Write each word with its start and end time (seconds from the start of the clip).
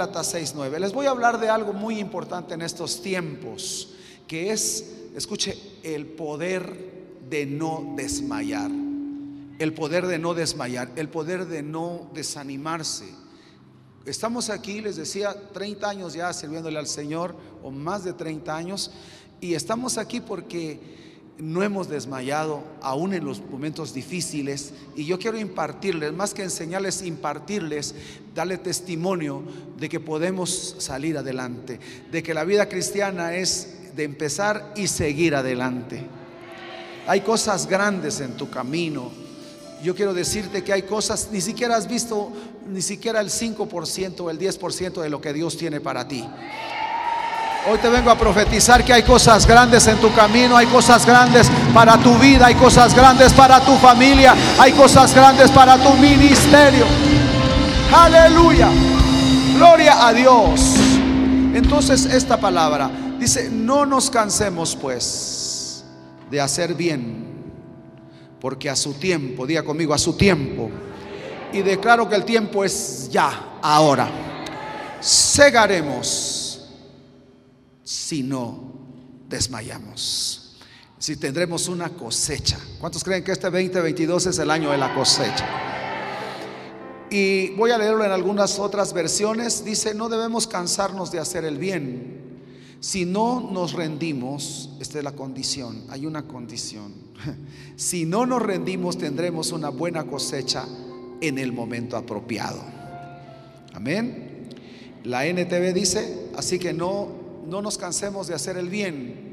Gálatas 0.00 0.32
6:9. 0.32 0.78
Les 0.78 0.94
voy 0.94 1.04
a 1.04 1.10
hablar 1.10 1.38
de 1.38 1.50
algo 1.50 1.74
muy 1.74 1.98
importante 1.98 2.54
en 2.54 2.62
estos 2.62 3.02
tiempos, 3.02 3.90
que 4.26 4.50
es, 4.50 4.94
escuche, 5.14 5.58
el 5.82 6.06
poder 6.06 7.18
de 7.28 7.44
no 7.44 7.92
desmayar. 7.98 8.70
El 9.58 9.74
poder 9.74 10.06
de 10.06 10.18
no 10.18 10.32
desmayar, 10.32 10.90
el 10.96 11.10
poder 11.10 11.44
de 11.48 11.62
no 11.62 12.10
desanimarse. 12.14 13.10
Estamos 14.06 14.48
aquí, 14.48 14.80
les 14.80 14.96
decía, 14.96 15.36
30 15.52 15.90
años 15.90 16.14
ya 16.14 16.32
sirviéndole 16.32 16.78
al 16.78 16.86
Señor, 16.86 17.36
o 17.62 17.70
más 17.70 18.02
de 18.02 18.14
30 18.14 18.56
años, 18.56 18.92
y 19.38 19.52
estamos 19.52 19.98
aquí 19.98 20.20
porque 20.20 21.09
no 21.42 21.62
hemos 21.62 21.88
desmayado 21.88 22.62
aún 22.82 23.14
en 23.14 23.24
los 23.24 23.40
momentos 23.40 23.94
difíciles 23.94 24.72
y 24.96 25.04
yo 25.04 25.18
quiero 25.18 25.38
impartirles, 25.38 26.12
más 26.12 26.34
que 26.34 26.42
enseñarles, 26.42 27.02
impartirles, 27.02 27.94
darle 28.34 28.58
testimonio 28.58 29.42
de 29.78 29.88
que 29.88 30.00
podemos 30.00 30.76
salir 30.78 31.16
adelante, 31.16 31.80
de 32.10 32.22
que 32.22 32.34
la 32.34 32.44
vida 32.44 32.68
cristiana 32.68 33.34
es 33.34 33.94
de 33.96 34.04
empezar 34.04 34.72
y 34.76 34.86
seguir 34.86 35.34
adelante. 35.34 36.02
Hay 37.06 37.22
cosas 37.22 37.66
grandes 37.66 38.20
en 38.20 38.36
tu 38.36 38.50
camino. 38.50 39.10
Yo 39.82 39.94
quiero 39.94 40.14
decirte 40.14 40.62
que 40.62 40.72
hay 40.72 40.82
cosas, 40.82 41.30
ni 41.32 41.40
siquiera 41.40 41.76
has 41.76 41.88
visto 41.88 42.32
ni 42.68 42.82
siquiera 42.82 43.20
el 43.20 43.30
5% 43.30 44.20
o 44.20 44.30
el 44.30 44.38
10% 44.38 45.02
de 45.02 45.10
lo 45.10 45.20
que 45.20 45.32
Dios 45.32 45.56
tiene 45.56 45.80
para 45.80 46.06
ti. 46.06 46.24
Hoy 47.66 47.78
te 47.78 47.90
vengo 47.90 48.10
a 48.10 48.16
profetizar 48.16 48.82
que 48.82 48.92
hay 48.92 49.02
cosas 49.02 49.46
grandes 49.46 49.86
en 49.86 49.98
tu 49.98 50.10
camino, 50.14 50.56
hay 50.56 50.66
cosas 50.66 51.04
grandes 51.04 51.50
para 51.74 51.98
tu 51.98 52.16
vida, 52.16 52.46
hay 52.46 52.54
cosas 52.54 52.94
grandes 52.94 53.34
para 53.34 53.60
tu 53.60 53.76
familia, 53.76 54.34
hay 54.58 54.72
cosas 54.72 55.14
grandes 55.14 55.50
para 55.50 55.76
tu 55.76 55.92
ministerio. 55.98 56.86
Aleluya. 57.94 58.70
Gloria 59.56 60.06
a 60.06 60.12
Dios. 60.14 60.74
Entonces 61.52 62.06
esta 62.06 62.40
palabra 62.40 62.90
dice, 63.18 63.50
no 63.50 63.84
nos 63.84 64.08
cansemos 64.08 64.74
pues 64.74 65.84
de 66.30 66.40
hacer 66.40 66.74
bien, 66.74 67.26
porque 68.40 68.70
a 68.70 68.76
su 68.76 68.94
tiempo, 68.94 69.46
diga 69.46 69.62
conmigo, 69.62 69.92
a 69.92 69.98
su 69.98 70.16
tiempo, 70.16 70.70
y 71.52 71.60
declaro 71.60 72.08
que 72.08 72.14
el 72.14 72.24
tiempo 72.24 72.64
es 72.64 73.10
ya, 73.10 73.58
ahora, 73.60 74.08
segaremos 75.00 76.39
si 77.90 78.22
no 78.22 78.72
desmayamos. 79.28 80.54
Si 80.96 81.16
tendremos 81.16 81.66
una 81.66 81.88
cosecha. 81.88 82.56
¿Cuántos 82.78 83.02
creen 83.02 83.24
que 83.24 83.32
este 83.32 83.50
2022 83.50 84.26
es 84.26 84.38
el 84.38 84.48
año 84.48 84.70
de 84.70 84.78
la 84.78 84.94
cosecha? 84.94 85.44
Y 87.10 87.50
voy 87.56 87.72
a 87.72 87.78
leerlo 87.78 88.04
en 88.04 88.12
algunas 88.12 88.60
otras 88.60 88.92
versiones. 88.92 89.64
Dice, 89.64 89.92
no 89.92 90.08
debemos 90.08 90.46
cansarnos 90.46 91.10
de 91.10 91.18
hacer 91.18 91.44
el 91.44 91.58
bien. 91.58 92.20
Si 92.78 93.06
no 93.06 93.40
nos 93.40 93.72
rendimos, 93.72 94.70
esta 94.78 94.98
es 94.98 95.04
la 95.04 95.12
condición, 95.12 95.82
hay 95.88 96.06
una 96.06 96.22
condición. 96.28 96.94
Si 97.76 98.04
no 98.04 98.24
nos 98.24 98.40
rendimos, 98.40 98.98
tendremos 98.98 99.50
una 99.52 99.70
buena 99.70 100.04
cosecha 100.04 100.64
en 101.20 101.38
el 101.38 101.52
momento 101.52 101.96
apropiado. 101.96 102.62
Amén. 103.72 104.48
La 105.02 105.26
NTV 105.26 105.72
dice, 105.72 106.28
así 106.36 106.58
que 106.58 106.74
no 106.74 107.19
no 107.46 107.62
nos 107.62 107.78
cansemos 107.78 108.26
de 108.26 108.34
hacer 108.34 108.56
el 108.56 108.68
bien. 108.68 109.30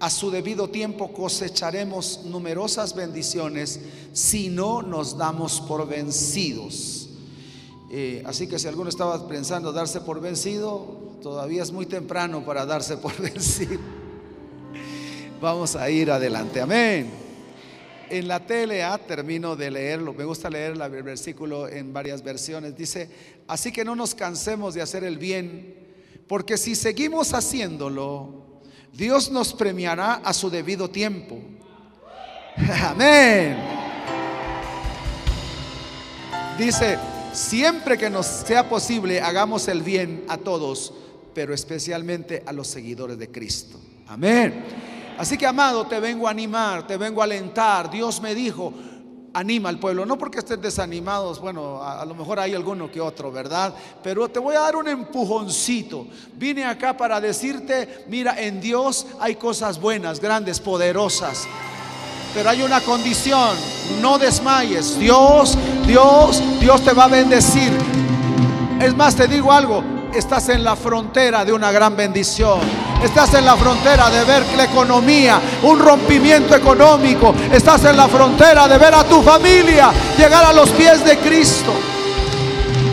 A 0.00 0.10
su 0.10 0.30
debido 0.30 0.68
tiempo 0.68 1.12
cosecharemos 1.12 2.24
numerosas 2.24 2.94
bendiciones 2.94 3.80
si 4.12 4.48
no 4.48 4.82
nos 4.82 5.16
damos 5.16 5.60
por 5.60 5.86
vencidos. 5.86 7.08
Eh, 7.90 8.22
así 8.26 8.48
que 8.48 8.58
si 8.58 8.66
alguno 8.66 8.90
estaba 8.90 9.28
pensando 9.28 9.72
darse 9.72 10.00
por 10.00 10.20
vencido, 10.20 11.14
todavía 11.22 11.62
es 11.62 11.70
muy 11.70 11.86
temprano 11.86 12.44
para 12.44 12.66
darse 12.66 12.96
por 12.96 13.16
vencido. 13.20 13.78
Vamos 15.40 15.76
a 15.76 15.88
ir 15.90 16.10
adelante, 16.10 16.60
amén. 16.60 17.10
En 18.10 18.28
la 18.28 18.44
TLA 18.44 18.98
termino 18.98 19.56
de 19.56 19.70
leerlo, 19.70 20.12
me 20.12 20.24
gusta 20.24 20.50
leer 20.50 20.72
el 20.72 21.02
versículo 21.02 21.68
en 21.68 21.92
varias 21.92 22.22
versiones. 22.22 22.76
Dice, 22.76 23.08
así 23.46 23.72
que 23.72 23.84
no 23.84 23.96
nos 23.96 24.14
cansemos 24.14 24.74
de 24.74 24.82
hacer 24.82 25.04
el 25.04 25.18
bien 25.18 25.83
porque 26.26 26.56
si 26.56 26.74
seguimos 26.74 27.34
haciéndolo, 27.34 28.44
Dios 28.92 29.30
nos 29.30 29.52
premiará 29.52 30.14
a 30.14 30.32
su 30.32 30.50
debido 30.50 30.88
tiempo. 30.88 31.38
Amén. 32.82 33.56
Dice, 36.58 36.98
siempre 37.32 37.98
que 37.98 38.08
nos 38.08 38.26
sea 38.26 38.68
posible, 38.68 39.20
hagamos 39.20 39.66
el 39.68 39.82
bien 39.82 40.24
a 40.28 40.36
todos, 40.38 40.94
pero 41.34 41.52
especialmente 41.52 42.44
a 42.46 42.52
los 42.52 42.68
seguidores 42.68 43.18
de 43.18 43.30
Cristo. 43.30 43.78
Amén. 44.06 44.64
Así 45.18 45.36
que, 45.36 45.46
amado, 45.46 45.86
te 45.86 45.98
vengo 46.00 46.28
a 46.28 46.30
animar, 46.30 46.86
te 46.86 46.96
vengo 46.96 47.20
a 47.20 47.24
alentar. 47.24 47.90
Dios 47.90 48.20
me 48.20 48.34
dijo, 48.34 48.72
anima 49.34 49.68
al 49.68 49.78
pueblo. 49.78 50.06
No 50.06 50.16
porque 50.16 50.38
estén 50.38 50.60
desanimados, 50.60 51.40
bueno, 51.40 51.82
a, 51.82 52.04
lo 52.04 52.14
mejor 52.14 52.38
hay 52.38 52.54
alguno 52.54 52.90
que 52.90 53.00
otro, 53.00 53.30
¿verdad? 53.30 53.74
Pero 54.02 54.28
te 54.28 54.38
voy 54.38 54.56
a 54.56 54.60
dar 54.60 54.76
un 54.76 54.88
empujoncito. 54.88 56.06
Vine 56.36 56.64
acá 56.64 56.96
para 56.96 57.20
decirte, 57.20 58.06
mira, 58.08 58.40
en 58.40 58.60
Dios 58.60 59.06
hay 59.20 59.34
cosas 59.34 59.80
buenas, 59.80 60.20
grandes, 60.20 60.60
poderosas. 60.60 61.46
Pero 62.32 62.50
hay 62.50 62.62
una 62.62 62.80
condición, 62.80 63.56
no 64.00 64.18
desmayes. 64.18 64.98
Dios, 64.98 65.56
Dios, 65.86 66.42
Dios 66.60 66.82
te 66.82 66.92
va 66.92 67.04
a 67.04 67.08
bendecir. 67.08 67.72
Es 68.80 68.96
más, 68.96 69.14
te 69.14 69.28
digo 69.28 69.52
algo, 69.52 69.84
estás 70.14 70.48
en 70.48 70.62
la 70.62 70.76
frontera 70.76 71.44
de 71.44 71.52
una 71.52 71.72
gran 71.72 71.96
bendición. 71.96 72.60
Estás 73.02 73.34
en 73.34 73.44
la 73.44 73.56
frontera 73.56 74.08
de 74.10 74.24
ver 74.24 74.44
la 74.56 74.64
economía, 74.64 75.40
un 75.62 75.78
rompimiento 75.78 76.54
económico. 76.54 77.34
Estás 77.52 77.84
en 77.84 77.96
la 77.96 78.08
frontera 78.08 78.68
de 78.68 78.78
ver 78.78 78.94
a 78.94 79.04
tu 79.04 79.22
familia 79.22 79.92
llegar 80.16 80.44
a 80.44 80.52
los 80.52 80.70
pies 80.70 81.04
de 81.04 81.18
Cristo. 81.18 81.72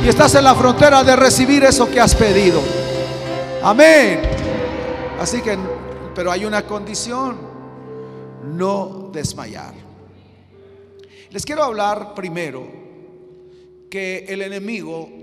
Y 0.03 0.07
estás 0.09 0.35
en 0.35 0.43
la 0.43 0.55
frontera 0.55 1.03
de 1.03 1.15
recibir 1.15 1.63
eso 1.63 1.89
que 1.89 1.99
has 1.99 2.15
pedido. 2.15 2.61
Amén. 3.63 4.21
Así 5.19 5.41
que, 5.41 5.57
pero 6.15 6.31
hay 6.31 6.45
una 6.45 6.63
condición, 6.63 7.37
no 8.43 9.09
desmayar. 9.13 9.73
Les 11.29 11.45
quiero 11.45 11.63
hablar 11.63 12.13
primero 12.15 12.67
que 13.89 14.25
el 14.27 14.41
enemigo 14.41 15.20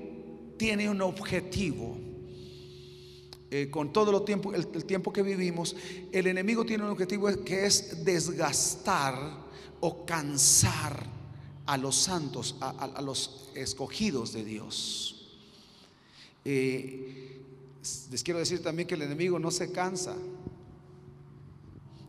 tiene 0.59 0.91
un 0.91 1.01
objetivo. 1.01 1.97
Eh, 3.51 3.71
con 3.71 3.95
todo 3.95 4.13
lo 4.13 4.23
tiempo, 4.23 4.53
el, 4.53 4.85
tiempo 4.85 5.11
que 5.11 5.23
vivimos, 5.23 5.75
el 6.13 6.27
enemigo 6.27 6.67
tiene 6.67 6.85
un 6.85 6.91
objetivo 6.91 7.29
que 7.45 7.65
es 7.65 8.05
desgastar 8.05 9.47
o 9.81 10.05
cansar 10.05 11.07
a 11.65 11.79
los 11.79 11.97
santos, 11.97 12.57
a, 12.61 13.01
los 13.01 13.49
escogidos 13.55 14.35
de 14.35 14.45
Dios. 14.45 15.39
Eh, 16.45 17.41
les 18.11 18.23
quiero 18.23 18.39
decir 18.39 18.63
también 18.63 18.87
que 18.87 18.97
el 18.97 19.03
enemigo 19.03 19.39
no 19.39 19.51
se 19.51 19.73
cansa. 19.73 20.15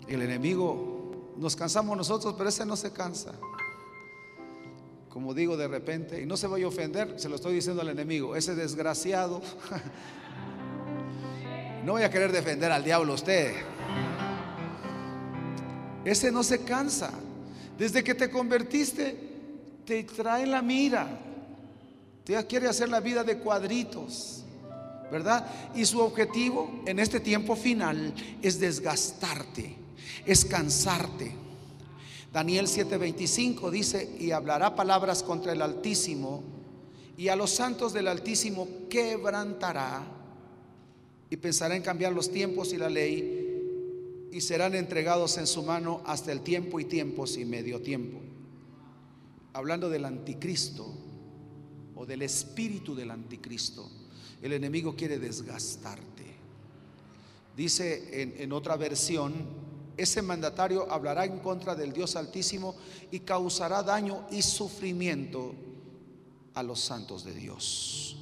El 0.09 0.21
enemigo, 0.21 1.33
nos 1.37 1.55
cansamos 1.55 1.95
nosotros, 1.95 2.35
pero 2.37 2.49
ese 2.49 2.65
no 2.65 2.75
se 2.75 2.91
cansa 2.91 3.33
como 5.19 5.33
digo 5.33 5.57
de 5.57 5.67
repente, 5.67 6.21
y 6.21 6.25
no 6.25 6.37
se 6.37 6.47
vaya 6.47 6.63
a 6.63 6.69
ofender, 6.69 7.19
se 7.19 7.27
lo 7.27 7.35
estoy 7.35 7.53
diciendo 7.53 7.81
al 7.81 7.89
enemigo, 7.89 8.37
ese 8.37 8.55
desgraciado, 8.55 9.41
no 11.85 11.91
voy 11.91 12.03
a 12.03 12.09
querer 12.09 12.31
defender 12.31 12.71
al 12.71 12.85
diablo 12.85 13.15
usted, 13.15 13.53
ese 16.05 16.31
no 16.31 16.41
se 16.41 16.63
cansa, 16.63 17.11
desde 17.77 18.01
que 18.01 18.15
te 18.15 18.29
convertiste, 18.29 19.13
te 19.83 20.05
trae 20.05 20.45
la 20.45 20.61
mira, 20.61 21.19
te 22.23 22.41
quiere 22.45 22.69
hacer 22.69 22.87
la 22.87 23.01
vida 23.01 23.21
de 23.25 23.39
cuadritos, 23.39 24.45
¿verdad? 25.11 25.45
Y 25.75 25.83
su 25.83 25.99
objetivo 25.99 26.81
en 26.85 26.97
este 26.97 27.19
tiempo 27.19 27.57
final 27.57 28.13
es 28.41 28.57
desgastarte, 28.57 29.75
es 30.25 30.45
cansarte. 30.45 31.48
Daniel 32.31 32.67
7:25 32.67 33.71
dice, 33.71 34.15
y 34.19 34.31
hablará 34.31 34.75
palabras 34.75 35.23
contra 35.23 35.53
el 35.53 35.61
Altísimo, 35.61 36.43
y 37.17 37.27
a 37.29 37.35
los 37.35 37.49
santos 37.49 37.91
del 37.91 38.07
Altísimo 38.07 38.67
quebrantará, 38.89 40.03
y 41.29 41.37
pensará 41.37 41.75
en 41.75 41.81
cambiar 41.81 42.13
los 42.13 42.31
tiempos 42.31 42.71
y 42.71 42.77
la 42.77 42.89
ley, 42.89 44.29
y 44.31 44.41
serán 44.41 44.75
entregados 44.75 45.37
en 45.37 45.47
su 45.47 45.63
mano 45.63 46.01
hasta 46.05 46.31
el 46.31 46.41
tiempo 46.41 46.79
y 46.79 46.85
tiempos 46.85 47.35
y 47.37 47.45
medio 47.45 47.81
tiempo. 47.81 48.19
Hablando 49.53 49.89
del 49.89 50.05
anticristo 50.05 50.85
o 51.95 52.05
del 52.05 52.21
espíritu 52.21 52.93
del 52.93 53.09
anticristo, 53.09 53.89
el 54.43 54.53
enemigo 54.53 54.95
quiere 54.95 55.17
desgastarte. 55.17 56.25
Dice 57.57 58.21
en, 58.21 58.35
en 58.37 58.53
otra 58.53 58.77
versión, 58.77 59.33
ese 59.99 60.21
mandatario 60.21 60.91
hablará 60.91 61.25
en 61.25 61.39
contra 61.39 61.75
del 61.75 61.91
Dios 61.91 62.15
Altísimo 62.15 62.75
y 63.11 63.19
causará 63.19 63.83
daño 63.83 64.25
y 64.31 64.41
sufrimiento 64.41 65.53
a 66.53 66.63
los 66.63 66.79
santos 66.79 67.23
de 67.23 67.33
Dios. 67.33 68.17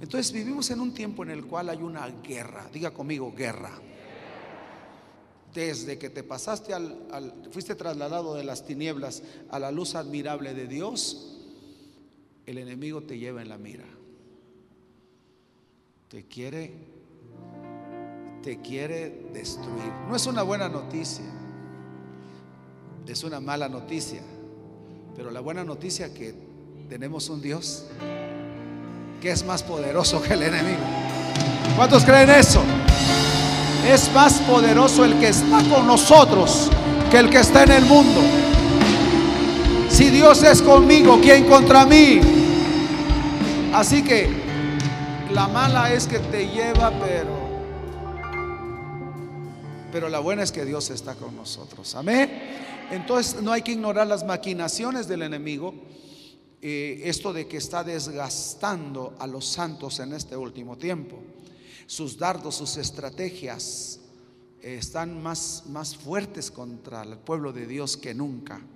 Entonces 0.00 0.32
vivimos 0.32 0.70
en 0.70 0.80
un 0.80 0.92
tiempo 0.92 1.22
en 1.22 1.30
el 1.30 1.46
cual 1.46 1.70
hay 1.70 1.82
una 1.82 2.08
guerra. 2.08 2.68
Diga 2.72 2.92
conmigo, 2.92 3.32
guerra. 3.34 3.72
Desde 5.54 5.98
que 5.98 6.10
te 6.10 6.22
pasaste 6.22 6.74
al, 6.74 7.48
fuiste 7.50 7.74
trasladado 7.74 8.34
de 8.34 8.44
las 8.44 8.66
tinieblas 8.66 9.22
a 9.50 9.58
la 9.58 9.70
luz 9.70 9.94
admirable 9.94 10.52
de 10.52 10.66
Dios, 10.66 11.38
el 12.44 12.58
enemigo 12.58 13.02
te 13.02 13.18
lleva 13.18 13.40
en 13.40 13.48
la 13.48 13.56
mira. 13.56 13.86
Te 16.08 16.24
quiere, 16.24 16.74
te 18.46 18.58
quiere 18.58 19.26
destruir. 19.34 19.92
No 20.08 20.14
es 20.14 20.24
una 20.28 20.44
buena 20.44 20.68
noticia, 20.68 21.24
es 23.04 23.24
una 23.24 23.40
mala 23.40 23.68
noticia. 23.68 24.20
Pero 25.16 25.32
la 25.32 25.40
buena 25.40 25.64
noticia 25.64 26.14
que 26.14 26.32
tenemos 26.88 27.28
un 27.28 27.42
Dios 27.42 27.86
que 29.20 29.32
es 29.32 29.44
más 29.44 29.64
poderoso 29.64 30.22
que 30.22 30.34
el 30.34 30.44
enemigo. 30.44 30.78
¿Cuántos 31.74 32.04
creen 32.04 32.30
eso? 32.30 32.62
Es 33.84 34.12
más 34.14 34.34
poderoso 34.42 35.04
el 35.04 35.18
que 35.18 35.30
está 35.30 35.58
con 35.68 35.84
nosotros 35.84 36.70
que 37.10 37.18
el 37.18 37.28
que 37.28 37.40
está 37.40 37.64
en 37.64 37.72
el 37.72 37.84
mundo. 37.84 38.20
Si 39.88 40.08
Dios 40.10 40.44
es 40.44 40.62
conmigo, 40.62 41.18
¿quién 41.20 41.46
contra 41.46 41.84
mí? 41.84 42.20
Así 43.74 44.04
que 44.04 44.30
la 45.32 45.48
mala 45.48 45.92
es 45.92 46.06
que 46.06 46.20
te 46.20 46.46
lleva, 46.46 46.92
pero 47.00 47.35
pero 49.96 50.10
la 50.10 50.20
buena 50.20 50.42
es 50.42 50.52
que 50.52 50.66
Dios 50.66 50.90
está 50.90 51.14
con 51.14 51.34
nosotros. 51.34 51.94
Amén. 51.94 52.30
Entonces 52.90 53.40
no 53.40 53.50
hay 53.50 53.62
que 53.62 53.72
ignorar 53.72 54.06
las 54.06 54.26
maquinaciones 54.26 55.08
del 55.08 55.22
enemigo. 55.22 55.72
Eh, 56.60 57.00
esto 57.04 57.32
de 57.32 57.48
que 57.48 57.56
está 57.56 57.82
desgastando 57.82 59.14
a 59.18 59.26
los 59.26 59.46
santos 59.46 59.98
en 60.00 60.12
este 60.12 60.36
último 60.36 60.76
tiempo. 60.76 61.18
Sus 61.86 62.18
dardos, 62.18 62.56
sus 62.56 62.76
estrategias 62.76 64.00
eh, 64.60 64.76
están 64.78 65.22
más, 65.22 65.62
más 65.70 65.96
fuertes 65.96 66.50
contra 66.50 67.02
el 67.02 67.16
pueblo 67.16 67.50
de 67.54 67.66
Dios 67.66 67.96
que 67.96 68.12
nunca. 68.12 68.58
¿Me 68.58 68.66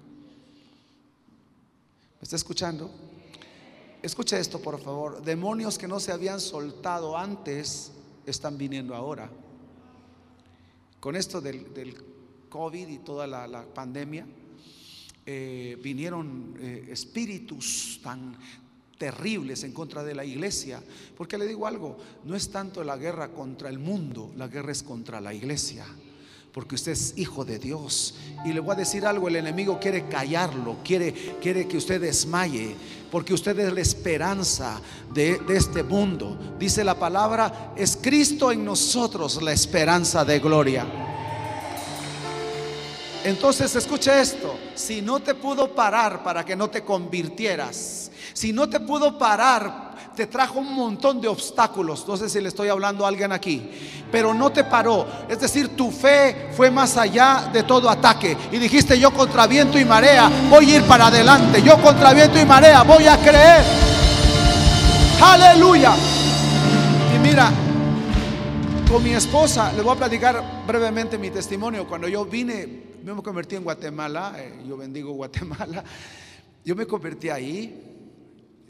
está 2.22 2.37
escuchando? 2.37 2.90
Escucha 4.02 4.38
esto, 4.38 4.58
por 4.58 4.81
favor. 4.81 5.22
Demonios 5.22 5.76
que 5.76 5.87
no 5.87 6.00
se 6.00 6.12
habían 6.12 6.40
soltado 6.40 7.19
antes 7.19 7.93
están 8.25 8.56
viniendo 8.56 8.94
ahora. 8.94 9.31
Con 11.00 11.17
esto 11.17 11.41
del, 11.41 11.97
COVID 12.49 12.88
y 12.88 12.99
toda 12.99 13.26
la 13.26 13.64
pandemia, 13.64 14.26
eh, 15.25 15.79
vinieron 15.81 16.56
eh, 16.58 16.88
espíritus 16.91 18.00
tan 18.02 18.37
terribles 18.99 19.62
en 19.64 19.73
contra 19.73 20.02
de 20.02 20.14
la 20.14 20.25
iglesia. 20.25 20.82
Porque 21.17 21.38
le 21.38 21.47
digo 21.47 21.67
algo, 21.67 21.97
no 22.25 22.35
es 22.35 22.50
tanto 22.50 22.82
la 22.85 22.97
guerra 22.97 23.29
contra 23.29 23.69
el 23.69 23.79
mundo, 23.79 24.32
la 24.37 24.49
guerra 24.49 24.73
es 24.73 24.82
contra 24.82 25.20
la 25.20 25.32
iglesia. 25.32 25.87
Porque 26.52 26.75
usted 26.75 26.93
es 26.93 27.14
hijo 27.17 27.44
de 27.44 27.58
Dios. 27.58 28.17
Y 28.44 28.53
le 28.53 28.61
voy 28.61 28.73
a 28.73 28.79
decir 28.79 29.06
algo, 29.06 29.29
el 29.29 29.37
enemigo 29.37 29.79
quiere 29.79 30.08
callarlo, 30.08 30.79
quiere, 30.85 31.14
quiere 31.41 31.69
que 31.69 31.76
usted 31.76 32.00
desmaye, 32.00 32.75
porque 33.11 33.35
usted 33.35 33.59
es 33.59 33.73
la 33.73 33.81
esperanza 33.81 34.81
de, 35.12 35.39
de 35.39 35.57
este 35.57 35.83
mundo. 35.83 36.39
Dice 36.59 36.85
la 36.85 36.99
palabra, 36.99 37.73
es 37.77 37.99
Cristo 38.01 38.53
en 38.53 38.65
nosotros 38.65 39.43
la 39.43 39.53
esperanza 39.53 40.25
de 40.25 40.39
gloria. 40.39 40.87
Entonces 43.25 43.77
escucha 43.77 44.21
esto, 44.21 44.59
si 44.75 45.03
no 45.03 45.21
te 45.21 45.35
pudo 45.35 45.75
parar 45.75 46.23
para 46.23 46.45
que 46.45 46.57
no 46.57 46.71
te 46.71 46.83
convirtieras, 46.83 48.11
si 48.33 48.53
no 48.53 48.69
te 48.69 48.81
pudo 48.81 49.19
parar, 49.19 49.90
te 50.20 50.26
trajo 50.26 50.58
un 50.58 50.75
montón 50.75 51.19
de 51.19 51.28
obstáculos, 51.28 52.06
no 52.06 52.14
sé 52.14 52.28
si 52.28 52.43
le 52.43 52.49
estoy 52.49 52.69
hablando 52.69 53.06
a 53.06 53.08
alguien 53.08 53.32
aquí, 53.32 53.70
pero 54.12 54.34
no 54.34 54.52
te 54.52 54.64
paró, 54.64 55.06
es 55.26 55.40
decir, 55.40 55.75
tu 55.75 55.90
fe 55.90 56.50
fue 56.55 56.70
más 56.70 56.99
allá 56.99 57.49
de 57.50 57.62
todo 57.62 57.88
ataque 57.88 58.37
y 58.52 58.58
dijiste 58.58 59.00
yo 59.00 59.14
contra 59.14 59.46
viento 59.46 59.78
y 59.78 59.87
marea 59.87 60.31
voy 60.50 60.72
a 60.72 60.76
ir 60.76 60.82
para 60.82 61.06
adelante, 61.06 61.62
yo 61.62 61.81
contra 61.81 62.12
viento 62.12 62.38
y 62.38 62.44
marea 62.44 62.82
voy 62.82 63.06
a 63.06 63.17
creer. 63.17 63.64
Aleluya. 65.22 65.94
Y 67.17 67.19
mira, 67.26 67.50
con 68.90 69.02
mi 69.02 69.12
esposa, 69.12 69.72
le 69.72 69.81
voy 69.81 69.94
a 69.94 70.00
platicar 70.00 70.44
brevemente 70.67 71.17
mi 71.17 71.31
testimonio. 71.31 71.88
Cuando 71.88 72.08
yo 72.08 72.26
vine 72.26 72.90
me 73.02 73.22
convertí 73.22 73.56
en 73.56 73.64
Guatemala, 73.64 74.34
eh, 74.37 74.64
yo 74.69 74.76
bendigo 74.76 75.12
Guatemala, 75.12 75.82
yo 76.62 76.76
me 76.76 76.84
convertí 76.84 77.31
ahí, 77.31 77.90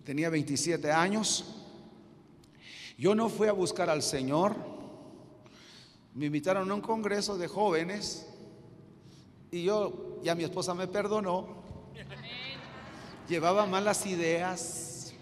tenía 0.04 0.30
27 0.30 0.90
años, 0.92 1.44
yo 2.98 3.14
no 3.14 3.28
fui 3.28 3.48
a 3.48 3.52
buscar 3.52 3.88
al 3.90 4.02
Señor, 4.02 4.54
me 6.14 6.26
invitaron 6.26 6.70
a 6.70 6.74
un 6.74 6.80
congreso 6.80 7.38
de 7.38 7.48
jóvenes 7.48 8.26
y 9.50 9.64
yo, 9.64 10.20
ya 10.22 10.34
mi 10.34 10.44
esposa 10.44 10.74
me 10.74 10.86
perdonó, 10.86 11.62
llevaba 13.28 13.66
malas 13.66 14.06
ideas, 14.06 15.14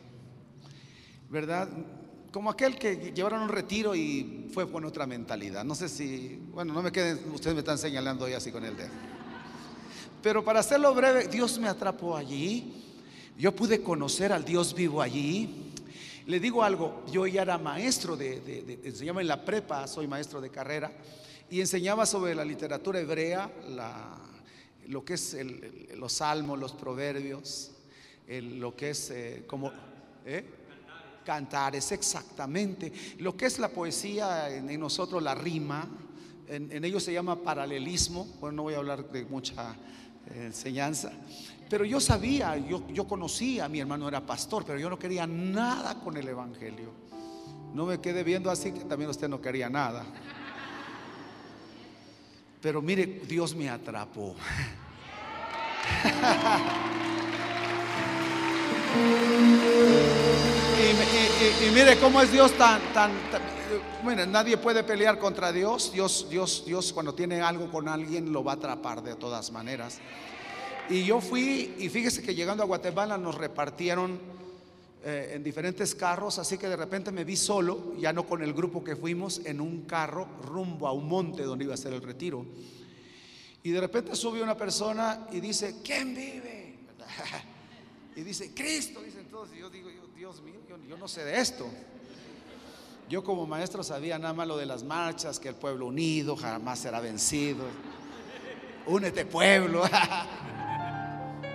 ¿verdad? 1.28 1.68
como 2.32 2.50
aquel 2.50 2.78
que 2.78 3.12
llevaron 3.12 3.42
un 3.42 3.48
retiro 3.48 3.94
y 3.94 4.48
fue 4.52 4.70
con 4.70 4.84
otra 4.84 5.06
mentalidad. 5.06 5.64
No 5.64 5.74
sé 5.74 5.88
si, 5.88 6.40
bueno, 6.52 6.72
no 6.72 6.82
me 6.82 6.92
queden, 6.92 7.18
ustedes 7.32 7.54
me 7.54 7.60
están 7.60 7.78
señalando 7.78 8.26
hoy 8.26 8.34
así 8.34 8.52
con 8.52 8.64
el 8.64 8.76
dedo. 8.76 8.90
Pero 10.22 10.44
para 10.44 10.60
hacerlo 10.60 10.94
breve, 10.94 11.28
Dios 11.28 11.58
me 11.58 11.68
atrapó 11.68 12.16
allí. 12.16 12.87
Yo 13.38 13.54
pude 13.54 13.82
conocer 13.82 14.32
al 14.32 14.44
Dios 14.44 14.74
vivo 14.74 15.00
allí. 15.00 15.72
Le 16.26 16.40
digo 16.40 16.64
algo, 16.64 17.04
yo 17.10 17.24
ya 17.26 17.42
era 17.42 17.56
maestro 17.56 18.16
de, 18.16 18.80
enseñaba 18.82 19.20
en 19.20 19.28
la 19.28 19.44
prepa, 19.44 19.86
soy 19.86 20.08
maestro 20.08 20.40
de 20.40 20.50
carrera, 20.50 20.92
y 21.48 21.60
enseñaba 21.60 22.04
sobre 22.04 22.34
la 22.34 22.44
literatura 22.44 22.98
hebrea, 22.98 23.50
lo 24.88 25.04
que 25.04 25.14
es 25.14 25.36
los 25.96 26.12
salmos, 26.12 26.58
los 26.58 26.72
proverbios, 26.72 27.70
lo 28.28 28.74
que 28.74 28.90
es 28.90 29.10
eh, 29.10 29.44
como... 29.46 29.72
¿eh? 30.26 30.44
cantar, 31.24 31.76
es 31.76 31.92
exactamente 31.92 32.90
lo 33.18 33.36
que 33.36 33.44
es 33.44 33.58
la 33.58 33.68
poesía 33.68 34.48
en, 34.48 34.80
nosotros, 34.80 35.22
la 35.22 35.34
rima, 35.34 35.86
en, 36.48 36.82
ellos 36.82 37.02
se 37.02 37.12
llama 37.12 37.42
paralelismo, 37.42 38.24
bueno, 38.40 38.56
no 38.56 38.62
voy 38.62 38.72
a 38.72 38.78
hablar 38.78 39.10
de 39.10 39.26
mucha 39.26 39.76
eh, 40.30 40.46
enseñanza, 40.46 41.12
pero 41.68 41.84
yo 41.84 42.00
sabía, 42.00 42.56
yo, 42.56 42.86
yo 42.88 43.06
conocía, 43.06 43.68
mi 43.68 43.80
hermano 43.80 44.08
era 44.08 44.20
pastor, 44.24 44.64
pero 44.64 44.78
yo 44.78 44.88
no 44.88 44.98
quería 44.98 45.26
nada 45.26 46.00
con 46.00 46.16
el 46.16 46.26
Evangelio. 46.26 46.92
No 47.74 47.86
me 47.86 48.00
quede 48.00 48.24
viendo 48.24 48.50
así 48.50 48.72
que 48.72 48.80
también 48.80 49.10
usted 49.10 49.28
no 49.28 49.40
quería 49.40 49.68
nada. 49.68 50.04
Pero 52.60 52.80
mire, 52.82 53.06
Dios 53.06 53.54
me 53.54 53.68
atrapó. 53.68 54.34
Y, 61.64 61.70
mire 61.70 61.98
cómo 61.98 62.20
es 62.20 62.32
Dios 62.32 62.52
tan, 62.52 62.80
tan, 62.92 63.12
bueno, 64.02 64.26
nadie 64.26 64.56
puede 64.56 64.82
pelear 64.82 65.18
contra 65.18 65.52
Dios. 65.52 65.92
Dios, 65.92 66.26
Dios, 66.28 66.64
Dios 66.66 66.92
cuando 66.92 67.14
tiene 67.14 67.40
algo 67.40 67.70
con 67.70 67.88
alguien 67.88 68.32
lo 68.32 68.42
va 68.42 68.52
a 68.52 68.54
atrapar 68.56 69.02
de 69.02 69.14
todas 69.14 69.52
maneras. 69.52 70.00
Y 70.90 71.04
yo 71.04 71.20
fui, 71.20 71.74
y 71.78 71.88
fíjese 71.90 72.22
que 72.22 72.34
llegando 72.34 72.62
a 72.62 72.66
Guatemala 72.66 73.18
nos 73.18 73.34
repartieron 73.34 74.18
eh, 75.04 75.32
en 75.34 75.44
diferentes 75.44 75.94
carros, 75.94 76.38
así 76.38 76.56
que 76.56 76.66
de 76.68 76.76
repente 76.76 77.12
me 77.12 77.24
vi 77.24 77.36
solo, 77.36 77.94
ya 77.98 78.12
no 78.12 78.26
con 78.26 78.42
el 78.42 78.54
grupo 78.54 78.82
que 78.82 78.96
fuimos, 78.96 79.42
en 79.44 79.60
un 79.60 79.82
carro 79.82 80.26
rumbo 80.42 80.88
a 80.88 80.92
un 80.92 81.06
monte 81.06 81.42
donde 81.42 81.66
iba 81.66 81.74
a 81.74 81.76
ser 81.76 81.92
el 81.92 82.00
retiro. 82.00 82.44
Y 83.62 83.70
de 83.70 83.80
repente 83.80 84.16
sube 84.16 84.42
una 84.42 84.56
persona 84.56 85.28
y 85.30 85.40
dice, 85.40 85.76
¿quién 85.84 86.14
vive? 86.14 86.78
Y 88.16 88.22
dice, 88.22 88.52
Cristo, 88.52 89.00
dicen 89.00 89.26
todos. 89.26 89.50
Y 89.54 89.60
yo 89.60 89.70
digo, 89.70 89.88
Dios 90.16 90.42
mío, 90.42 90.56
yo, 90.88 90.96
no 90.96 91.06
sé 91.06 91.24
de 91.24 91.38
esto. 91.38 91.68
Yo 93.08 93.22
como 93.22 93.46
maestro 93.46 93.84
sabía 93.84 94.18
nada 94.18 94.34
más 94.34 94.48
lo 94.48 94.56
de 94.56 94.66
las 94.66 94.82
marchas, 94.82 95.38
que 95.38 95.50
el 95.50 95.54
pueblo 95.54 95.86
unido 95.86 96.34
jamás 96.34 96.80
será 96.80 96.98
vencido. 96.98 97.64
Únete 98.86 99.24
pueblo. 99.24 99.84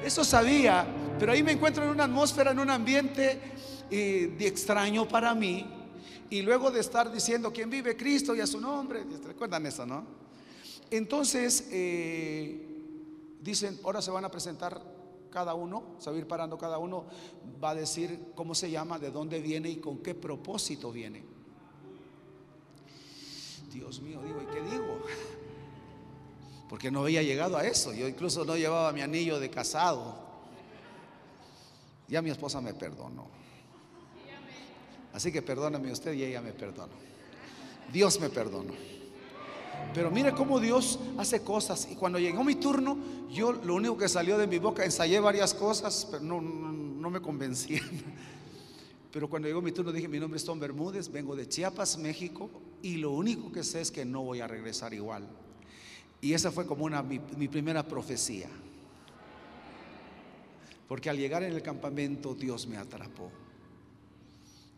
Eso 0.04 0.24
sabía, 0.24 0.86
pero 1.18 1.32
ahí 1.32 1.44
me 1.44 1.54
encuentro 1.54 1.84
en 1.84 1.90
una 1.90 2.04
atmósfera, 2.04 2.52
en 2.52 2.60
un 2.60 2.70
ambiente 2.70 3.40
de 3.90 4.48
extraño 4.48 5.08
para 5.08 5.34
mí. 5.34 5.66
Y 6.30 6.42
luego 6.42 6.72
de 6.72 6.80
estar 6.80 7.12
diciendo 7.12 7.54
quién 7.54 7.70
vive 7.70 7.96
Cristo 7.96 8.36
y 8.36 8.42
a 8.42 8.48
su 8.48 8.60
nombre, 8.60 9.04
¿recuerdan 9.24 9.66
eso, 9.66 9.86
no? 9.86 10.04
Entonces, 10.90 11.70
eh, 11.72 12.68
dicen, 13.42 13.80
ahora 13.84 14.02
se 14.02 14.12
van 14.12 14.26
a 14.26 14.32
presentar 14.32 14.82
cada 15.30 15.54
uno, 15.54 15.96
se 15.98 16.10
va 16.10 16.16
a 16.16 16.20
ir 16.20 16.28
parando 16.28 16.58
cada 16.58 16.78
uno, 16.78 17.06
va 17.64 17.72
a 17.72 17.76
decir 17.76 18.32
cómo 18.36 18.54
se 18.54 18.70
llama, 18.70 19.00
de 19.00 19.10
dónde 19.10 19.42
viene 19.42 19.70
y 19.70 19.78
con 19.78 20.00
qué 20.00 20.14
propósito 20.14 20.92
viene. 20.92 21.24
Dios 23.72 24.02
mío, 24.02 24.22
digo, 24.24 24.42
¿y 24.42 24.46
qué 24.46 24.62
digo? 24.62 25.00
Porque 26.74 26.90
no 26.90 27.02
había 27.02 27.22
llegado 27.22 27.56
a 27.56 27.68
eso. 27.68 27.94
Yo 27.94 28.08
incluso 28.08 28.44
no 28.46 28.58
llevaba 28.58 28.92
mi 28.92 29.02
anillo 29.02 29.40
de 29.40 29.48
casado. 29.48 30.16
Ya 32.08 32.20
mi 32.20 32.32
esposa 32.32 32.62
me 32.62 32.74
perdonó. 32.74 33.28
Así 35.14 35.32
que 35.32 35.44
perdóname 35.44 35.92
usted 35.92 36.14
y 36.14 36.24
ella 36.24 36.42
me 36.42 36.52
perdonó. 36.52 36.94
Dios 37.92 38.20
me 38.20 38.32
perdonó. 38.32 38.74
Pero 39.94 40.10
mire 40.10 40.34
cómo 40.34 40.60
Dios 40.60 40.98
hace 41.20 41.44
cosas. 41.44 41.88
Y 41.92 41.96
cuando 41.96 42.18
llegó 42.18 42.44
mi 42.44 42.56
turno, 42.56 42.98
yo 43.30 43.52
lo 43.52 43.76
único 43.76 43.96
que 43.96 44.10
salió 44.10 44.40
de 44.40 44.48
mi 44.48 44.58
boca, 44.58 44.84
ensayé 44.84 45.20
varias 45.20 45.54
cosas, 45.54 46.08
pero 46.10 46.24
no, 46.24 46.42
no, 46.42 47.10
me 47.12 47.22
convencían. 47.22 47.86
Pero 49.12 49.30
cuando 49.30 49.48
llegó 49.48 49.62
mi 49.62 49.72
turno 49.72 49.92
dije, 49.92 50.08
mi 50.08 50.20
nombre 50.20 50.38
es 50.38 50.44
Tom 50.44 50.60
Bermúdez, 50.60 51.12
vengo 51.12 51.36
de 51.36 51.48
Chiapas, 51.48 52.00
México, 52.00 52.50
y 52.82 52.96
lo 52.96 53.12
único 53.12 53.52
que 53.52 53.64
sé 53.64 53.82
es 53.82 53.92
que 53.92 54.06
no 54.06 54.24
voy 54.24 54.40
a 54.40 54.48
regresar 54.48 54.92
igual. 54.92 55.30
Y 56.24 56.34
esa 56.34 56.54
fue 56.54 56.66
como 56.66 56.86
una, 56.86 57.04
mi, 57.04 57.20
primera 57.50 57.86
profecía. 57.86 58.48
Porque 60.88 61.10
al 61.10 61.18
llegar 61.18 61.44
en 61.44 61.52
el 61.52 61.62
campamento 61.62 62.34
Dios 62.34 62.66
me 62.66 62.78
atrapó. 62.78 63.30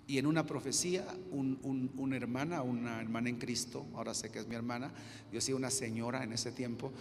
Y 0.07 0.17
en 0.17 0.25
una 0.25 0.43
profecía, 0.43 1.05
una 1.31 2.15
hermana, 2.15 2.63
una 2.63 2.99
hermana 2.99 3.29
en 3.29 3.35
Cristo, 3.35 3.85
ahora 3.93 4.15
sé 4.15 4.31
que 4.31 4.39
es 4.39 4.47
mi 4.47 4.55
hermana, 4.55 4.91
yo 5.31 5.39
sí 5.39 5.53
una 5.53 5.69
señora 5.69 6.23
en 6.23 6.33
ese 6.33 6.51
tiempo, 6.51 6.91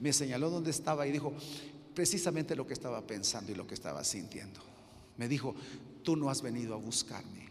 me 0.00 0.12
señaló 0.12 0.50
dónde 0.50 0.70
estaba 0.70 1.06
y 1.06 1.12
dijo 1.12 1.32
precisamente 1.94 2.54
lo 2.54 2.66
que 2.66 2.74
estaba 2.74 3.06
pensando 3.06 3.52
y 3.52 3.54
lo 3.54 3.66
que 3.66 3.72
estaba 3.72 4.04
sintiendo. 4.04 4.60
Me 5.16 5.28
dijo, 5.28 5.54
tú 6.02 6.14
no 6.14 6.28
has 6.28 6.42
venido 6.42 6.74
a 6.74 6.76
buscarme. 6.76 7.48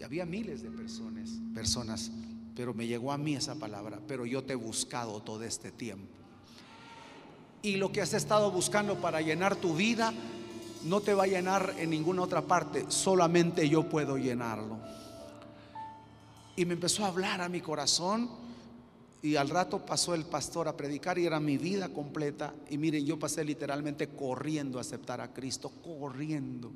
Y 0.00 0.02
había 0.02 0.26
miles 0.26 0.62
de 0.62 0.70
personas, 0.72 1.30
personas, 1.54 2.10
pero 2.54 2.74
me 2.74 2.86
llegó 2.86 3.12
a 3.12 3.18
mí 3.18 3.34
esa 3.34 3.54
palabra, 3.54 4.00
pero 4.06 4.26
yo 4.26 4.42
te 4.44 4.52
he 4.52 4.56
buscado 4.56 5.20
todo 5.22 5.42
este 5.44 5.70
tiempo. 5.70 6.08
Y 7.62 7.76
lo 7.76 7.92
que 7.92 8.00
has 8.00 8.14
estado 8.14 8.50
buscando 8.50 9.00
para 9.00 9.20
llenar 9.20 9.56
tu 9.56 9.74
vida 9.74 10.12
no 10.84 11.00
te 11.00 11.12
va 11.12 11.24
a 11.24 11.26
llenar 11.26 11.74
en 11.78 11.90
ninguna 11.90 12.22
otra 12.22 12.42
parte, 12.42 12.86
solamente 12.88 13.68
yo 13.68 13.88
puedo 13.88 14.16
llenarlo. 14.16 14.78
Y 16.56 16.64
me 16.64 16.74
empezó 16.74 17.04
a 17.04 17.08
hablar 17.08 17.40
a 17.40 17.48
mi 17.48 17.60
corazón 17.60 18.30
y 19.22 19.36
al 19.36 19.50
rato 19.50 19.84
pasó 19.84 20.14
el 20.14 20.24
pastor 20.24 20.68
a 20.68 20.76
predicar 20.76 21.18
y 21.18 21.26
era 21.26 21.38
mi 21.40 21.58
vida 21.58 21.90
completa. 21.90 22.54
Y 22.70 22.78
miren, 22.78 23.04
yo 23.04 23.18
pasé 23.18 23.44
literalmente 23.44 24.08
corriendo 24.08 24.78
a 24.78 24.80
aceptar 24.80 25.20
a 25.20 25.32
Cristo, 25.32 25.70
corriendo. 25.82 26.72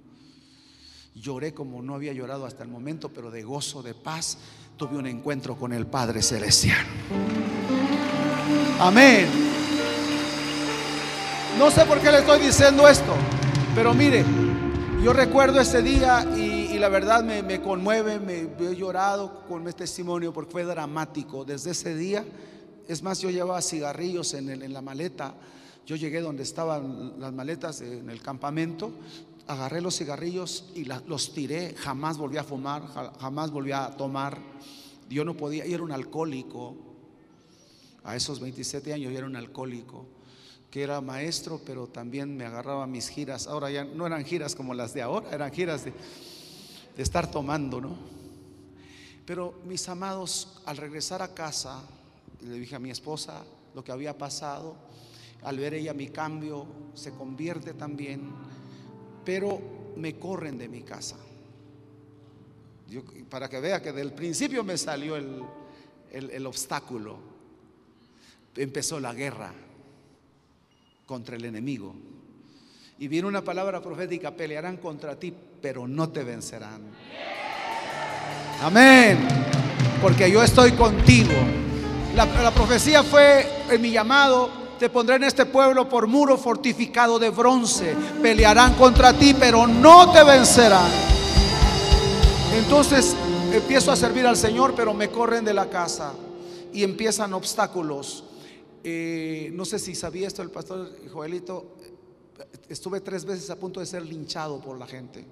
Lloré 1.15 1.55
como 1.55 1.81
no 1.81 1.95
había 1.95 2.13
llorado 2.13 2.45
hasta 2.45 2.65
el 2.65 2.69
momento, 2.69 3.09
pero 3.13 3.31
de 3.31 3.45
gozo, 3.45 3.83
de 3.83 3.95
paz, 3.95 4.37
tuve 4.77 4.99
un 4.99 5.07
encuentro 5.07 5.57
con 5.57 5.73
el 5.73 5.87
Padre 5.87 6.23
Celestial. 6.23 6.85
Amén. 8.81 9.29
No 11.57 11.71
sé 11.71 11.85
por 11.85 12.01
qué 12.01 12.11
le 12.11 12.19
estoy 12.19 12.41
diciendo 12.41 12.89
esto, 12.89 13.15
pero 13.77 13.95
mire, 13.95 14.25
yo 15.05 15.13
recuerdo 15.13 15.61
ese 15.61 15.83
día 15.83 16.27
y, 16.37 16.77
la 16.79 16.89
verdad 16.89 17.23
me, 17.23 17.63
conmueve, 17.63 18.19
me, 18.19 18.49
he 18.69 18.75
llorado 18.75 19.47
con 19.47 19.69
este 19.69 19.85
testimonio 19.85 20.33
porque 20.33 20.51
fue 20.51 20.65
dramático. 20.65 21.45
Desde 21.45 21.71
ese 21.71 21.95
día, 21.95 22.25
es 22.89 23.05
más, 23.05 23.21
yo 23.21 23.31
llevaba 23.31 23.63
cigarrillos 23.63 24.35
en, 24.35 24.51
en 24.51 24.73
la 24.73 24.83
maleta. 24.83 25.33
Yo 25.87 25.95
llegué 25.95 26.21
donde 26.21 26.43
estaban 26.43 27.21
las 27.21 27.33
maletas 27.33 27.81
en 27.83 28.11
el 28.11 28.21
campamento, 28.21 28.91
agarré 29.47 29.81
los 29.81 29.97
cigarrillos 29.97 30.71
y 30.75 30.85
los 30.85 31.35
tiré, 31.35 31.75
jamás 31.75 32.19
volví 32.19 32.37
a 32.37 32.45
fumar, 32.45 32.87
jamás 33.21 33.51
volví 33.51 33.73
a 33.73 33.91
tomar. 33.97 34.39
Yo 35.09 35.25
no 35.25 35.37
podía, 35.37 35.67
yo 35.67 35.75
era 35.75 35.85
un 35.85 35.93
alcohólico. 35.93 36.77
A 38.05 38.17
esos 38.17 38.41
27 38.41 38.93
años 38.93 39.13
yo 39.13 39.19
era 39.19 39.27
un 39.27 39.37
alcohólico, 39.37 40.07
que 40.71 40.83
era 40.83 41.01
maestro, 41.01 41.61
pero 41.65 41.87
también 41.87 42.37
me 42.37 42.45
agarraba 42.45 42.87
mis 42.87 43.09
giras. 43.09 43.47
Ahora 43.47 43.71
ya 43.71 43.85
no 43.85 44.07
eran 44.07 44.25
giras 44.25 44.55
como 44.55 44.75
las 44.75 44.93
de 44.93 45.03
ahora, 45.03 45.31
eran 45.31 45.51
giras 45.53 45.85
de, 45.85 45.93
de 46.97 47.03
estar 47.03 47.31
tomando, 47.31 47.81
¿no? 47.81 47.97
Pero 49.25 49.55
mis 49.65 49.89
amados, 49.89 50.61
al 50.67 50.77
regresar 50.77 51.23
a 51.23 51.33
casa, 51.33 51.83
le 52.43 52.59
dije 52.59 52.77
a 52.77 52.79
mi 52.79 52.91
esposa 52.91 53.43
lo 53.75 53.83
que 53.83 53.91
había 53.91 54.19
pasado, 54.19 54.77
al 55.43 55.59
ver 55.59 55.75
ella 55.75 55.95
mi 55.95 56.09
cambio, 56.09 56.67
se 56.95 57.13
convierte 57.13 57.73
también 57.73 58.31
pero 59.25 59.61
me 59.97 60.17
corren 60.19 60.59
de 60.59 60.69
mi 60.69 60.83
casa. 60.83 61.17
para 63.29 63.49
que 63.49 63.61
vea 63.61 63.83
que 63.83 63.93
del 63.93 64.13
principio 64.13 64.63
me 64.63 64.77
salió 64.77 65.17
el, 65.17 65.43
el 66.11 66.47
obstáculo. 66.47 67.19
Empezó 68.57 69.01
la 69.01 69.13
guerra 69.13 69.53
contra 71.07 71.37
el 71.37 71.45
enemigo. 71.45 71.95
Y 72.99 73.09
viene 73.09 73.27
una 73.27 73.43
palabra 73.43 73.83
profética, 73.83 74.31
pelearán 74.31 74.77
contra 74.77 75.19
ti, 75.19 75.35
pero 75.61 75.89
no 75.89 76.11
te 76.11 76.23
vencerán. 76.23 76.83
Amén. 78.61 79.19
Porque 80.01 80.31
yo 80.31 80.43
estoy 80.43 80.73
contigo. 80.73 81.33
La, 82.15 82.27
la 82.27 82.53
profecía 82.53 83.03
fue 83.03 83.47
en 83.69 83.83
mi 83.83 83.91
llamado 83.91 84.64
te 84.79 84.89
pondré 84.91 85.17
en 85.17 85.25
este 85.25 85.47
pueblo 85.47 85.89
por 85.89 86.07
muro 86.07 86.37
fortificado 86.37 87.19
de 87.19 87.31
bronce. 87.31 87.97
Pelearán 88.21 88.75
contra 88.75 89.13
ti, 89.17 89.35
pero 89.39 89.67
no 89.67 90.13
te 90.13 90.23
vencerán. 90.25 90.91
Entonces 92.55 93.15
empiezo 93.53 93.93
a 93.93 93.97
servir 93.97 94.27
al 94.27 94.37
Señor, 94.37 94.75
pero 94.75 94.95
me 94.95 95.11
corren 95.11 95.45
de 95.45 95.55
la 95.55 95.69
casa 95.69 96.13
y 96.73 96.83
empiezan 96.83 97.33
obstáculos. 97.35 98.25
Eh, 98.83 99.51
no 99.55 99.65
sé 99.65 99.79
si 99.79 99.95
sabía 99.95 100.27
esto 100.27 100.43
el 100.43 100.51
pastor 100.51 100.91
Joelito. 101.13 101.77
Estuve 102.69 103.01
tres 103.01 103.25
veces 103.25 103.49
a 103.51 103.57
punto 103.57 103.81
de 103.81 103.87
ser 103.87 104.05
linchado 104.05 104.61
por 104.61 104.79
la 104.79 104.87
gente. 104.87 105.25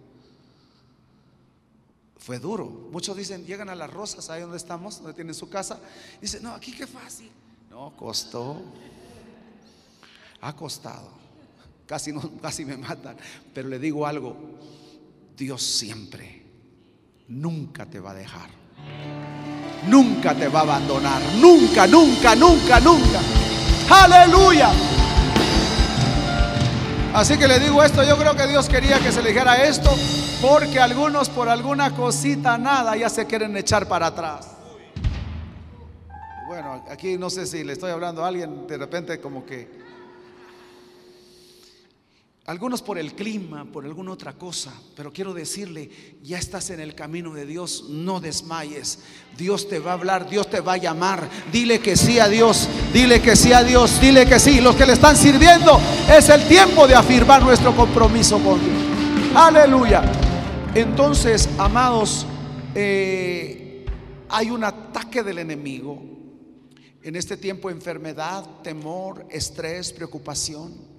Fue 2.17 2.39
duro. 2.39 2.67
Muchos 2.67 3.17
dicen, 3.17 3.45
llegan 3.45 3.69
a 3.69 3.75
las 3.75 3.93
rosas, 3.93 4.31
ahí 4.31 4.43
donde 4.43 4.57
estamos, 4.57 4.99
donde 4.99 5.15
tienen 5.15 5.35
su 5.35 5.49
casa. 5.49 5.81
Dicen, 6.21 6.45
no, 6.45 6.53
aquí 6.53 6.73
qué 6.73 6.87
fácil. 6.87 7.31
No, 7.69 7.93
costó 7.97 8.59
ha 10.43 10.53
costado. 10.55 11.09
Casi, 11.87 12.13
casi 12.41 12.65
me 12.65 12.77
matan. 12.77 13.17
Pero 13.55 13.69
le 13.69 13.79
digo 13.79 14.07
algo, 14.07 14.37
Dios 15.37 15.63
siempre, 15.63 16.43
nunca 17.29 17.87
te 17.87 18.01
va 18.01 18.11
a 18.11 18.15
dejar. 18.15 18.51
Nunca 19.89 20.35
te 20.35 20.49
va 20.49 20.61
a 20.61 20.63
abandonar. 20.63 21.23
Nunca, 21.41 21.87
nunca, 21.87 22.37
nunca, 22.37 22.81
nunca. 22.81 23.21
Aleluya. 23.91 24.71
Así 27.15 27.37
que 27.37 27.47
le 27.47 27.59
digo 27.59 27.83
esto, 27.83 28.03
yo 28.05 28.17
creo 28.17 28.35
que 28.35 28.47
Dios 28.47 28.69
quería 28.69 28.99
que 28.99 29.13
se 29.13 29.23
le 29.23 29.31
dijera 29.31 29.65
esto, 29.65 29.91
porque 30.41 30.81
algunos 30.81 31.29
por 31.29 31.49
alguna 31.49 31.95
cosita 31.95 32.57
nada 32.57 32.97
ya 32.97 33.11
se 33.11 33.27
quieren 33.27 33.55
echar 33.57 33.87
para 33.87 34.07
atrás. 34.07 34.49
Bueno, 36.47 36.85
aquí 36.91 37.19
no 37.19 37.29
sé 37.29 37.47
si 37.47 37.65
le 37.65 37.75
estoy 37.75 37.91
hablando 37.91 38.25
a 38.25 38.29
alguien, 38.29 38.67
de 38.67 38.79
repente 38.79 39.21
como 39.21 39.45
que 39.45 39.83
algunos 42.45 42.83
por 42.83 42.99
el 42.99 43.15
clima, 43.15 43.65
por 43.65 43.85
alguna 43.85 44.11
otra 44.11 44.33
cosa, 44.33 44.73
pero 44.97 45.13
quiero 45.13 45.33
decirle, 45.33 45.89
ya 46.25 46.39
estás 46.39 46.71
en 46.71 46.81
el 46.81 46.97
camino 46.97 47.33
de 47.35 47.47
Dios, 47.47 47.85
no 47.89 48.19
desmayes. 48.19 48.99
Dios 49.39 49.69
te 49.69 49.79
va 49.79 49.93
a 49.93 49.95
hablar, 49.95 50.29
Dios 50.29 50.51
te 50.51 50.61
va 50.61 50.73
a 50.73 50.77
llamar. 50.77 51.29
Dile 51.53 51.79
que 51.79 51.97
sí 51.97 52.19
a 52.19 52.29
Dios, 52.29 52.69
dile 52.93 53.23
que 53.23 53.37
sí 53.37 53.53
a 53.53 53.63
Dios, 53.63 54.01
dile 54.01 54.27
que 54.27 54.41
sí. 54.41 54.61
Los 54.61 54.75
que 54.75 54.87
le 54.87 54.95
están 54.95 55.17
sirviendo, 55.17 55.81
es 56.11 56.29
el 56.31 56.47
tiempo 56.49 56.89
de 56.89 56.97
afirmar 56.97 57.43
nuestro 57.43 57.77
compromiso 57.77 58.41
con 58.41 58.59
Dios. 58.59 59.37
Aleluya. 59.37 60.03
Entonces, 60.75 61.49
amados, 61.59 62.27
eh, 62.75 63.87
hay 64.29 64.51
un 64.51 64.65
ataque 64.65 65.23
del 65.23 65.39
enemigo. 65.39 66.03
En 67.05 67.15
este 67.15 67.37
tiempo, 67.37 67.71
enfermedad, 67.71 68.45
temor, 68.65 69.27
estrés, 69.31 69.93
preocupación. 69.93 70.92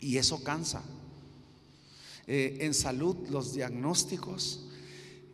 Y 0.00 0.16
eso 0.16 0.42
cansa. 0.42 0.82
Eh, 2.26 2.58
en 2.60 2.74
salud, 2.74 3.16
los 3.30 3.54
diagnósticos. 3.54 4.66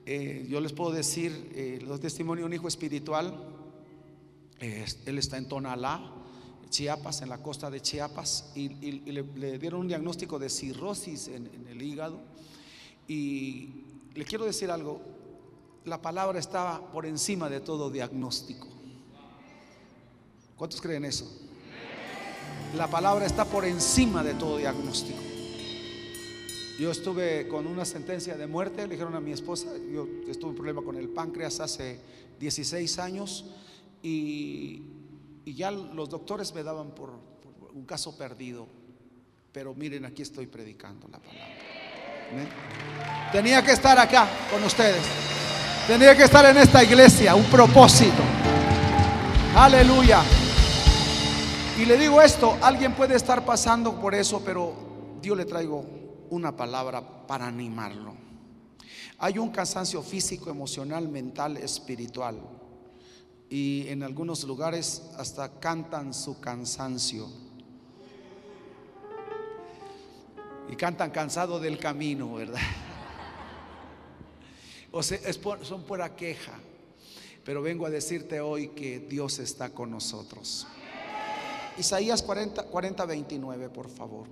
Eh, 0.07 0.47
yo 0.49 0.61
les 0.61 0.73
puedo 0.73 0.93
decir, 0.93 1.51
eh, 1.55 1.81
los 1.85 1.99
testimonios 2.01 2.45
de 2.45 2.47
un 2.47 2.53
hijo 2.53 2.69
espiritual, 2.69 3.51
él 4.61 5.19
está 5.19 5.37
en 5.37 5.47
Tonalá, 5.47 6.11
Chiapas, 6.71 7.21
en 7.21 7.29
la 7.29 7.43
costa 7.43 7.71
de 7.71 7.83
Chiapas, 7.83 8.53
y, 8.55 8.69
le, 8.69 9.59
dieron 9.59 9.81
un 9.81 9.89
diagnóstico 9.89 10.39
de 10.39 10.49
cirrosis 10.49 11.29
en, 11.29 11.49
en 11.53 11.67
el 11.69 11.83
hígado. 11.83 12.21
Y 13.09 13.85
le 14.15 14.25
quiero 14.25 14.45
decir 14.45 14.71
algo, 14.71 15.03
la 15.85 16.01
palabra 16.01 16.39
estaba 16.39 16.93
por 16.93 17.05
encima 17.05 17.51
de 17.51 17.61
todo 17.61 17.91
diagnóstico. 17.91 18.69
¿Cuántos 20.57 20.81
creen 20.81 21.05
eso? 21.05 21.44
La 22.77 22.89
palabra 22.89 23.25
está 23.25 23.45
por 23.45 23.65
encima 23.65 24.25
de 24.25 24.35
todo 24.35 24.59
diagnóstico. 24.59 25.21
Yo 26.79 26.91
estuve 26.91 27.47
con 27.47 27.69
una 27.69 27.85
sentencia 27.85 28.37
de 28.37 28.49
muerte, 28.49 28.83
le 28.83 28.95
dijeron 28.95 29.15
a 29.15 29.21
mi 29.21 29.31
esposa, 29.31 29.69
yo 29.93 30.09
estuve 30.29 30.51
un 30.51 30.57
problema 30.57 30.83
con 30.83 30.97
el 30.97 31.09
páncreas 31.09 31.61
hace 31.61 32.01
16 32.41 32.99
años 32.99 33.45
y, 34.03 34.83
ya 35.47 35.71
los 35.71 36.09
doctores 36.09 36.53
me 36.53 36.65
daban 36.65 36.97
por, 36.97 37.13
un 37.75 37.85
caso 37.85 38.19
perdido. 38.19 38.67
Pero 39.53 39.73
miren, 39.75 40.05
aquí 40.05 40.23
estoy 40.23 40.47
predicando 40.47 41.07
la 41.07 41.21
palabra. 41.21 41.47
Tenía 43.31 43.63
que 43.63 43.71
estar 43.71 43.97
acá 43.99 44.29
con 44.51 44.65
ustedes. 44.65 45.05
Tenía 45.87 46.17
que 46.17 46.25
estar 46.25 46.45
en 46.47 46.57
esta 46.57 46.83
iglesia, 46.83 47.37
un 47.37 47.45
propósito. 47.45 48.23
Aleluya. 49.55 50.25
Y 51.77 51.87
le 51.87 51.99
digo 51.99 52.23
esto, 52.23 52.57
alguien 52.63 52.95
puede 52.95 53.17
estar 53.17 53.45
pasando 53.45 54.01
por 54.01 54.15
eso, 54.15 54.41
pero 54.45 55.19
Dios 55.21 55.37
le 55.37 55.45
traigo 55.45 55.85
una 56.31 56.57
palabra 56.57 57.27
para 57.27 57.49
animarlo. 57.49 58.15
Hay 59.19 59.39
un 59.39 59.51
cansancio 59.51 60.01
físico, 60.01 60.51
emocional, 60.51 61.09
mental, 61.09 61.57
espiritual. 61.57 62.39
Y 63.51 63.89
en 63.89 64.05
algunos 64.05 64.45
lugares 64.45 65.03
hasta 65.19 65.59
cantan 65.59 66.15
su 66.15 66.39
cansancio. 66.39 67.29
Y 70.71 70.77
cantan 70.77 71.11
cansado 71.11 71.59
del 71.59 71.79
camino, 71.81 72.35
¿verdad? 72.35 72.61
O 74.93 75.03
sea, 75.03 75.19
es 75.25 75.41
son 75.63 75.83
pura 75.83 76.15
queja. 76.15 76.53
Pero 77.45 77.63
vengo 77.63 77.85
a 77.85 77.91
decirte 77.91 78.41
hoy 78.41 78.69
que 78.69 79.01
Dios 79.01 79.41
está 79.41 79.71
con 79.71 79.91
nosotros. 79.91 80.69
Isaías 81.79 82.23
40, 82.23 82.65
40 82.65 83.05
29, 83.05 83.69
por 83.69 83.89
favor. 83.89 84.29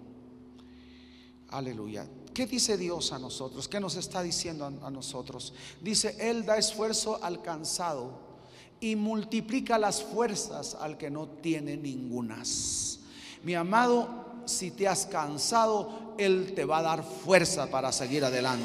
Aleluya. 1.50 2.06
¿Qué 2.32 2.46
dice 2.46 2.78
Dios 2.78 3.12
a 3.12 3.18
nosotros? 3.18 3.68
¿Qué 3.68 3.78
nos 3.78 3.96
está 3.96 4.22
diciendo 4.22 4.64
a, 4.64 4.86
a 4.86 4.90
nosotros? 4.90 5.52
Dice, 5.80 6.16
Él 6.18 6.46
da 6.46 6.56
esfuerzo 6.56 7.18
al 7.22 7.42
cansado 7.42 8.32
y 8.80 8.96
multiplica 8.96 9.78
las 9.78 10.02
fuerzas 10.02 10.76
al 10.80 10.96
que 10.96 11.10
no 11.10 11.28
tiene 11.28 11.76
ningunas. 11.76 13.00
Mi 13.42 13.54
amado, 13.54 14.08
si 14.46 14.70
te 14.70 14.88
has 14.88 15.06
cansado, 15.06 16.14
Él 16.18 16.52
te 16.54 16.64
va 16.64 16.78
a 16.78 16.82
dar 16.82 17.04
fuerza 17.04 17.66
para 17.70 17.92
seguir 17.92 18.24
adelante. 18.24 18.64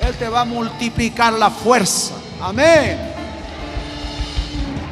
Él 0.00 0.16
te 0.16 0.28
va 0.28 0.42
a 0.42 0.44
multiplicar 0.44 1.32
la 1.32 1.50
fuerza. 1.50 2.14
Amén. 2.40 2.98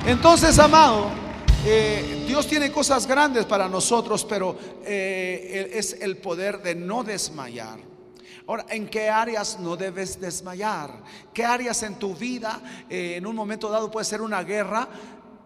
Entonces, 0.07 0.59
amado, 0.59 1.24
eh, 1.67 2.25
Dios 2.29 2.47
tiene 2.47 2.71
cosas 2.71 3.07
grandes 3.07 3.47
para 3.47 3.69
nosotros, 3.69 4.27
pero 4.27 4.59
eh, 4.85 5.71
es 5.73 5.97
el 5.99 6.19
poder 6.19 6.63
de 6.63 6.75
no 6.75 7.03
desmayar. 7.03 7.79
Ahora, 8.47 8.67
¿en 8.69 8.87
qué 8.87 9.09
áreas 9.09 9.59
no 9.59 9.75
debes 9.75 10.21
desmayar? 10.21 11.03
¿Qué 11.33 11.43
áreas 11.43 11.83
en 11.83 11.95
tu 11.95 12.15
vida 12.15 12.61
eh, 12.91 13.15
en 13.17 13.27
un 13.27 13.35
momento 13.35 13.71
dado 13.71 13.91
puede 13.91 14.05
ser 14.05 14.21
una 14.21 14.43
guerra, 14.43 14.87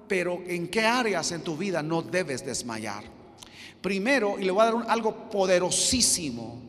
pero 0.09 0.43
en 0.45 0.67
qué 0.67 0.85
áreas 0.85 1.31
en 1.31 1.43
tu 1.43 1.57
vida 1.57 1.85
no 1.85 2.03
debes 2.03 2.45
desmayar? 2.45 3.05
Primero, 3.81 4.41
y 4.41 4.45
le 4.45 4.51
voy 4.51 4.63
a 4.63 4.73
dar 4.73 4.85
algo 4.89 5.31
poderosísimo. 5.31 6.63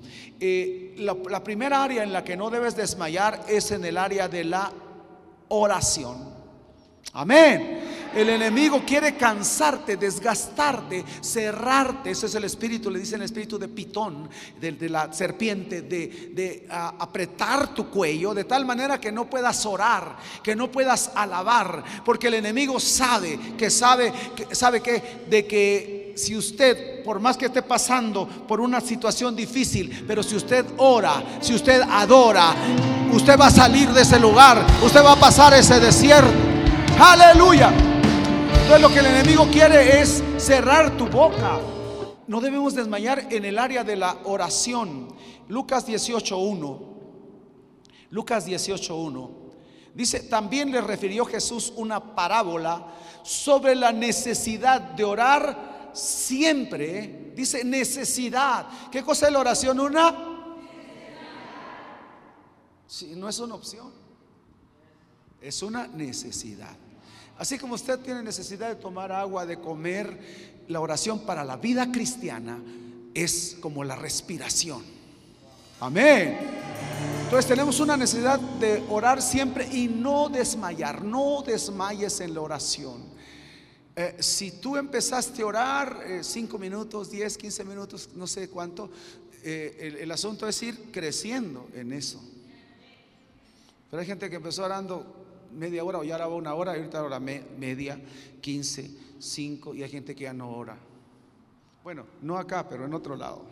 la 0.98 1.44
primera 1.44 1.84
área 1.84 2.04
en 2.04 2.14
la 2.14 2.24
que 2.24 2.38
no 2.38 2.52
debes 2.52 2.76
desmayar 2.76 3.46
es 3.48 3.72
en 3.72 3.84
el 3.84 3.98
área 3.98 4.28
de 4.28 4.44
la 4.44 4.72
oración. 5.48 6.38
Amén. 7.14 7.99
El 8.14 8.30
enemigo 8.30 8.84
quiere 8.86 9.16
cansarte, 9.16 9.96
desgastarte, 9.96 11.06
cerrarte. 11.22 12.12
Ese 12.12 12.26
es 12.26 12.36
el 12.36 12.44
espíritu, 12.44 12.90
le 12.90 13.00
dice 13.00 13.16
el 13.16 13.22
espíritu 13.22 13.60
de 13.60 13.68
pitón, 13.68 14.30
de, 14.60 14.90
la 14.90 15.14
serpiente, 15.14 15.84
de, 15.84 16.68
apretar 16.70 17.74
tu 17.74 17.90
cuello 17.90 18.34
de 18.34 18.46
tal 18.46 18.66
manera 18.66 19.00
que 19.00 19.12
no 19.12 19.30
puedas 19.30 19.66
orar, 19.66 20.18
que 20.42 20.56
no 20.56 20.72
puedas 20.72 21.12
alabar, 21.16 21.84
porque 22.04 22.28
el 22.28 22.36
enemigo 22.36 22.80
sabe, 22.80 23.40
que 23.58 23.70
sabe, 23.70 24.12
que 24.36 24.56
sabe 24.56 24.82
que 24.82 25.20
de 25.30 25.46
que 25.46 26.14
si 26.18 26.36
usted, 26.36 27.04
por 27.04 27.20
más 27.20 27.38
que 27.38 27.46
esté 27.46 27.62
pasando 27.62 28.28
por 28.28 28.60
una 28.60 28.82
situación 28.82 29.36
difícil, 29.36 30.04
pero 30.08 30.22
si 30.24 30.36
usted 30.36 30.66
ora, 30.78 31.24
si 31.40 31.54
usted 31.54 31.82
adora, 31.82 32.54
usted 33.14 33.40
va 33.40 33.48
a 33.48 33.52
salir 33.52 33.90
de 33.90 34.02
ese 34.02 34.20
lugar, 34.20 34.66
usted 34.84 35.04
va 35.04 35.14
a 35.14 35.20
pasar 35.20 35.54
ese 35.54 35.80
desierto. 35.80 36.34
Aleluya. 37.00 37.99
Entonces 38.54 38.82
lo 38.82 38.90
que 38.90 39.00
el 39.00 39.06
enemigo 39.08 39.48
quiere 39.52 40.02
es 40.02 40.24
cerrar 40.38 40.96
tu 40.98 41.08
boca. 41.08 41.60
No 42.28 42.40
debemos 42.42 42.76
desmayar 42.76 43.28
en 43.32 43.46
el 43.46 43.58
área 43.58 43.84
de 43.84 43.96
la 43.96 44.18
oración. 44.26 45.08
Lucas 45.48 45.88
18.1. 45.88 46.80
Lucas 48.12 48.48
18.1. 48.48 49.30
Dice, 49.94 50.22
también 50.22 50.72
le 50.72 50.82
refirió 50.82 51.26
Jesús 51.26 51.74
una 51.76 52.16
parábola 52.16 52.94
sobre 53.24 53.76
la 53.76 53.92
necesidad 53.92 54.80
de 54.80 55.04
orar 55.04 55.92
siempre. 55.94 57.34
Dice 57.36 57.64
necesidad. 57.64 58.68
¿Qué 58.92 59.04
cosa 59.04 59.28
es 59.28 59.34
la 59.34 59.40
oración? 59.40 59.80
Una. 59.80 60.16
Si 62.86 63.16
no 63.16 63.28
es 63.30 63.40
una 63.40 63.56
opción. 63.56 63.92
Es 65.42 65.64
una 65.64 65.88
necesidad. 65.88 66.76
Así 67.40 67.58
como 67.58 67.76
usted 67.76 67.98
tiene 68.00 68.22
necesidad 68.22 68.68
de 68.68 68.76
tomar 68.76 69.14
agua, 69.14 69.46
de 69.46 69.58
comer, 69.58 70.60
la 70.68 70.82
oración 70.82 71.22
para 71.22 71.46
la 71.46 71.56
vida 71.56 71.90
cristiana 71.90 72.60
es 73.14 73.56
como 73.62 73.86
la 73.86 73.96
respiración. 73.96 74.84
Amén. 75.80 76.38
Entonces 77.24 77.48
tenemos 77.48 77.80
una 77.80 77.96
necesidad 77.96 78.42
de 78.42 78.84
orar 78.90 79.22
siempre 79.22 79.70
y 79.72 79.88
no 79.88 80.28
desmayar, 80.28 81.02
no 81.02 81.42
desmayes 81.42 82.20
en 82.20 82.34
la 82.34 82.42
oración. 82.42 83.06
Eh, 83.96 84.18
si 84.20 84.52
tú 84.52 84.76
empezaste 84.76 85.42
a 85.42 85.46
orar 85.46 85.98
5 86.22 86.56
eh, 86.58 86.60
minutos, 86.60 87.10
10, 87.10 87.38
15 87.38 87.64
minutos, 87.64 88.10
no 88.16 88.28
sé 88.28 88.50
cuánto, 88.50 88.92
eh, 89.44 89.78
el, 89.80 89.96
el 89.96 90.12
asunto 90.12 90.46
es 90.46 90.62
ir 90.62 90.92
creciendo 90.92 91.70
en 91.74 91.94
eso. 91.94 92.22
Pero 93.90 94.02
hay 94.02 94.08
gente 94.08 94.30
que 94.30 94.36
empezó 94.36 94.66
orando 94.66 95.20
media 95.54 95.84
hora 95.84 96.00
o 96.00 96.04
ya 96.04 96.16
ahora 96.16 96.28
va 96.28 96.36
una 96.36 96.54
hora, 96.54 96.74
y 96.74 96.80
ahorita 96.80 97.00
ahora 97.00 97.20
media, 97.20 98.00
15, 98.42 98.92
5 99.20 99.76
y 99.76 99.84
hay 99.84 99.90
gente 99.90 100.16
que 100.16 100.24
ya 100.24 100.34
no 100.34 100.50
ora. 100.52 100.78
Bueno, 101.84 102.06
no 102.22 102.38
acá, 102.38 102.68
pero 102.68 102.86
en 102.86 102.94
otro 102.94 103.16
lado. 103.16 103.44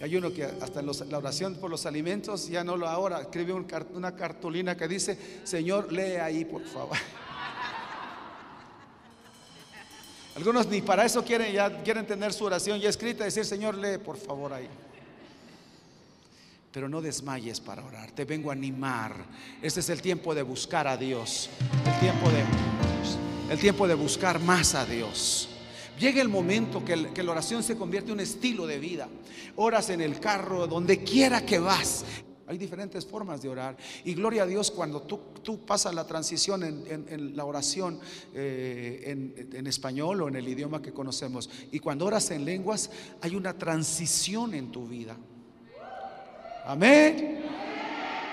Hay 0.00 0.14
uno 0.14 0.30
que 0.30 0.44
hasta 0.44 0.82
la 0.82 1.18
oración 1.18 1.56
por 1.56 1.70
los 1.70 1.86
alimentos 1.86 2.48
ya 2.48 2.62
no 2.62 2.76
lo 2.76 2.86
ahora, 2.86 3.22
escribe 3.22 3.54
una 3.54 4.14
cartulina 4.14 4.76
que 4.76 4.86
dice, 4.88 5.18
Señor, 5.44 5.90
lee 5.90 6.16
ahí, 6.16 6.44
por 6.44 6.62
favor. 6.64 6.98
Algunos 10.36 10.68
ni 10.68 10.82
para 10.82 11.06
eso 11.06 11.24
quieren, 11.24 11.50
ya 11.52 11.82
quieren 11.82 12.06
tener 12.06 12.34
su 12.34 12.44
oración 12.44 12.78
ya 12.78 12.90
escrita, 12.90 13.24
decir, 13.24 13.46
Señor, 13.46 13.74
lee, 13.74 13.96
por 13.96 14.18
favor, 14.18 14.52
ahí 14.52 14.68
pero 16.72 16.88
no 16.88 17.00
desmayes 17.00 17.60
para 17.60 17.84
orar. 17.84 18.10
Te 18.12 18.24
vengo 18.24 18.50
a 18.50 18.52
animar. 18.52 19.14
Este 19.62 19.80
es 19.80 19.88
el 19.88 20.02
tiempo 20.02 20.34
de 20.34 20.42
buscar 20.42 20.86
a 20.86 20.96
Dios. 20.96 21.48
El 21.86 22.00
tiempo 22.00 22.28
de, 22.30 22.44
el 23.52 23.58
tiempo 23.58 23.88
de 23.88 23.94
buscar 23.94 24.40
más 24.40 24.74
a 24.74 24.84
Dios. 24.84 25.48
Llega 25.98 26.20
el 26.20 26.28
momento 26.28 26.84
que, 26.84 27.10
que, 27.14 27.22
la 27.22 27.32
oración 27.32 27.62
se 27.62 27.76
convierte 27.76 28.10
en 28.10 28.14
un 28.14 28.20
estilo 28.20 28.66
de 28.66 28.78
vida. 28.78 29.08
Oras 29.56 29.88
en 29.88 30.02
el 30.02 30.20
carro, 30.20 30.66
donde 30.66 31.02
quiera 31.02 31.46
que 31.46 31.58
vas. 31.58 32.04
Hay 32.48 32.58
diferentes 32.58 33.04
formas 33.04 33.42
de 33.42 33.48
orar. 33.48 33.76
Y 34.04 34.14
gloria 34.14 34.44
a 34.44 34.46
Dios 34.46 34.70
cuando 34.70 35.02
tú, 35.02 35.18
tú 35.42 35.64
pasas 35.64 35.94
la 35.94 36.06
transición 36.06 36.62
en, 36.62 37.36
la 37.36 37.44
oración 37.44 37.98
eh, 38.34 39.02
en, 39.06 39.48
en 39.52 39.66
español 39.66 40.22
o 40.22 40.28
en 40.28 40.36
el 40.36 40.46
idioma 40.46 40.80
que 40.80 40.92
conocemos. 40.92 41.50
Y 41.72 41.80
cuando 41.80 42.04
oras 42.04 42.30
en 42.30 42.44
lenguas, 42.44 42.90
hay 43.20 43.34
una 43.34 43.58
transición 43.58 44.54
en 44.54 44.70
tu 44.70 44.86
vida. 44.86 45.16
Amén. 46.66 47.38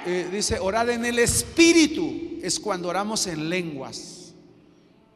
Eh, 0.06 0.28
dice, 0.32 0.60
orar 0.60 0.90
en 0.90 1.06
el 1.06 1.20
Espíritu 1.20 2.40
es 2.42 2.60
cuando 2.60 2.90
oramos 2.90 3.28
en 3.28 3.50
lenguas. 3.50 4.34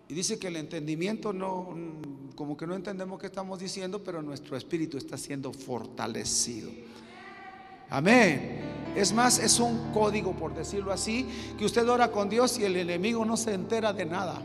Y 0.08 0.13
dice 0.13 0.39
que 0.39 0.47
el 0.47 0.56
entendimiento 0.56 1.34
no, 1.34 1.75
como 2.36 2.56
que 2.56 2.65
no 2.65 2.75
entendemos 2.75 3.19
qué 3.19 3.25
estamos 3.25 3.60
diciendo, 3.60 4.01
pero 4.03 4.21
nuestro 4.21 4.56
espíritu 4.56 4.97
está 4.97 5.17
siendo 5.17 5.51
fortalecido. 5.51 6.69
Amén. 7.89 8.62
Es 8.95 9.12
más, 9.12 9.39
es 9.39 9.60
un 9.60 9.91
código, 9.91 10.34
por 10.34 10.53
decirlo 10.56 10.93
así, 10.93 11.27
que 11.58 11.65
usted 11.65 11.88
ora 11.89 12.12
con 12.12 12.30
Dios 12.30 12.58
y 12.60 12.63
el 12.63 12.77
enemigo 12.77 13.25
no 13.25 13.36
se 13.36 13.53
entera 13.53 13.91
de 13.91 14.06
nada. 14.06 14.41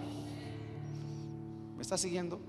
¿Me 1.76 1.82
está 1.82 1.96
siguiendo? 1.96 2.40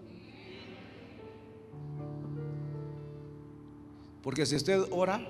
Porque 4.24 4.46
si 4.46 4.56
usted 4.56 4.86
ora, 4.90 5.22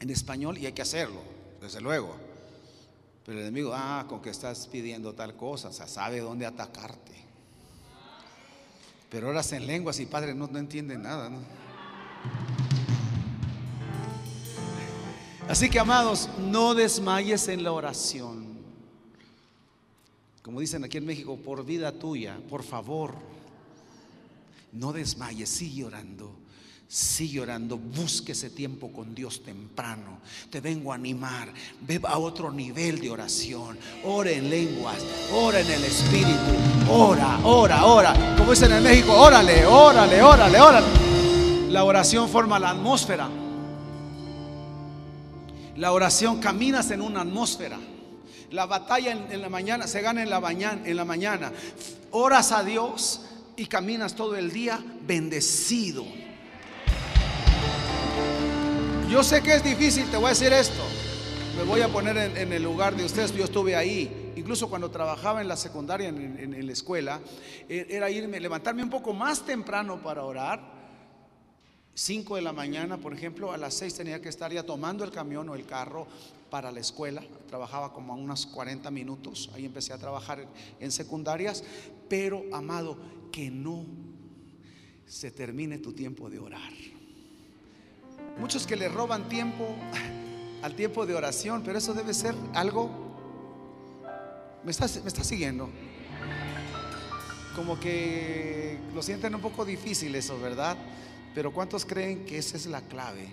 en 0.00 0.10
español 0.10 0.58
y 0.58 0.66
hay 0.66 0.72
que 0.72 0.82
hacerlo, 0.82 1.20
desde 1.60 1.80
luego. 1.80 2.14
Pero 3.24 3.38
el 3.38 3.44
enemigo, 3.44 3.72
ah, 3.74 4.04
con 4.08 4.20
que 4.20 4.30
estás 4.30 4.66
pidiendo 4.66 5.14
tal 5.14 5.34
cosa, 5.36 5.68
o 5.68 5.72
sea, 5.72 5.86
sabe 5.86 6.20
dónde 6.20 6.46
atacarte. 6.46 7.14
Pero 9.08 9.28
oras 9.28 9.52
en 9.52 9.66
lenguas 9.66 9.98
y 10.00 10.06
padre 10.06 10.34
no, 10.34 10.46
no 10.46 10.58
entiende 10.58 10.98
nada. 10.98 11.30
Así 15.48 15.70
que 15.70 15.78
amados, 15.78 16.28
no 16.38 16.74
desmayes 16.74 17.48
en 17.48 17.62
la 17.62 17.72
oración. 17.72 18.58
Como 20.42 20.60
dicen 20.60 20.84
aquí 20.84 20.98
en 20.98 21.06
México, 21.06 21.36
por 21.36 21.64
vida 21.64 21.92
tuya, 21.92 22.38
por 22.50 22.62
favor, 22.62 23.14
no 24.72 24.92
desmayes, 24.92 25.48
sigue 25.48 25.84
orando 25.84 26.43
Sigue 26.94 27.40
orando, 27.40 27.76
busque 27.76 28.30
ese 28.30 28.50
tiempo 28.50 28.92
con 28.92 29.16
Dios 29.16 29.42
temprano. 29.42 30.20
Te 30.48 30.60
vengo 30.60 30.92
a 30.92 30.94
animar. 30.94 31.52
Ve 31.80 32.00
a 32.04 32.18
otro 32.18 32.52
nivel 32.52 33.00
de 33.00 33.10
oración. 33.10 33.76
Ora 34.04 34.30
en 34.30 34.48
lenguas, 34.48 35.04
ora 35.32 35.58
en 35.58 35.68
el 35.72 35.82
Espíritu. 35.82 36.52
Ora, 36.88 37.40
ora, 37.42 37.84
ora. 37.84 38.36
Como 38.38 38.52
dicen 38.52 38.70
en 38.70 38.84
México, 38.84 39.12
órale, 39.12 39.66
órale, 39.66 40.22
órale, 40.22 40.60
órale. 40.60 40.86
La 41.68 41.82
oración 41.82 42.28
forma 42.28 42.60
la 42.60 42.70
atmósfera. 42.70 43.28
La 45.74 45.90
oración 45.90 46.38
caminas 46.38 46.92
en 46.92 47.00
una 47.00 47.22
atmósfera. 47.22 47.80
La 48.52 48.66
batalla 48.66 49.10
en, 49.10 49.42
la 49.42 49.48
mañana 49.48 49.88
se 49.88 50.00
gana 50.00 50.22
en 50.22 50.30
la 50.30 50.40
en 50.48 50.96
la 50.96 51.04
mañana. 51.04 51.52
Oras 52.12 52.52
a 52.52 52.62
Dios 52.62 53.22
y 53.56 53.66
caminas 53.66 54.14
todo 54.14 54.36
el 54.36 54.52
día 54.52 54.80
bendecido. 55.04 56.04
Yo 59.14 59.22
sé 59.22 59.44
que 59.44 59.54
es 59.54 59.62
difícil, 59.62 60.10
te 60.10 60.16
voy 60.16 60.26
a 60.26 60.28
decir 60.30 60.52
esto. 60.52 60.82
Me 61.56 61.62
voy 61.62 61.80
a 61.82 61.88
poner 61.88 62.16
en, 62.16 62.52
el 62.52 62.60
lugar 62.60 62.96
de 62.96 63.04
ustedes. 63.04 63.32
Yo 63.32 63.44
estuve 63.44 63.76
ahí, 63.76 64.32
incluso 64.34 64.68
cuando 64.68 64.90
trabajaba 64.90 65.40
en 65.40 65.46
la 65.46 65.56
secundaria, 65.56 66.08
en, 66.08 66.66
la 66.66 66.72
escuela, 66.72 67.20
e, 67.68 67.86
era 67.90 68.10
irme, 68.10 68.40
levantarme 68.40 68.82
un 68.82 68.90
poco 68.90 69.12
más 69.12 69.46
temprano 69.46 70.02
para 70.02 70.24
orar. 70.24 70.60
5 71.94 72.34
de 72.34 72.42
la 72.42 72.52
mañana, 72.52 72.96
por 72.96 73.14
ejemplo, 73.14 73.52
a 73.52 73.56
las 73.56 73.74
6 73.74 73.94
tenía 73.94 74.20
que 74.20 74.28
estar 74.28 74.52
ya 74.52 74.64
tomando 74.64 75.04
el 75.04 75.12
camión 75.12 75.48
o 75.48 75.54
el 75.54 75.64
carro 75.64 76.08
para 76.50 76.72
la 76.72 76.80
escuela. 76.80 77.22
Trabajaba 77.46 77.92
como 77.92 78.14
a 78.14 78.16
unos 78.16 78.46
40 78.46 78.90
minutos. 78.90 79.48
Ahí 79.54 79.64
empecé 79.64 79.92
a 79.92 79.98
trabajar 79.98 80.44
en 80.80 80.90
secundarias. 80.90 81.62
Pero, 82.08 82.42
amado, 82.52 82.98
que 83.30 83.48
no 83.48 83.86
se 85.06 85.30
termine 85.30 85.78
tu 85.78 85.92
tiempo 85.92 86.28
de 86.28 86.40
orar. 86.40 86.93
Muchos 88.38 88.66
que 88.66 88.76
le 88.76 88.88
roban 88.88 89.28
tiempo 89.28 89.76
al 90.62 90.74
tiempo 90.74 91.04
de 91.04 91.14
oración, 91.14 91.62
pero 91.62 91.78
eso 91.78 91.92
debe 91.94 92.14
ser 92.14 92.34
algo... 92.54 92.90
¿Me 94.64 94.70
está, 94.70 94.86
me 95.02 95.08
está 95.08 95.22
siguiendo? 95.22 95.68
Como 97.54 97.78
que 97.78 98.78
lo 98.94 99.02
sienten 99.02 99.34
un 99.34 99.42
poco 99.42 99.64
difícil 99.64 100.14
eso, 100.14 100.40
¿verdad? 100.40 100.76
Pero 101.34 101.52
¿cuántos 101.52 101.84
creen 101.84 102.24
que 102.24 102.38
esa 102.38 102.56
es 102.56 102.66
la 102.66 102.80
clave? 102.80 103.28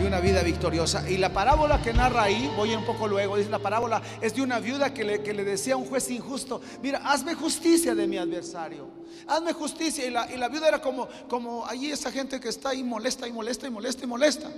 De 0.00 0.06
una 0.06 0.20
vida 0.20 0.42
victoriosa. 0.42 1.08
Y 1.10 1.18
la 1.18 1.30
parábola 1.32 1.82
que 1.82 1.92
narra 1.92 2.22
ahí, 2.22 2.50
voy 2.56 2.74
un 2.74 2.84
poco 2.86 3.06
luego, 3.06 3.36
dice 3.36 3.50
la 3.50 3.58
parábola, 3.58 4.00
es 4.22 4.34
de 4.34 4.40
una 4.40 4.58
viuda 4.58 4.94
que 4.94 5.04
le, 5.04 5.22
que 5.22 5.34
le 5.34 5.44
decía 5.44 5.74
a 5.74 5.76
un 5.76 5.84
juez 5.84 6.10
injusto, 6.10 6.60
mira, 6.82 7.02
hazme 7.04 7.34
justicia 7.34 7.94
de 7.94 8.06
mi 8.06 8.16
adversario, 8.16 8.88
hazme 9.26 9.52
justicia. 9.52 10.06
Y 10.06 10.10
la, 10.10 10.32
y 10.32 10.38
la 10.38 10.48
viuda 10.48 10.68
era 10.68 10.80
como, 10.80 11.06
como 11.28 11.66
allí 11.66 11.92
esa 11.92 12.10
gente 12.10 12.40
que 12.40 12.48
está 12.48 12.70
ahí 12.70 12.82
molesta 12.82 13.28
y 13.28 13.32
molesta 13.32 13.66
y 13.66 13.70
molesta 13.70 14.04
y 14.04 14.06
molesta. 14.06 14.50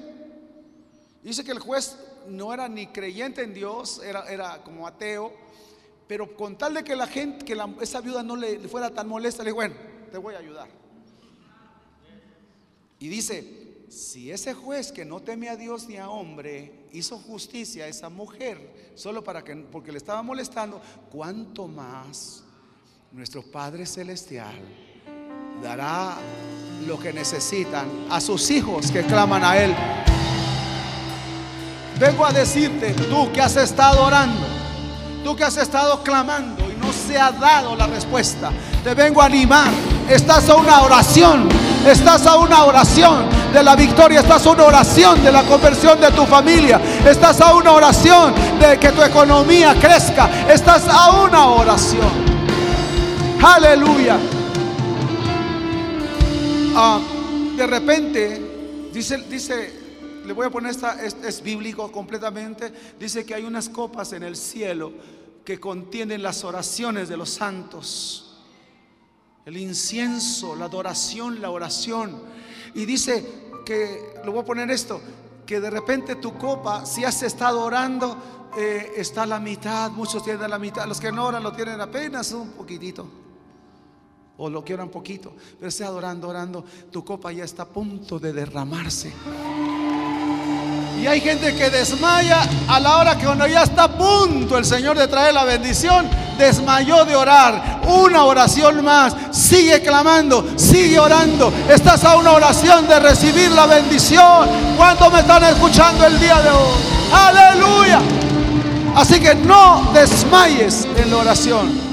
Dice 1.25 1.43
que 1.43 1.53
el 1.53 1.59
juez 1.59 1.97
no 2.29 2.55
era 2.55 2.69
ni 2.69 2.87
creyente 2.87 3.43
en 3.43 3.53
Dios, 3.53 4.01
era, 4.05 4.31
era 4.31 4.63
como 4.63 4.87
ateo, 4.87 5.33
pero 6.07 6.37
con 6.37 6.57
tal 6.57 6.75
de 6.75 6.85
que 6.85 6.95
la 6.95 7.09
gente, 7.09 7.45
que 7.45 7.61
esa 7.81 8.01
viuda 8.01 8.23
no 8.23 8.37
le 8.37 8.61
fuera 8.69 8.91
tan 8.91 9.09
molesta, 9.09 9.43
le 9.43 9.51
dijo, 9.51 9.57
bueno, 9.57 9.75
te 10.11 10.19
voy 10.19 10.35
a 10.35 10.39
ayudar. 10.39 10.69
Y 13.01 13.09
dice, 13.09 13.62
si 13.93 14.31
ese 14.31 14.55
juez 14.55 14.91
que 14.91 15.05
no 15.05 15.21
teme 15.21 15.51
a 15.51 15.57
Dios 15.57 15.87
ni 15.87 15.99
a 15.99 16.09
hombre 16.09 16.87
hizo 16.93 17.19
justicia 17.19 17.85
a 17.85 17.89
esa 17.89 18.09
mujer 18.09 18.93
solo 18.95 19.23
para 19.23 19.45
que 19.45 19.55
porque 19.55 19.93
le 19.93 19.99
estaba 19.99 20.23
molestando, 20.23 20.81
cuánto 21.11 21.69
más 21.69 22.43
nuestro 23.13 23.43
Padre 23.43 23.85
celestial 23.85 24.55
dará 25.63 26.17
lo 26.87 26.99
que 26.99 27.13
necesitan 27.13 27.87
a 28.11 28.21
sus 28.21 28.51
hijos 28.51 28.91
que 28.91 29.05
claman 29.05 29.45
a 29.45 29.59
él. 29.59 29.75
Vengo 32.01 32.25
a 32.25 32.33
decirte, 32.33 32.95
tú 32.95 33.31
que 33.31 33.43
has 33.43 33.57
estado 33.57 34.05
orando, 34.05 34.47
tú 35.23 35.37
que 35.37 35.45
has 35.45 35.57
estado 35.59 36.03
clamando 36.03 36.71
y 36.71 36.77
no 36.77 36.93
se 36.93 37.19
ha 37.19 37.31
dado 37.31 37.77
la 37.77 37.87
respuesta, 37.87 38.51
te 38.83 38.95
vengo 38.95 39.21
a 39.21 39.27
animar. 39.27 39.71
Estás 40.09 40.49
a 40.49 40.57
una 40.57 40.83
oración, 40.83 41.49
estás 41.87 42.27
a 42.27 42.37
una 42.37 42.65
oración 42.65 43.27
de 43.53 43.63
la 43.63 43.77
victoria, 43.77 44.21
estás 44.21 44.47
a 44.47 44.51
una 44.51 44.65
oración 44.65 45.23
de 45.23 45.33
la 45.33 45.43
conversión 45.45 46.01
de 46.01 46.11
tu 46.13 46.25
familia, 46.25 46.81
estás 47.07 47.41
a 47.41 47.55
una 47.55 47.73
oración 47.73 48.33
de 48.59 48.79
que 48.79 48.91
tu 48.91 49.03
economía 49.03 49.75
crezca, 49.79 50.49
estás 50.49 50.87
a 50.89 51.23
una 51.23 51.47
oración. 51.49 52.33
Aleluya. 53.43 54.19
Ah, 56.75 57.01
de 57.57 57.67
repente, 57.67 58.91
dice, 58.93 59.19
dice, 59.29 59.73
le 60.25 60.33
voy 60.33 60.47
a 60.47 60.51
poner 60.51 60.71
esta, 60.71 61.03
es, 61.03 61.17
es 61.25 61.43
bíblico 61.43 61.91
completamente, 61.93 62.73
dice 62.99 63.27
que 63.27 63.35
hay 63.35 63.45
unas 63.45 63.69
copas 63.69 64.13
en 64.13 64.23
el 64.23 64.37
cielo 64.37 64.93
que 65.45 65.59
contienen 65.59 66.23
las 66.23 66.45
oraciones 66.45 67.09
de 67.09 67.17
los 67.17 67.31
santos. 67.31 68.32
El 69.45 69.57
incienso, 69.57 70.55
la 70.55 70.67
adoración, 70.67 71.41
la 71.41 71.51
oración. 71.51 72.17
Y 72.75 72.85
dice 72.85 73.25
que, 73.65 74.15
lo 74.25 74.33
voy 74.33 74.43
a 74.43 74.45
poner 74.45 74.71
esto, 74.71 75.01
que 75.45 75.61
de 75.61 75.71
repente 75.71 76.17
tu 76.17 76.35
copa, 76.39 76.87
si 76.87 77.05
has 77.05 77.23
estado 77.23 77.61
orando, 77.63 78.17
eh, 78.57 78.93
está 78.97 79.23
a 79.23 79.27
la 79.27 79.41
mitad, 79.41 79.91
muchos 79.91 80.23
tienen 80.23 80.51
la 80.51 80.59
mitad, 80.59 80.87
los 80.87 81.01
que 81.01 81.11
no 81.11 81.27
oran 81.27 81.43
lo 81.43 81.53
tienen 81.53 81.81
apenas 81.81 82.33
un 82.33 82.51
poquitito, 82.51 83.09
o 84.37 84.49
lo 84.49 84.65
que 84.65 84.75
oran 84.75 84.91
poquito, 84.91 85.35
pero 85.59 85.69
esté 85.69 85.85
adorando, 85.85 86.29
orando, 86.29 86.65
tu 86.91 87.05
copa 87.05 87.33
ya 87.33 87.45
está 87.45 87.65
a 87.65 87.69
punto 87.69 88.19
de 88.19 88.33
derramarse. 88.33 89.13
Y 91.01 91.07
hay 91.07 91.21
gente 91.21 91.55
que 91.55 91.71
desmaya 91.71 92.49
a 92.69 92.79
la 92.79 92.99
hora 92.99 93.19
que 93.19 93.25
cuando 93.25 93.47
ya 93.47 93.63
está 93.65 93.85
a 93.85 93.99
punto 93.99 94.57
el 94.57 94.65
Señor 94.65 94.97
de 94.97 95.09
traer 95.09 95.35
la 95.35 95.45
bendición, 95.45 96.09
desmayó 96.39 97.05
de 97.05 97.17
orar. 97.17 97.81
Una 97.87 98.25
oración 98.25 98.85
más. 98.85 99.15
Sigue 99.31 99.81
clamando, 99.81 100.47
sigue 100.57 100.99
orando. 100.99 101.53
Estás 101.69 102.05
a 102.05 102.17
una 102.17 102.33
oración 102.33 102.87
de 102.87 103.01
recibir 103.01 103.51
la 103.51 103.67
bendición. 103.67 104.49
¿Cuántos 104.77 105.13
me 105.13 105.21
están 105.21 105.43
escuchando 105.45 106.07
el 106.07 106.19
día 106.21 106.41
de 106.41 106.51
hoy? 106.51 106.79
Aleluya. 107.13 108.01
Así 108.95 109.21
que 109.21 109.35
no 109.35 109.91
desmayes 109.93 110.87
en 110.97 111.11
la 111.11 111.17
oración. 111.17 111.93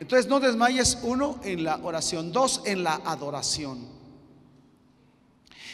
Entonces 0.00 0.26
no 0.26 0.40
desmayes 0.40 0.98
uno 1.02 1.38
en 1.44 1.64
la 1.64 1.78
oración, 1.82 2.32
dos 2.32 2.62
en 2.64 2.82
la 2.82 3.00
adoración. 3.04 3.97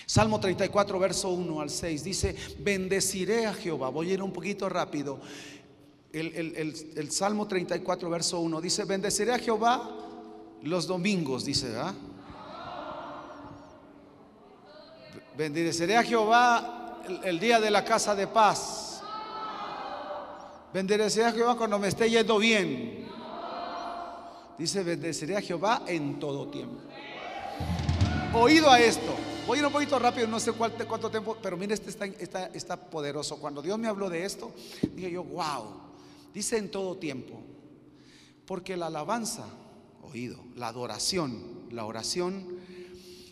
Salmo 0.07 0.39
34, 0.39 0.99
verso 0.99 1.31
1 1.31 1.61
al 1.61 1.71
6 1.71 2.05
dice, 2.05 2.37
bendeciré 2.59 3.47
a 3.47 3.55
Jehová. 3.55 3.89
Voy 3.89 4.11
a 4.11 4.15
ir 4.15 4.23
un 4.23 4.33
poquito 4.33 4.69
rápido. 4.69 5.19
El, 6.13 7.11
Salmo 7.11 7.49
34, 7.49 8.09
verso 8.11 8.41
1 8.41 8.61
dice, 8.61 8.85
bendeciré 8.85 9.33
a 9.33 9.39
Jehová 9.39 9.91
los 10.63 10.87
domingos, 10.87 11.45
dice, 11.45 11.69
¿verdad? 11.69 11.95
Bendeciré 15.37 15.97
a 15.97 16.05
Jehová 16.05 17.01
el, 17.25 17.41
día 17.41 17.59
de 17.59 17.71
la 17.71 17.85
casa 17.85 18.15
de 18.15 18.27
paz. 18.27 19.03
Bendeciré 20.73 21.27
a 21.27 21.33
Jehová 21.33 21.57
cuando 21.57 21.79
me 21.79 21.89
esté 21.89 22.09
yendo 22.09 22.39
bien. 22.39 23.09
Dice, 24.59 24.85
bendeciré 24.85 25.37
a 25.37 25.41
Jehová 25.41 25.83
en 25.87 26.21
todo 26.21 26.49
tiempo. 26.49 26.81
Oído 28.35 28.71
a 28.71 28.79
esto. 28.79 29.15
Voy 29.47 29.59
a 29.59 29.61
ir 29.61 29.67
un 29.67 29.73
poquito 29.73 29.99
rápido, 29.99 30.27
no 30.27 30.41
sé 30.41 30.53
cuánto 30.53 31.11
tiempo, 31.11 31.37
pero 31.43 31.59
mire, 31.59 31.75
este 31.75 31.91
está, 32.55 32.81
poderoso. 32.81 33.39
Cuando 33.39 33.61
Dios 33.61 33.79
me 33.79 33.89
habló 33.89 34.09
de 34.09 34.25
esto, 34.25 34.53
dije 34.95 35.11
yo, 35.11 35.23
wow, 35.23 35.67
dice 36.33 36.57
en 36.57 36.71
todo 36.71 36.97
tiempo, 36.97 37.43
porque 38.47 38.75
la 38.75 38.87
alabanza, 38.87 39.45
oído, 40.03 40.39
la 40.57 40.69
adoración, 40.69 41.67
la 41.71 41.85
oración, 41.85 42.59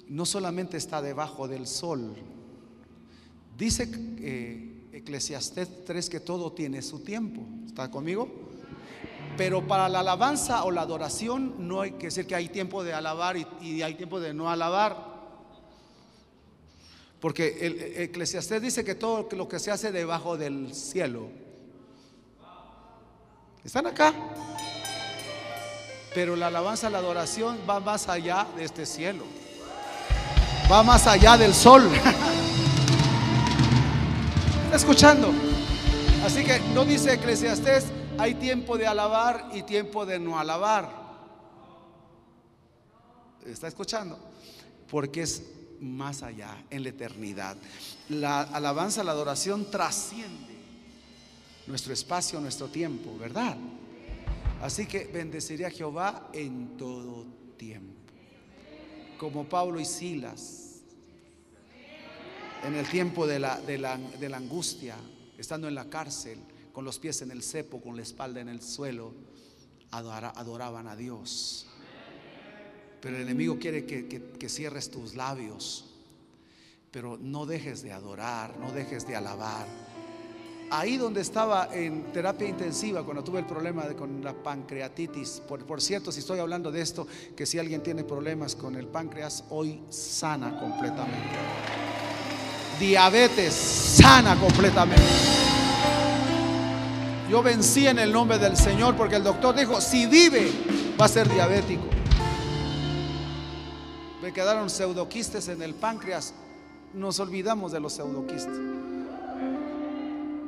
no 0.09 0.27
solamente 0.27 0.77
está 0.77 1.01
debajo 1.01 1.49
del 1.49 1.67
sol. 1.67 2.15
Dice 3.57 3.89
eh, 4.19 4.89
Eclesiastés 4.93 5.87
3 5.87 6.11
que 6.11 6.21
todo 6.21 6.53
tiene 6.53 6.83
su 6.83 6.99
tiempo. 6.99 7.41
¿Está 7.67 7.91
conmigo? 7.91 8.29
Pero 9.39 9.67
para 9.67 9.89
la 9.89 10.01
alabanza 10.01 10.65
o 10.65 10.73
la 10.73 10.83
adoración 10.83 11.55
no 11.67 11.81
hay 11.81 11.93
que 11.93 12.09
decir 12.09 12.27
que 12.27 12.35
hay 12.35 12.51
tiempo 12.51 12.85
de 12.85 12.93
alabar 12.93 13.37
y 13.63 13.81
hay 13.81 13.95
tiempo 13.95 14.21
de 14.21 14.35
no 14.35 14.51
alabar. 14.51 15.12
Porque 17.23 17.57
el 17.61 18.03
Eclesiastés 18.03 18.61
dice 18.61 18.85
que 18.85 18.97
todo 18.97 19.29
lo 19.37 19.49
que 19.49 19.61
se 19.61 19.71
hace 19.71 19.93
debajo 19.93 20.37
del 20.37 20.75
cielo. 20.75 21.29
¿Están 23.63 23.87
acá? 23.87 24.13
Pero 26.13 26.35
la 26.35 26.49
alabanza, 26.49 26.91
la 26.91 26.99
adoración 26.99 27.61
va 27.69 27.79
más 27.79 28.09
allá 28.09 28.49
de 28.57 28.65
este 28.65 28.85
cielo. 28.85 29.23
Va 30.69 30.83
más 30.83 31.07
allá 31.07 31.39
del 31.39 31.55
sol. 31.55 31.89
¿Está 34.65 34.75
escuchando? 34.75 35.31
Así 36.27 36.43
que 36.43 36.59
no 36.75 36.85
dice 36.85 37.13
Eclesiastés, 37.15 37.85
hay 38.19 38.35
tiempo 38.35 38.77
de 38.77 38.89
alabar 38.89 39.49
y 39.55 39.63
tiempo 39.63 40.05
de 40.05 40.19
no 40.19 40.41
alabar. 40.41 40.91
¿Está 43.47 43.69
escuchando? 43.69 44.19
Porque 44.91 45.23
es 45.23 45.45
más 45.83 46.23
allá, 46.23 46.65
en 46.71 46.83
la 46.83 46.89
eternidad. 46.91 47.57
La 48.09 48.43
alabanza, 48.43 49.05
la 49.05 49.13
adoración 49.13 49.71
trasciende 49.71 50.53
nuestro 51.67 51.93
espacio, 51.93 52.41
nuestro 52.41 52.69
tiempo, 52.69 53.17
¿verdad? 53.19 53.57
Así 54.63 54.87
que 54.87 55.05
bendeciré 55.07 55.67
a 55.67 55.71
Jehová 55.71 56.31
en 56.33 56.77
todo 56.77 57.27
tiempo. 57.57 57.93
Como 59.19 59.49
Pablo 59.49 59.81
y 59.81 59.85
Silas, 59.85 60.81
en 62.65 62.75
el 62.75 62.89
tiempo 62.89 63.27
de 63.27 63.41
la, 63.41 63.61
de 63.61 63.79
la, 63.79 63.99
de 63.99 64.29
la 64.29 64.37
angustia, 64.37 64.97
estando 65.37 65.67
en 65.67 65.75
la 65.75 65.91
cárcel, 65.91 66.39
con 66.73 66.85
los 66.85 66.99
pies 66.99 67.23
en 67.23 67.31
el 67.31 67.43
cepo, 67.43 67.81
con 67.81 67.97
la 67.97 68.03
espalda 68.03 68.41
en 68.41 68.49
el 68.49 68.63
suelo, 68.63 69.15
adoraban 69.91 70.89
a 70.89 70.97
Dios. 70.97 71.67
Pero 73.03 73.17
el 73.17 73.23
enemigo 73.23 73.59
quiere 73.59 73.85
que, 73.85 74.49
cierres 74.49 74.89
tus 74.89 75.17
labios. 75.17 75.87
Pero 76.93 77.19
no 77.21 77.47
dejes 77.47 77.83
de 77.83 77.93
adorar, 77.93 78.57
no 78.59 78.71
dejes 78.71 79.07
de 79.09 79.17
alabar. 79.17 79.67
Ahí 80.71 80.97
donde 80.97 81.21
estaba 81.21 81.69
en 81.73 82.13
terapia 82.13 82.49
intensiva, 82.49 83.03
cuando 83.03 83.25
tuve 83.25 83.41
el 83.41 83.45
problema 83.45 83.83
con 83.95 84.23
la 84.23 84.33
pancreatitis, 84.33 85.43
por, 85.49 85.65
por, 85.67 85.83
cierto, 85.83 86.13
si 86.13 86.21
estoy 86.21 86.39
hablando 86.39 86.71
de 86.71 86.81
esto, 86.81 87.07
que 87.37 87.45
si 87.45 87.59
alguien 87.59 87.83
tiene 87.83 88.05
problemas 88.05 88.55
con 88.55 88.77
el 88.77 88.87
páncreas, 88.87 89.45
hoy 89.51 89.81
sana 89.91 90.59
completamente. 90.61 91.37
Diabetes, 92.79 93.53
sana 93.53 94.39
completamente. 94.39 95.03
Yo 97.29 97.43
vencí 97.43 97.87
en 97.87 97.99
el 97.99 98.13
nombre 98.13 98.39
del 98.39 98.57
Señor 98.57 98.97
porque 98.97 99.17
el 99.17 99.25
doctor 99.25 99.57
dijo, 99.57 99.81
si 99.81 100.07
vive, 100.07 100.53
va 100.99 101.07
a 101.07 101.09
ser 101.09 101.29
diabético 101.29 102.02
me 104.23 104.33
quedaron 104.33 104.71
pseudoquistes 104.71 105.49
en 105.49 105.61
el 105.63 105.75
páncreas, 105.75 106.33
nos 106.95 107.19
olvidamos 107.19 107.73
de 107.73 107.81
los 107.81 107.93
pseudoquistes. 107.95 108.57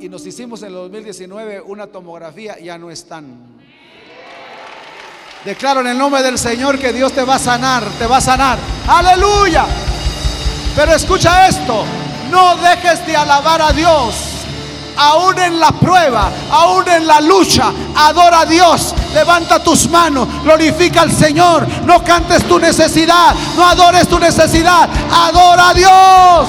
Y 0.01 0.09
nos 0.09 0.25
hicimos 0.25 0.63
en 0.63 0.69
el 0.69 0.75
2019 0.75 1.61
una 1.61 1.89
tomografía, 1.89 2.57
ya 2.61 2.79
no 2.79 2.93
están. 2.93 3.37
Declaro 5.45 5.81
en 5.81 5.89
el 5.89 5.99
nombre 5.99 6.23
del 6.23 6.39
Señor 6.39 6.79
que 6.79 6.93
Dios 6.93 7.13
te 7.13 7.25
va 7.25 7.35
a 7.35 7.39
sanar, 7.41 7.85
te 7.99 8.07
va 8.07 8.19
a 8.19 8.21
sanar. 8.21 8.59
Aleluya. 8.87 9.67
Pero 10.77 10.93
escucha 10.93 11.49
esto, 11.49 11.85
no 12.31 12.57
dejes 12.59 13.05
de 13.07 13.17
alabar 13.17 13.61
a 13.61 13.73
Dios 13.73 14.35
aún 14.97 15.37
en 15.39 15.59
la 15.59 15.73
prueba, 15.73 16.31
aún 16.51 16.89
en 16.89 17.07
la 17.07 17.21
lucha, 17.21 17.73
adora 17.97 18.41
a 18.41 18.47
Dios, 18.47 18.95
levanta 19.15 19.63
tus 19.63 19.89
manos, 19.89 20.29
glorifica 20.43 21.03
al 21.03 21.13
Señor, 21.13 21.67
no 21.85 22.03
cantes 22.03 22.45
tu 22.45 22.59
necesidad, 22.59 23.35
no 23.57 23.65
adores 23.67 24.09
tu 24.09 24.19
necesidad, 24.19 24.89
adora 25.11 25.69
a 25.71 25.75
Dios. 25.75 26.49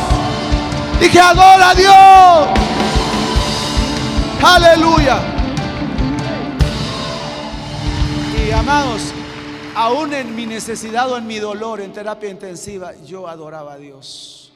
Dije, 0.99 1.19
adora 1.19 1.69
a 1.69 1.75
Dios. 1.75 2.59
Aleluya. 4.43 5.19
Y 8.47 8.51
amados, 8.51 9.01
aún 9.75 10.13
en 10.13 10.35
mi 10.35 10.45
necesidad 10.45 11.09
o 11.11 11.17
en 11.17 11.27
mi 11.27 11.39
dolor 11.39 11.81
en 11.81 11.93
terapia 11.93 12.29
intensiva, 12.29 12.91
yo 13.05 13.27
adoraba 13.27 13.73
a 13.73 13.77
Dios. 13.77 14.51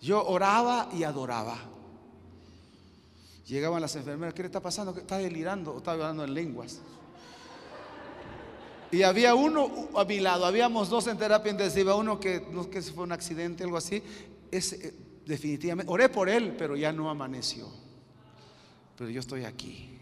Yo 0.00 0.24
oraba 0.26 0.88
y 0.92 1.04
adoraba. 1.04 1.56
Llegaban 3.46 3.82
las 3.82 3.94
enfermeras, 3.94 4.32
¿qué 4.34 4.42
le 4.42 4.46
está 4.46 4.60
pasando? 4.60 4.96
¿Está 4.96 5.18
delirando 5.18 5.72
o 5.74 5.78
está 5.78 5.92
hablando 5.92 6.24
en 6.24 6.32
lenguas? 6.32 6.80
Y 8.90 9.02
había 9.02 9.34
uno 9.34 9.88
a 9.96 10.04
mi 10.04 10.20
lado, 10.20 10.46
habíamos 10.46 10.88
dos 10.88 11.06
en 11.08 11.18
terapia 11.18 11.50
intensiva, 11.50 11.94
uno 11.94 12.20
que 12.20 12.46
no 12.52 12.70
que 12.70 12.80
fue 12.80 13.04
un 13.04 13.12
accidente, 13.12 13.64
algo 13.64 13.76
así. 13.76 14.02
Ese, 14.50 14.88
eh, 14.88 14.94
definitivamente, 15.26 15.92
oré 15.92 16.08
por 16.08 16.28
él, 16.28 16.54
pero 16.56 16.76
ya 16.76 16.92
no 16.92 17.10
amaneció. 17.10 17.68
Pero 18.96 19.10
yo 19.10 19.20
estoy 19.20 19.44
aquí. 19.44 19.98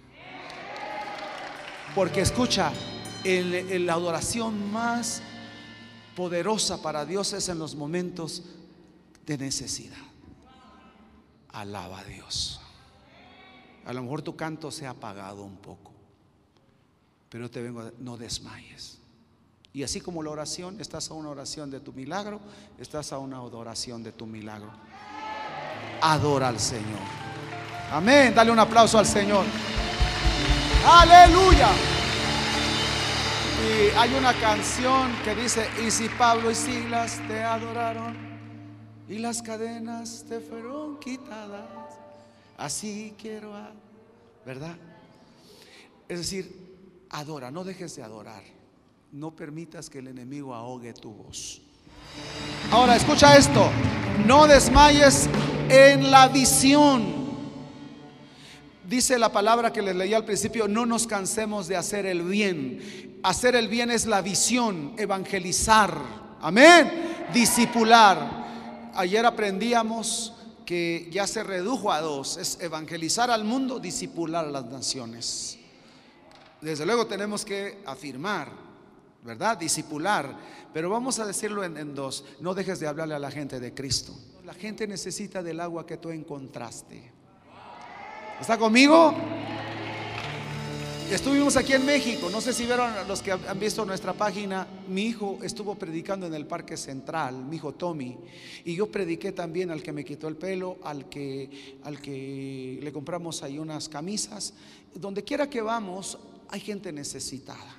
Porque 1.95 2.21
escucha, 2.21 2.73
la 3.25 3.93
adoración 3.93 4.71
más 4.73 5.23
poderosa 6.15 6.81
para 6.83 7.05
Dios 7.05 7.33
es 7.33 7.49
en 7.49 7.59
los 7.59 7.75
momentos 7.75 8.45
de 9.27 9.39
necesidad. 9.39 9.97
Alaba 11.49 12.01
a 12.01 12.05
Dios. 12.05 12.62
A 13.85 13.93
lo 13.93 14.03
mejor 14.03 14.23
tu 14.23 14.37
canto 14.37 14.71
se 14.71 14.87
ha 14.87 14.91
apagado 14.91 15.43
un 15.43 15.57
poco, 15.57 15.93
pero 17.29 17.51
te 17.51 17.61
vengo 17.61 17.81
a 17.81 17.91
no 17.99 18.17
desmayes. 18.17 18.99
Y 19.75 19.83
así 19.83 20.01
como 20.01 20.23
la 20.23 20.31
oración, 20.31 20.81
estás 20.81 21.11
a 21.11 21.15
una 21.15 21.31
oración 21.31 21.71
de 21.71 21.81
tu 21.81 21.93
milagro, 21.93 22.41
estás 22.79 23.13
a 23.13 23.19
una 23.19 23.39
adoración 23.39 24.03
de 24.03 24.13
tu 24.13 24.27
milagro. 24.27 24.71
Adora 26.03 26.49
al 26.49 26.61
Señor. 26.61 27.01
Amén. 27.91 28.35
Dale 28.35 28.51
un 28.51 28.59
aplauso 28.59 28.99
al 28.99 29.07
Señor. 29.07 29.47
Aleluya. 30.85 31.71
Y 33.63 33.97
hay 33.97 34.15
una 34.15 34.35
canción 34.35 35.13
que 35.25 35.35
dice, 35.35 35.69
y 35.87 35.91
si 35.91 36.09
Pablo 36.09 36.51
y 36.51 36.55
Silas 36.55 37.21
te 37.29 37.43
adoraron 37.43 38.17
y 39.09 39.19
las 39.19 39.41
cadenas 39.41 40.25
te 40.29 40.41
fueron 40.41 40.99
quitadas 40.99 41.82
Así 42.63 43.13
quiero, 43.21 43.53
¿verdad? 44.47 44.77
Es 46.09 46.19
decir, 46.19 47.09
adora, 47.11 47.51
no 47.51 47.65
dejes 47.65 47.97
de 47.97 48.05
adorar. 48.05 48.45
No 49.11 49.35
permitas 49.35 49.91
que 49.91 49.99
el 49.99 50.07
enemigo 50.07 50.55
ahogue 50.55 50.93
tu 50.93 51.13
voz. 51.13 51.61
Ahora, 52.71 52.95
escucha 52.95 53.37
esto. 53.37 53.69
No 54.27 54.47
desmayes 54.47 55.29
en 55.69 56.09
la 56.13 56.29
visión. 56.29 57.33
Dice 58.89 59.19
la 59.19 59.33
palabra 59.33 59.73
que 59.73 59.83
les 59.83 59.97
leí 59.97 60.15
al 60.15 60.25
principio, 60.25 60.69
no 60.69 60.87
nos 60.87 61.09
cansemos 61.09 61.67
de 61.67 61.75
hacer 61.75 62.07
el 62.07 62.23
bien. 62.23 63.19
Hacer 63.25 63.57
el 63.57 63.67
bien 63.67 63.91
es 63.91 64.07
la 64.07 64.23
visión, 64.23 64.95
evangelizar. 64.99 65.99
Amén. 66.41 67.27
Discipular. 67.35 68.93
Ayer 68.95 69.27
aprendíamos 69.27 70.35
que 70.65 71.09
ya 71.11 71.27
se 71.27 71.43
redujo 71.43 71.93
a 71.93 72.01
dos, 72.01 72.37
es 72.37 72.59
evangelizar 72.61 73.31
al 73.31 73.45
mundo, 73.45 73.79
disipular 73.79 74.47
a 74.47 74.51
las 74.51 74.67
naciones. 74.67 75.59
Desde 76.61 76.87
luego 76.87 77.07
tenemos 77.07 77.45
que 77.45 77.83
afirmar, 77.87 78.51
¿verdad? 79.23 79.59
Disipular, 79.59 80.37
pero 80.73 80.89
vamos 80.91 81.19
a 81.19 81.27
decirlo 81.27 81.65
en, 81.65 81.77
en 81.77 81.95
dos, 81.95 82.25
no 82.41 82.55
dejes 82.55 82.81
de 82.81 82.87
hablarle 82.87 83.15
a 83.15 83.19
la 83.19 83.31
gente 83.31 83.61
de 83.61 83.75
Cristo. 83.75 84.15
La 84.45 84.55
gente 84.55 84.87
necesita 84.87 85.43
del 85.43 85.61
agua 85.61 85.87
que 85.87 85.97
tú 85.97 86.11
encontraste. 86.11 87.13
¿Está 88.41 88.59
conmigo? 88.59 89.15
Estuvimos 91.13 91.59
aquí 91.59 91.75
en 91.75 91.85
México, 91.85 92.31
no 92.31 92.41
sé 92.41 92.55
si 92.55 92.65
vieron 92.65 92.91
los 93.07 93.21
que 93.21 93.33
han 93.33 93.61
visto 93.61 93.85
nuestra 93.85 94.15
página, 94.15 94.67
mi 94.89 95.03
hijo 95.03 95.41
estuvo 95.43 95.75
predicando 95.75 96.27
en 96.27 96.33
el 96.33 96.47
Parque 96.47 96.79
Central, 96.79 97.45
mi 97.45 97.57
hijo 97.57 97.75
Tommy, 97.75 98.17
y 98.65 98.75
yo 98.75 98.91
prediqué 98.91 99.31
también 99.31 99.71
al 99.71 99.83
que 99.83 99.93
me 99.93 100.07
quitó 100.07 100.27
el 100.27 100.37
pelo, 100.37 100.79
al 100.83 101.11
que, 101.11 101.77
al 101.85 102.01
que 102.01 102.79
le 102.81 102.93
compramos 102.93 103.43
ahí 103.43 103.59
unas 103.59 103.91
camisas. 103.91 104.55
Donde 104.95 105.23
quiera 105.23 105.51
que 105.51 105.61
vamos, 105.61 106.19
hay 106.49 106.61
gente 106.61 106.91
necesitada. 106.93 107.77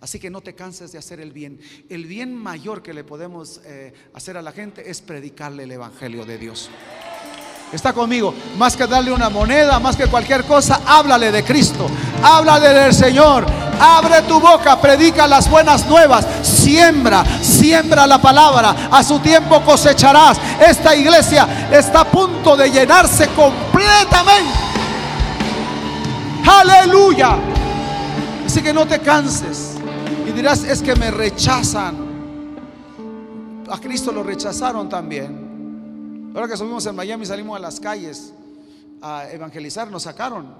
Así 0.00 0.18
que 0.18 0.28
no 0.28 0.40
te 0.40 0.56
canses 0.56 0.90
de 0.90 0.98
hacer 0.98 1.20
el 1.20 1.30
bien. 1.30 1.60
El 1.88 2.06
bien 2.06 2.34
mayor 2.34 2.82
que 2.82 2.92
le 2.92 3.04
podemos 3.04 3.60
eh, 3.64 3.94
hacer 4.14 4.36
a 4.36 4.42
la 4.42 4.50
gente 4.50 4.90
es 4.90 5.00
predicarle 5.00 5.62
el 5.62 5.70
Evangelio 5.70 6.26
de 6.26 6.38
Dios. 6.38 6.68
Está 7.74 7.92
conmigo. 7.92 8.32
Más 8.56 8.76
que 8.76 8.86
darle 8.86 9.10
una 9.10 9.28
moneda, 9.28 9.80
más 9.80 9.96
que 9.96 10.06
cualquier 10.06 10.44
cosa, 10.44 10.80
háblale 10.86 11.32
de 11.32 11.42
Cristo. 11.42 11.88
Háblale 12.22 12.68
del 12.68 12.94
Señor. 12.94 13.44
Abre 13.80 14.22
tu 14.22 14.38
boca, 14.38 14.80
predica 14.80 15.26
las 15.26 15.50
buenas 15.50 15.84
nuevas. 15.86 16.24
Siembra, 16.42 17.24
siembra 17.42 18.06
la 18.06 18.22
palabra. 18.22 18.88
A 18.92 19.02
su 19.02 19.18
tiempo 19.18 19.60
cosecharás. 19.62 20.38
Esta 20.60 20.94
iglesia 20.94 21.68
está 21.72 22.02
a 22.02 22.04
punto 22.04 22.56
de 22.56 22.70
llenarse 22.70 23.26
completamente. 23.30 24.52
Aleluya. 26.46 27.36
Así 28.46 28.62
que 28.62 28.72
no 28.72 28.86
te 28.86 29.00
canses. 29.00 29.72
Y 30.28 30.30
dirás, 30.30 30.62
es 30.62 30.80
que 30.80 30.94
me 30.94 31.10
rechazan. 31.10 31.96
A 33.68 33.78
Cristo 33.78 34.12
lo 34.12 34.22
rechazaron 34.22 34.88
también. 34.88 35.43
Ahora 36.34 36.48
que 36.48 36.56
subimos 36.56 36.84
en 36.86 36.96
Miami 36.96 37.24
salimos 37.24 37.56
a 37.56 37.60
las 37.60 37.78
calles 37.78 38.34
a 39.00 39.30
evangelizar, 39.30 39.88
nos 39.88 40.02
sacaron. 40.02 40.52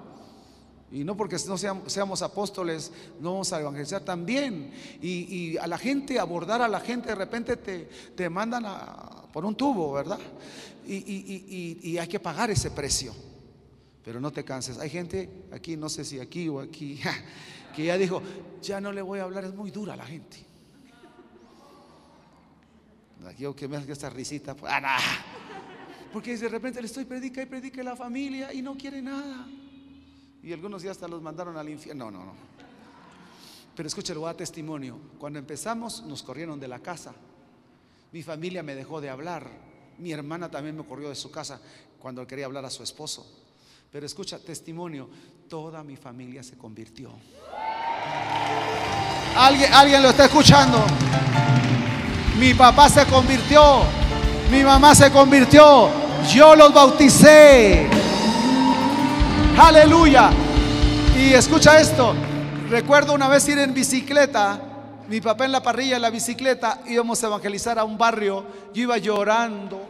Y 0.93 1.03
no 1.03 1.17
porque 1.17 1.37
no 1.49 1.59
seamos, 1.59 2.23
apóstoles, 2.23 2.93
no 3.19 3.33
vamos 3.33 3.53
a 3.53 3.61
evangelizar 3.61 4.03
también. 4.03 4.73
Y, 5.03 5.57
a 5.57 5.67
la 5.67 5.77
gente, 5.77 6.21
abordar 6.21 6.63
a 6.63 6.69
la 6.69 6.79
gente, 6.79 7.09
de 7.09 7.17
repente 7.17 7.57
te, 7.57 8.31
mandan 8.31 8.65
por 9.33 9.45
un 9.45 9.57
tubo, 9.57 9.93
¿verdad? 9.93 10.21
Y, 10.87 11.83
y, 11.83 11.99
hay 11.99 12.07
que 12.07 12.21
pagar 12.21 12.53
ese 12.53 12.71
precio. 12.71 13.13
Pero 14.05 14.21
no 14.21 14.31
te 14.31 14.45
canses. 14.45 14.79
Hay 14.79 14.91
gente 14.91 15.29
aquí, 15.51 15.77
no 15.77 15.89
sé 15.89 16.05
si 16.05 16.21
aquí 16.21 16.49
o 16.49 16.61
aquí, 16.61 17.01
que 17.75 17.87
ya 17.87 17.99
dijo, 17.99 18.23
ya 18.63 18.81
no 18.81 18.93
le 18.93 19.03
voy 19.03 19.19
a 19.19 19.25
hablar, 19.25 19.43
es 19.43 19.55
muy 19.55 19.73
dura 19.73 19.97
la 19.97 20.07
gente. 20.07 20.47
yo 23.39 23.57
que 23.57 23.67
me 23.67 23.77
hace 23.77 23.91
esta 23.91 24.11
risita, 24.11 24.55
pues, 24.55 24.73
ah, 24.73 24.99
porque 26.15 26.37
de 26.37 26.49
repente 26.49 26.81
le 26.81 26.87
estoy 26.87 27.05
predica 27.07 27.43
y 27.43 27.47
predica 27.47 27.83
la 27.83 27.97
familia 27.97 28.53
y 28.53 28.63
no 28.63 28.77
quiere 28.77 29.03
nada. 29.03 29.49
Y 30.45 30.53
algunos 30.53 30.81
ya 30.81 30.93
hasta 30.93 31.09
los 31.09 31.21
mandaron 31.21 31.57
al 31.57 31.69
infierno. 31.69 32.09
No, 32.09 32.19
no, 32.19 32.27
no. 32.27 32.33
Pero 33.75 33.89
escúchalo, 33.89 34.21
va 34.21 34.31
a 34.31 34.37
testimonio. 34.37 34.97
Cuando 35.19 35.41
empezamos 35.41 36.05
nos 36.05 36.23
corrieron 36.23 36.61
de 36.61 36.69
la 36.69 36.79
casa. 36.79 37.13
Mi 38.13 38.23
familia 38.23 38.63
me 38.63 38.77
dejó 38.77 39.01
de 39.01 39.11
hablar. 39.11 39.51
Mi 39.99 40.13
hermana 40.13 40.49
también 40.49 40.77
me 40.77 40.85
corrió 40.85 41.09
de 41.09 41.17
su 41.17 41.33
casa 41.33 41.61
cuando 41.99 42.25
quería 42.29 42.47
hablar 42.47 42.65
a 42.65 42.71
su 42.71 42.85
esposo. 42.85 43.27
Pero 43.91 44.07
escucha, 44.07 44.39
testimonio, 44.39 45.11
toda 45.49 45.83
mi 45.83 45.97
familia 45.97 46.45
se 46.45 46.57
convirtió. 46.57 47.11
¿Alguien, 49.35 49.73
alguien 49.73 50.01
lo 50.01 50.11
está 50.11 50.27
escuchando? 50.27 50.79
Mi 52.39 52.55
papá 52.55 52.89
se 52.89 53.05
convirtió. 53.07 53.83
Mi 54.49 54.63
mamá 54.63 54.95
se 54.95 55.11
convirtió. 55.11 56.04
Yo 56.33 56.57
los 56.57 56.73
bauticé. 56.73 57.89
Aleluya. 59.59 60.31
Y 61.19 61.33
escucha 61.33 61.81
esto. 61.81 62.15
Recuerdo 62.69 63.13
una 63.13 63.29
vez 63.29 63.49
ir 63.49 63.59
en 63.59 63.75
bicicleta. 63.75 64.61
Mi 65.09 65.21
papá 65.21 65.45
en 65.45 65.53
la 65.53 65.63
parrilla 65.63 65.95
de 65.95 66.01
la 66.01 66.11
bicicleta 66.11 66.81
íbamos 66.87 67.23
a 67.23 67.27
evangelizar 67.27 67.79
a 67.79 67.85
un 67.85 67.99
barrio. 67.99 68.45
Yo 68.73 68.83
iba 68.83 68.99
llorando. 68.99 69.81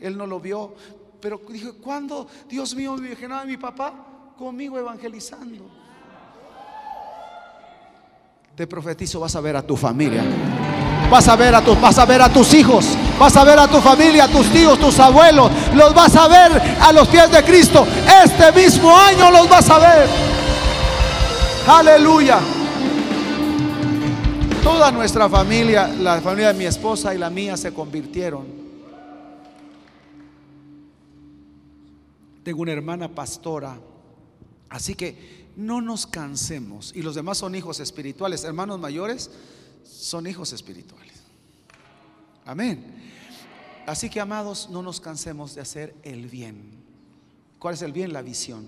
Él 0.00 0.16
no 0.16 0.26
lo 0.26 0.40
vio. 0.40 0.74
Pero 1.20 1.40
dije, 1.48 1.72
¿cuándo? 1.72 2.26
Dios 2.48 2.74
mío, 2.74 2.96
me 2.96 3.10
dije, 3.10 3.28
mi 3.46 3.56
papá 3.56 3.92
conmigo 4.38 4.78
evangelizando. 4.78 5.64
Te 8.54 8.66
profetizo, 8.66 9.20
vas 9.20 9.34
a 9.34 9.40
ver 9.40 9.56
a 9.56 9.62
tu 9.62 9.76
familia. 9.76 10.22
Vas 11.12 11.28
a 11.28 11.36
ver 11.36 11.54
a 11.54 11.62
tus, 11.62 11.78
vas 11.78 11.98
a 11.98 12.06
ver 12.06 12.22
a 12.22 12.32
tus 12.32 12.54
hijos, 12.54 12.96
vas 13.20 13.36
a 13.36 13.44
ver 13.44 13.58
a 13.58 13.68
tu 13.68 13.82
familia, 13.82 14.24
a 14.24 14.28
tus 14.28 14.50
tíos, 14.50 14.78
tus 14.78 14.98
abuelos, 14.98 15.52
los 15.74 15.94
vas 15.94 16.16
a 16.16 16.26
ver 16.26 16.58
a 16.80 16.90
los 16.90 17.06
pies 17.08 17.30
de 17.30 17.44
Cristo. 17.44 17.86
Este 18.24 18.50
mismo 18.52 18.96
año 18.96 19.30
los 19.30 19.46
vas 19.46 19.68
a 19.68 19.78
ver. 19.78 20.08
Aleluya. 21.66 22.40
Toda 24.62 24.90
nuestra 24.90 25.28
familia, 25.28 25.86
la 25.88 26.18
familia 26.22 26.54
de 26.54 26.58
mi 26.58 26.64
esposa 26.64 27.14
y 27.14 27.18
la 27.18 27.28
mía 27.28 27.58
se 27.58 27.74
convirtieron. 27.74 28.46
Tengo 32.42 32.62
una 32.62 32.72
hermana 32.72 33.08
pastora, 33.08 33.76
así 34.70 34.94
que 34.94 35.50
no 35.56 35.82
nos 35.82 36.06
cansemos. 36.06 36.90
Y 36.96 37.02
los 37.02 37.14
demás 37.14 37.36
son 37.36 37.54
hijos 37.54 37.80
espirituales, 37.80 38.44
hermanos 38.44 38.80
mayores 38.80 39.30
son 39.84 40.26
hijos 40.26 40.52
espirituales. 40.52 41.14
Amén. 42.44 42.84
Así 43.86 44.08
que, 44.08 44.20
amados, 44.20 44.68
no 44.70 44.82
nos 44.82 45.00
cansemos 45.00 45.54
de 45.54 45.60
hacer 45.60 45.94
el 46.02 46.28
bien. 46.28 46.82
¿Cuál 47.58 47.74
es 47.74 47.82
el 47.82 47.92
bien? 47.92 48.12
La 48.12 48.22
visión. 48.22 48.66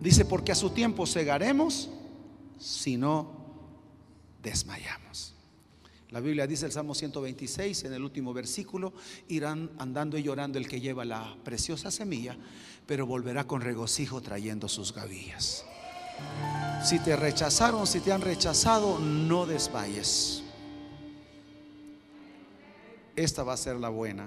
Dice, 0.00 0.24
porque 0.24 0.52
a 0.52 0.54
su 0.54 0.70
tiempo 0.70 1.06
cegaremos 1.06 1.88
si 2.58 2.96
no 2.96 3.30
desmayamos. 4.42 5.34
La 6.10 6.20
Biblia 6.20 6.46
dice 6.46 6.66
el 6.66 6.72
Salmo 6.72 6.94
126 6.94 7.84
en 7.84 7.92
el 7.92 8.04
último 8.04 8.32
versículo, 8.32 8.92
irán 9.28 9.70
andando 9.78 10.16
y 10.16 10.22
llorando 10.22 10.58
el 10.58 10.68
que 10.68 10.80
lleva 10.80 11.04
la 11.04 11.36
preciosa 11.44 11.90
semilla, 11.90 12.36
pero 12.86 13.06
volverá 13.06 13.46
con 13.46 13.60
regocijo 13.60 14.20
trayendo 14.20 14.68
sus 14.68 14.94
gavillas. 14.94 15.64
Si 16.84 16.98
te 17.00 17.16
rechazaron, 17.16 17.86
si 17.86 18.00
te 18.00 18.12
han 18.12 18.20
rechazado, 18.20 18.98
no 18.98 19.46
desmayes. 19.46 20.42
Esta 23.16 23.42
va 23.42 23.54
a 23.54 23.56
ser 23.56 23.76
la 23.76 23.88
buena. 23.88 24.26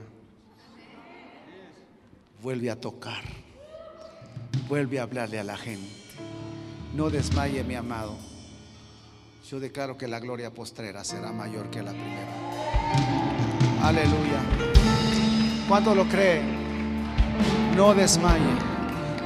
Vuelve 2.42 2.70
a 2.72 2.80
tocar. 2.80 3.24
Vuelve 4.68 5.00
a 5.00 5.04
hablarle 5.04 5.40
a 5.40 5.44
la 5.44 5.58
gente. 5.58 5.90
No 6.94 7.10
desmaye, 7.10 7.64
mi 7.64 7.76
amado. 7.76 8.18
Yo 9.50 9.60
declaro 9.60 9.98
que 9.98 10.08
la 10.08 10.20
gloria 10.20 10.54
postrera 10.54 11.04
será 11.04 11.32
mayor 11.32 11.70
que 11.70 11.82
la 11.82 11.92
primera. 11.92 12.28
Aleluya. 13.84 14.42
¿Cuánto 15.68 15.96
lo 15.96 16.06
cree? 16.08 16.42
No 17.76 17.94
desmaye. 17.94 18.54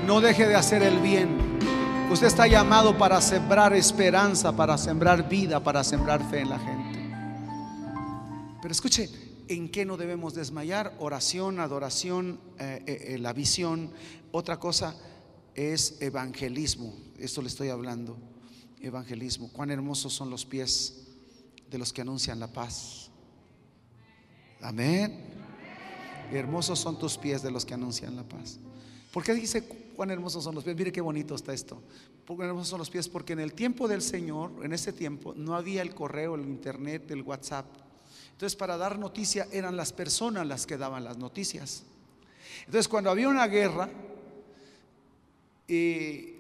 No 0.05 0.21
deje 0.21 0.47
de 0.47 0.55
hacer 0.55 0.83
el 0.83 0.99
bien. 0.99 1.42
Usted 2.13 2.27
está 2.27 2.45
llamado 2.45 2.95
para 2.95 3.19
sembrar 3.21 3.73
esperanza, 3.73 4.55
para 4.55 4.77
sembrar 4.77 5.27
vida, 5.27 5.63
para 5.63 5.83
sembrar 5.83 6.23
fe 6.29 6.41
en 6.41 6.49
la 6.49 6.59
gente. 6.59 6.99
Pero 8.61 8.71
escuche, 8.71 9.09
¿en 9.47 9.67
qué 9.67 9.83
no 9.83 9.97
debemos 9.97 10.35
desmayar? 10.35 10.95
Oración, 10.99 11.59
adoración, 11.59 12.39
eh, 12.59 12.83
eh, 12.85 13.05
eh, 13.07 13.17
la 13.17 13.33
visión. 13.33 13.91
Otra 14.31 14.59
cosa 14.59 14.95
es 15.55 15.97
evangelismo. 16.01 16.93
Esto 17.17 17.41
le 17.41 17.47
estoy 17.47 17.69
hablando. 17.69 18.15
Evangelismo. 18.79 19.49
Cuán 19.51 19.71
hermosos 19.71 20.13
son 20.13 20.29
los 20.29 20.45
pies 20.45 21.07
de 21.71 21.79
los 21.79 21.91
que 21.91 22.01
anuncian 22.01 22.39
la 22.39 22.53
paz. 22.53 23.09
Amén. 24.61 25.19
Hermosos 26.31 26.77
son 26.77 26.99
tus 26.99 27.17
pies 27.17 27.41
de 27.41 27.49
los 27.49 27.65
que 27.65 27.73
anuncian 27.73 28.15
la 28.15 28.23
paz. 28.23 28.59
¿Por 29.11 29.23
qué 29.23 29.33
dice 29.33 29.82
cuán 29.93 30.11
hermosos 30.11 30.43
son 30.43 30.55
los 30.55 30.63
pies? 30.63 30.75
Mire 30.75 30.91
qué 30.91 31.01
bonito 31.01 31.35
está 31.35 31.53
esto. 31.53 31.81
Cuán 32.25 32.49
hermosos 32.49 32.69
son 32.69 32.79
los 32.79 32.89
pies 32.89 33.07
porque 33.07 33.33
en 33.33 33.39
el 33.39 33.53
tiempo 33.53 33.87
del 33.87 34.01
Señor, 34.01 34.51
en 34.63 34.73
ese 34.73 34.93
tiempo, 34.93 35.33
no 35.35 35.55
había 35.55 35.81
el 35.81 35.93
correo, 35.93 36.35
el 36.35 36.41
internet, 36.41 37.09
el 37.11 37.21
WhatsApp. 37.21 37.65
Entonces, 38.31 38.55
para 38.55 38.77
dar 38.77 38.99
noticia 38.99 39.47
eran 39.51 39.77
las 39.77 39.93
personas 39.93 40.45
las 40.45 40.65
que 40.65 40.77
daban 40.77 41.03
las 41.03 41.17
noticias. 41.17 41.83
Entonces, 42.65 42.87
cuando 42.87 43.09
había 43.09 43.29
una 43.29 43.47
guerra, 43.47 43.89
eh, 45.67 46.33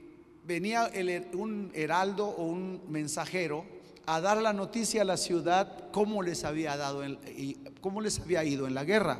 venía 0.45 0.91
un 1.33 1.71
heraldo 1.73 2.27
o 2.27 2.43
un 2.43 2.81
mensajero 2.89 3.65
a 4.05 4.19
dar 4.19 4.41
la 4.41 4.53
noticia 4.53 5.03
a 5.03 5.05
la 5.05 5.17
ciudad 5.17 5.91
cómo 5.91 6.21
les 6.21 6.43
había 6.43 6.75
dado 6.75 7.05
y 7.05 7.57
cómo 7.79 8.01
les 8.01 8.19
había 8.19 8.43
ido 8.43 8.67
en 8.67 8.73
la 8.73 8.83
guerra. 8.83 9.19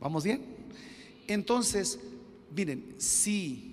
¿Vamos 0.00 0.24
bien? 0.24 0.57
Entonces, 1.28 2.00
miren, 2.50 2.94
si 2.98 3.68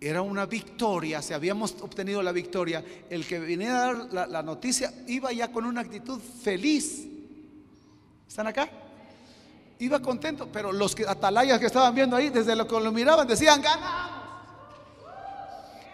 era 0.00 0.22
una 0.22 0.46
victoria, 0.46 1.20
si 1.20 1.34
habíamos 1.34 1.76
obtenido 1.80 2.22
la 2.22 2.32
victoria, 2.32 2.84
el 3.10 3.26
que 3.26 3.40
venía 3.40 3.74
a 3.74 3.94
dar 3.94 4.28
la, 4.28 4.42
noticia 4.42 4.92
iba 5.08 5.32
ya 5.32 5.52
con 5.52 5.64
una 5.64 5.80
actitud 5.80 6.20
feliz. 6.20 7.06
¿Están 8.26 8.46
acá? 8.46 8.68
Iba 9.80 10.00
contento, 10.00 10.48
pero 10.50 10.72
los 10.72 10.94
que, 10.94 11.06
atalayas 11.06 11.58
que 11.58 11.66
estaban 11.66 11.94
viendo 11.94 12.16
ahí, 12.16 12.30
desde 12.30 12.54
lo 12.54 12.66
que 12.66 12.80
lo 12.80 12.92
miraban, 12.92 13.26
decían, 13.26 13.60
ganamos. 13.60 14.22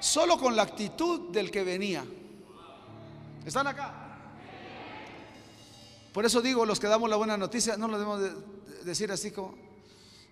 Solo 0.01 0.39
con 0.39 0.55
la 0.55 0.63
actitud 0.63 1.31
del 1.31 1.51
que 1.51 1.65
venía. 1.65 2.05
¿Están 3.45 3.67
acá? 3.67 3.95
Por 6.13 6.25
eso 6.27 6.43
digo, 6.43 6.67
los 6.67 6.79
que 6.79 6.87
damos 6.87 7.09
la 7.09 7.17
buena 7.17 7.37
noticia, 7.37 7.77
no 7.77 7.89
lo 7.89 7.99
debemos 7.99 8.21
decir 8.85 9.11
así 9.11 9.31
como, 9.31 9.68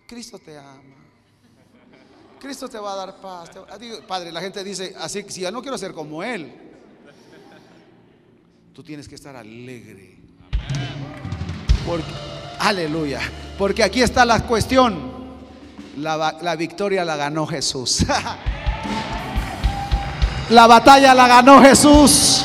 Cristo 0.06 0.38
te 0.38 0.56
ama. 0.56 0.94
Cristo 2.40 2.68
te 2.68 2.78
va 2.78 2.92
a 2.92 2.96
dar 2.96 3.20
paz. 3.20 3.50
Padre, 4.06 4.30
la 4.30 4.40
gente 4.40 4.62
dice, 4.62 4.94
así 4.98 5.24
si 5.28 5.40
ya 5.40 5.50
no 5.50 5.62
quiero 5.62 5.76
ser 5.76 5.92
como 5.92 6.22
Él, 6.22 6.52
tú 8.72 8.82
tienes 8.82 9.08
que 9.08 9.16
estar 9.16 9.34
alegre. 9.34 10.16
Aleluya. 12.60 13.20
Porque 13.58 13.82
aquí 13.82 14.02
está 14.02 14.24
la 14.24 14.42
cuestión. 14.42 15.16
La, 15.96 16.36
la 16.42 16.56
victoria 16.56 17.04
la 17.04 17.16
ganó 17.16 17.46
Jesús. 17.46 18.04
la 20.50 20.66
batalla 20.66 21.14
la 21.14 21.26
ganó 21.26 21.62
Jesús. 21.62 22.44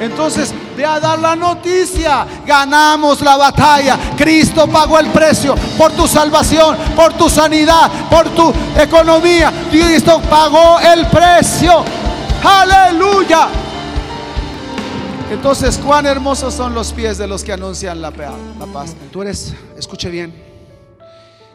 Entonces, 0.00 0.54
ve 0.80 0.86
a 0.86 0.98
dar 0.98 1.18
la 1.18 1.36
noticia. 1.36 2.26
Ganamos 2.46 3.20
la 3.20 3.36
batalla. 3.36 3.98
Cristo 4.16 4.66
pagó 4.66 4.98
el 4.98 5.08
precio 5.08 5.54
por 5.76 5.92
tu 5.92 6.08
salvación, 6.08 6.76
por 6.96 7.12
tu 7.12 7.28
sanidad, 7.28 8.08
por 8.08 8.30
tu 8.30 8.52
economía. 8.76 9.52
Cristo 9.70 10.22
pagó 10.28 10.80
el 10.80 11.06
precio. 11.08 11.84
Aleluya. 12.42 13.48
Entonces, 15.30 15.78
cuán 15.78 16.06
hermosos 16.06 16.54
son 16.54 16.74
los 16.74 16.92
pies 16.92 17.18
de 17.18 17.26
los 17.26 17.44
que 17.44 17.52
anuncian 17.52 18.00
la 18.00 18.10
paz. 18.10 18.96
Tú 19.12 19.22
eres, 19.22 19.54
escuche 19.76 20.08
bien, 20.08 20.34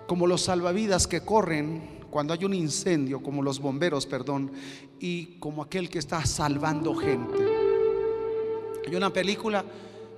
como 0.07 0.27
los 0.27 0.43
salvavidas 0.43 1.07
que 1.07 1.21
corren 1.21 2.05
cuando 2.09 2.33
hay 2.33 2.45
un 2.45 2.53
incendio, 2.53 3.21
como 3.21 3.41
los 3.41 3.59
bomberos, 3.59 4.05
perdón, 4.05 4.51
y 4.99 5.37
como 5.39 5.63
aquel 5.63 5.89
que 5.89 5.99
está 5.99 6.25
salvando 6.25 6.95
gente. 6.95 7.54
Hay 8.85 8.95
una 8.95 9.11
película, 9.11 9.65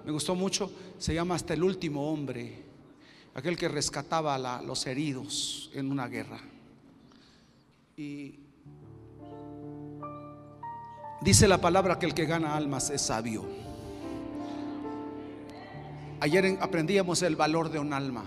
me 0.06 0.12
gustó 0.12 0.36
mucho, 0.36 0.70
se 0.98 1.14
llama 1.14 1.36
Hasta 1.36 1.54
el 1.54 1.64
último 1.64 2.12
hombre, 2.12 2.64
aquel 3.34 3.56
que 3.56 3.70
rescataba 3.70 4.36
a 4.36 4.62
los 4.62 4.86
heridos 4.88 5.72
en 5.74 5.90
una 5.90 6.08
guerra. 6.08 6.40
Y 7.96 8.40
dice 11.22 11.48
la 11.48 11.62
palabra 11.62 11.98
que 11.98 12.08
el 12.08 12.14
que 12.14 12.26
gana 12.26 12.58
almas 12.58 12.90
es 12.90 13.04
sabio. 13.04 13.46
Ayer 16.20 16.58
aprendíamos 16.60 17.22
el 17.22 17.38
valor 17.38 17.70
de 17.70 17.80
un 17.80 17.94
alma, 17.94 18.26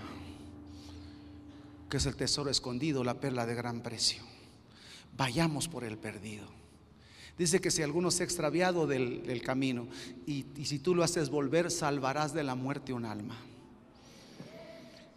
que 1.87 1.97
es 1.97 2.05
el 2.07 2.15
tesoro 2.15 2.49
escondido, 2.49 3.03
la 3.03 3.19
perla 3.19 3.45
de 3.45 3.53
gran 3.53 3.81
precio. 3.81 4.23
Vayamos 5.15 5.67
por 5.67 5.83
el 5.83 5.99
perdido. 5.99 6.60
Dice 7.41 7.59
que 7.59 7.71
si 7.71 7.81
alguno 7.81 8.11
se 8.11 8.21
ha 8.21 8.25
extraviado 8.25 8.85
del, 8.85 9.41
camino 9.43 9.87
y, 10.27 10.45
y 10.55 10.65
si 10.65 10.77
tú 10.77 10.93
lo 10.93 11.03
haces 11.03 11.31
volver, 11.31 11.71
salvarás 11.71 12.35
de 12.35 12.43
la 12.43 12.53
muerte 12.53 12.93
un 12.93 13.03
alma. 13.03 13.35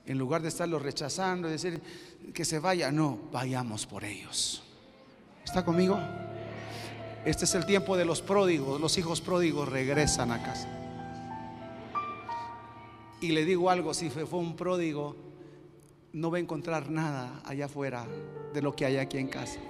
En 0.07 0.17
lugar 0.17 0.41
de 0.41 0.49
estarlo 0.49 0.79
rechazando 0.79 1.49
y 1.49 1.51
decir 1.51 1.83
que 2.33 2.47
se 2.47 2.61
vaya, 2.61 2.91
no, 2.91 3.19
vayamos 3.31 3.85
por 3.85 4.05
ellos. 4.05 4.63
¿Está 5.45 5.67
conmigo? 5.67 6.01
Este 7.27 7.45
es 7.45 7.55
el 7.55 7.67
tiempo 7.67 7.95
de 7.95 8.07
los 8.07 8.23
pródigos. 8.23 8.81
Los 8.81 8.97
hijos 8.97 9.21
pródigos 9.21 9.69
regresan 9.69 10.33
a 10.33 10.43
casa. 10.43 10.69
Y 13.21 13.33
le 13.33 13.45
digo 13.45 13.69
algo, 13.69 13.93
si 13.93 14.09
fue 14.09 14.25
un 14.39 14.57
pródigo, 14.57 15.15
no 16.15 16.31
va 16.31 16.39
a 16.39 16.41
encontrar 16.41 16.89
nada 16.89 17.43
allá 17.45 17.67
afuera 17.67 18.07
de 18.55 18.63
lo 18.63 18.75
que 18.75 18.87
hay 18.87 18.97
aquí 18.97 19.19
en 19.19 19.29
casa. 19.29 19.61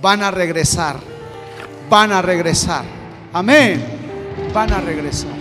Van 0.00 0.22
a 0.22 0.30
regresar, 0.30 1.00
van 1.88 2.12
a 2.12 2.22
regresar. 2.22 2.84
Amén. 3.32 3.82
Van 4.52 4.72
a 4.72 4.80
regresar. 4.80 5.36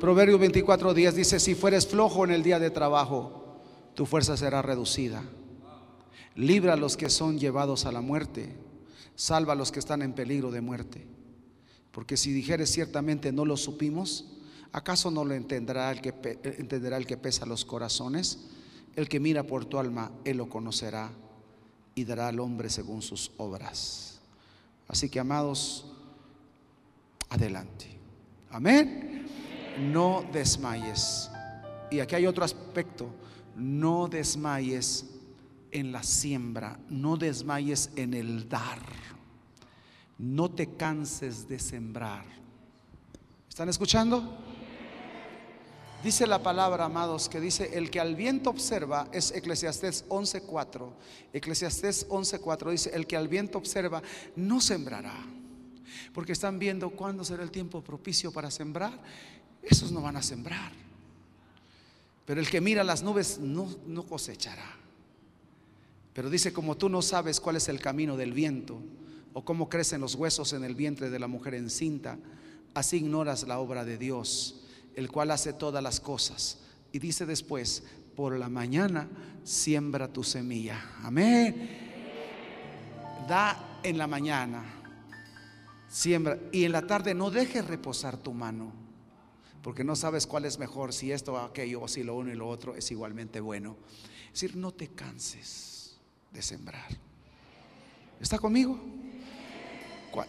Proverbio 0.00 0.38
24 0.38 0.94
días 0.94 1.14
dice, 1.14 1.40
si 1.40 1.54
fueres 1.54 1.86
flojo 1.86 2.24
en 2.24 2.30
el 2.30 2.42
día 2.42 2.58
de 2.58 2.70
trabajo, 2.70 3.60
tu 3.94 4.06
fuerza 4.06 4.36
será 4.36 4.62
reducida. 4.62 5.22
Libra 6.36 6.74
a 6.74 6.76
los 6.76 6.96
que 6.96 7.10
son 7.10 7.38
llevados 7.38 7.84
a 7.84 7.92
la 7.92 8.00
muerte, 8.00 8.54
salva 9.16 9.54
a 9.54 9.56
los 9.56 9.72
que 9.72 9.80
están 9.80 10.02
en 10.02 10.12
peligro 10.12 10.52
de 10.52 10.60
muerte. 10.60 11.04
Porque 11.90 12.16
si 12.16 12.32
dijeres 12.32 12.70
ciertamente 12.70 13.32
no 13.32 13.44
lo 13.44 13.56
supimos, 13.56 14.36
¿acaso 14.70 15.10
no 15.10 15.24
lo 15.24 15.34
entenderá 15.34 15.90
el 15.90 16.00
que, 16.00 16.14
entenderá 16.58 16.96
el 16.96 17.06
que 17.06 17.16
pesa 17.16 17.44
los 17.44 17.64
corazones? 17.64 18.46
El 18.94 19.08
que 19.08 19.18
mira 19.18 19.42
por 19.42 19.64
tu 19.64 19.78
alma, 19.78 20.12
él 20.24 20.36
lo 20.36 20.48
conocerá 20.48 21.10
y 21.96 22.04
dará 22.04 22.28
al 22.28 22.38
hombre 22.38 22.70
según 22.70 23.02
sus 23.02 23.32
obras. 23.36 24.07
Así 24.88 25.08
que, 25.08 25.20
amados, 25.20 25.86
adelante. 27.28 27.86
Amén. 28.50 29.26
No 29.92 30.24
desmayes. 30.32 31.30
Y 31.90 32.00
aquí 32.00 32.16
hay 32.16 32.26
otro 32.26 32.44
aspecto. 32.44 33.08
No 33.54 34.08
desmayes 34.08 35.04
en 35.70 35.92
la 35.92 36.02
siembra, 36.02 36.78
no 36.88 37.16
desmayes 37.16 37.90
en 37.96 38.14
el 38.14 38.48
dar, 38.48 38.80
no 40.18 40.50
te 40.50 40.74
canses 40.76 41.48
de 41.48 41.58
sembrar. 41.58 42.24
¿Están 43.48 43.68
escuchando? 43.68 44.38
Dice 46.02 46.28
la 46.28 46.40
palabra, 46.40 46.84
amados, 46.84 47.28
que 47.28 47.40
dice, 47.40 47.76
el 47.76 47.90
que 47.90 47.98
al 47.98 48.14
viento 48.14 48.50
observa, 48.50 49.08
es 49.12 49.32
Eclesiastés 49.32 50.08
11.4. 50.08 50.92
Eclesiastés 51.32 52.08
11.4 52.08 52.70
dice, 52.70 52.90
el 52.94 53.06
que 53.06 53.16
al 53.16 53.26
viento 53.26 53.58
observa, 53.58 54.00
no 54.36 54.60
sembrará. 54.60 55.16
Porque 56.14 56.32
están 56.32 56.60
viendo 56.60 56.90
cuándo 56.90 57.24
será 57.24 57.42
el 57.42 57.50
tiempo 57.50 57.82
propicio 57.82 58.32
para 58.32 58.50
sembrar. 58.50 58.92
Esos 59.60 59.90
no 59.90 60.00
van 60.00 60.16
a 60.16 60.22
sembrar. 60.22 60.72
Pero 62.24 62.40
el 62.40 62.48
que 62.48 62.60
mira 62.60 62.84
las 62.84 63.02
nubes 63.02 63.38
no, 63.38 63.68
no 63.86 64.04
cosechará. 64.04 64.76
Pero 66.12 66.30
dice, 66.30 66.52
como 66.52 66.76
tú 66.76 66.88
no 66.88 67.02
sabes 67.02 67.40
cuál 67.40 67.56
es 67.56 67.68
el 67.68 67.80
camino 67.80 68.16
del 68.16 68.32
viento 68.32 68.78
o 69.32 69.44
cómo 69.44 69.68
crecen 69.68 70.00
los 70.00 70.14
huesos 70.14 70.52
en 70.52 70.62
el 70.62 70.76
vientre 70.76 71.10
de 71.10 71.18
la 71.18 71.26
mujer 71.26 71.54
encinta, 71.54 72.18
así 72.74 72.98
ignoras 72.98 73.48
la 73.48 73.58
obra 73.58 73.84
de 73.84 73.98
Dios, 73.98 74.64
el 74.98 75.12
cual 75.12 75.30
hace 75.30 75.52
todas 75.52 75.80
las 75.80 76.00
cosas. 76.00 76.58
Y 76.90 76.98
dice 76.98 77.24
después, 77.24 77.84
por 78.16 78.36
la 78.36 78.48
mañana 78.48 79.08
siembra 79.44 80.12
tu 80.12 80.24
semilla. 80.24 80.96
Amén. 81.04 81.70
Da 83.28 83.78
en 83.84 83.96
la 83.96 84.08
mañana, 84.08 84.64
siembra. 85.86 86.40
Y 86.50 86.64
en 86.64 86.72
la 86.72 86.82
tarde 86.82 87.14
no 87.14 87.30
dejes 87.30 87.64
reposar 87.64 88.16
tu 88.16 88.32
mano, 88.32 88.72
porque 89.62 89.84
no 89.84 89.94
sabes 89.94 90.26
cuál 90.26 90.46
es 90.46 90.58
mejor, 90.58 90.92
si 90.92 91.12
esto 91.12 91.34
o 91.34 91.38
aquello, 91.38 91.82
o 91.82 91.86
si 91.86 92.02
lo 92.02 92.16
uno 92.16 92.32
y 92.32 92.34
lo 92.34 92.48
otro 92.48 92.74
es 92.74 92.90
igualmente 92.90 93.38
bueno. 93.38 93.76
Es 94.26 94.40
decir, 94.40 94.56
no 94.56 94.72
te 94.72 94.88
canses 94.88 95.96
de 96.32 96.42
sembrar. 96.42 96.88
¿Está 98.20 98.36
conmigo? 98.36 98.80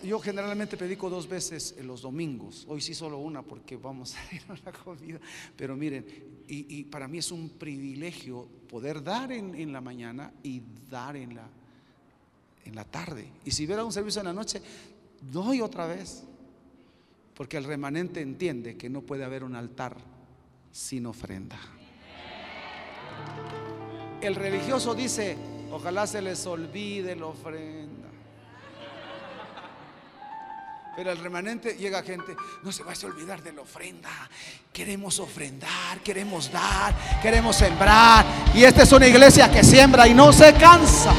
Yo 0.03 0.19
generalmente 0.19 0.77
predico 0.77 1.09
dos 1.09 1.27
veces 1.27 1.75
en 1.77 1.87
los 1.87 2.01
domingos. 2.01 2.65
Hoy 2.67 2.81
sí 2.81 2.93
solo 2.93 3.17
una 3.17 3.41
porque 3.41 3.77
vamos 3.77 4.15
a 4.15 4.35
ir 4.35 4.41
a 4.49 4.55
la 4.65 4.71
comida. 4.71 5.19
Pero 5.55 5.75
miren, 5.75 6.05
y, 6.47 6.83
para 6.85 7.07
mí 7.07 7.19
es 7.19 7.31
un 7.31 7.49
privilegio 7.49 8.47
poder 8.69 9.03
dar 9.03 9.31
en, 9.31 9.71
la 9.71 9.81
mañana 9.81 10.33
y 10.43 10.61
dar 10.89 11.15
en 11.15 11.35
la, 11.35 11.47
en 12.65 12.75
la 12.75 12.83
tarde. 12.83 13.27
Y 13.45 13.51
si 13.51 13.65
hubiera 13.65 13.85
un 13.85 13.91
servicio 13.91 14.21
en 14.21 14.27
la 14.27 14.33
noche, 14.33 14.61
doy 15.31 15.61
otra 15.61 15.87
vez. 15.87 16.23
Porque 17.33 17.57
el 17.57 17.63
remanente 17.63 18.21
entiende 18.21 18.75
que 18.75 18.89
no 18.89 19.01
puede 19.01 19.23
haber 19.23 19.43
un 19.43 19.55
altar 19.55 19.95
sin 20.71 21.05
ofrenda. 21.05 21.57
El 24.21 24.35
religioso 24.35 24.93
dice, 24.93 25.37
Ojalá 25.71 26.07
se 26.07 26.21
les 26.21 26.45
olvide 26.47 27.15
la 27.15 27.27
ofrenda. 27.27 27.98
Pero 30.95 31.11
el 31.11 31.17
remanente 31.17 31.75
llega 31.75 32.03
gente, 32.03 32.35
no 32.63 32.71
se 32.71 32.83
va 32.83 32.93
a 32.93 33.05
olvidar 33.05 33.41
de 33.41 33.53
la 33.53 33.61
ofrenda. 33.61 34.09
Queremos 34.73 35.19
ofrendar, 35.19 35.99
queremos 36.03 36.51
dar, 36.51 36.93
queremos 37.21 37.55
sembrar. 37.55 38.25
Y 38.53 38.63
esta 38.63 38.83
es 38.83 38.91
una 38.91 39.07
iglesia 39.07 39.49
que 39.49 39.63
siembra 39.63 40.07
y 40.07 40.13
no 40.13 40.33
se 40.33 40.53
cansa. 40.53 41.13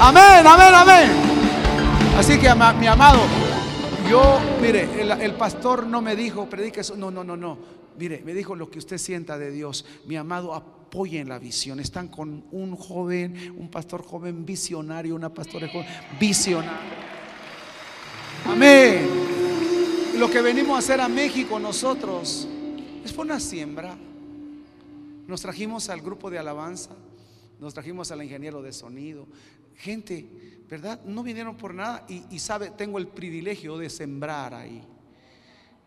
Amén, 0.00 0.46
amén, 0.46 0.74
amén. 0.74 1.10
Así 2.16 2.38
que 2.38 2.52
mi 2.78 2.86
amado, 2.86 3.20
yo, 4.08 4.40
mire, 4.60 4.88
el, 5.02 5.34
pastor 5.34 5.86
no 5.86 6.00
me 6.00 6.16
dijo, 6.16 6.48
predique 6.48 6.80
eso. 6.80 6.96
No, 6.96 7.10
no, 7.10 7.24
no, 7.24 7.36
no. 7.36 7.58
Mire, 7.98 8.22
me 8.24 8.32
dijo 8.32 8.54
lo 8.54 8.70
que 8.70 8.78
usted 8.78 8.98
sienta 8.98 9.38
de 9.38 9.50
Dios. 9.50 9.84
Mi 10.06 10.16
amado, 10.16 10.54
apoyen 10.54 11.28
la 11.28 11.38
visión. 11.38 11.80
Están 11.80 12.08
con 12.08 12.44
un 12.50 12.76
joven, 12.76 13.54
un 13.58 13.68
pastor 13.68 14.02
joven 14.02 14.46
visionario, 14.46 15.14
una 15.14 15.28
pastora 15.28 15.68
joven 15.68 15.86
visionaria. 16.18 17.17
Amén. 18.44 19.18
Lo 20.18 20.30
que 20.30 20.40
venimos 20.40 20.74
a 20.74 20.78
hacer 20.78 21.00
a 21.00 21.08
México 21.08 21.58
nosotros 21.58 22.48
es 23.04 23.12
por 23.12 23.26
una 23.26 23.38
siembra. 23.38 23.96
Nos 25.26 25.42
trajimos 25.42 25.88
al 25.88 26.00
grupo 26.00 26.30
de 26.30 26.38
alabanza, 26.38 26.90
nos 27.60 27.74
trajimos 27.74 28.10
al 28.10 28.22
ingeniero 28.22 28.62
de 28.62 28.72
sonido, 28.72 29.26
gente, 29.76 30.64
¿verdad? 30.68 31.02
No 31.04 31.22
vinieron 31.22 31.56
por 31.56 31.74
nada 31.74 32.04
y, 32.08 32.38
sabe, 32.38 32.70
tengo 32.70 32.98
el 32.98 33.08
privilegio 33.08 33.78
de 33.78 33.90
sembrar 33.90 34.54
ahí. 34.54 34.82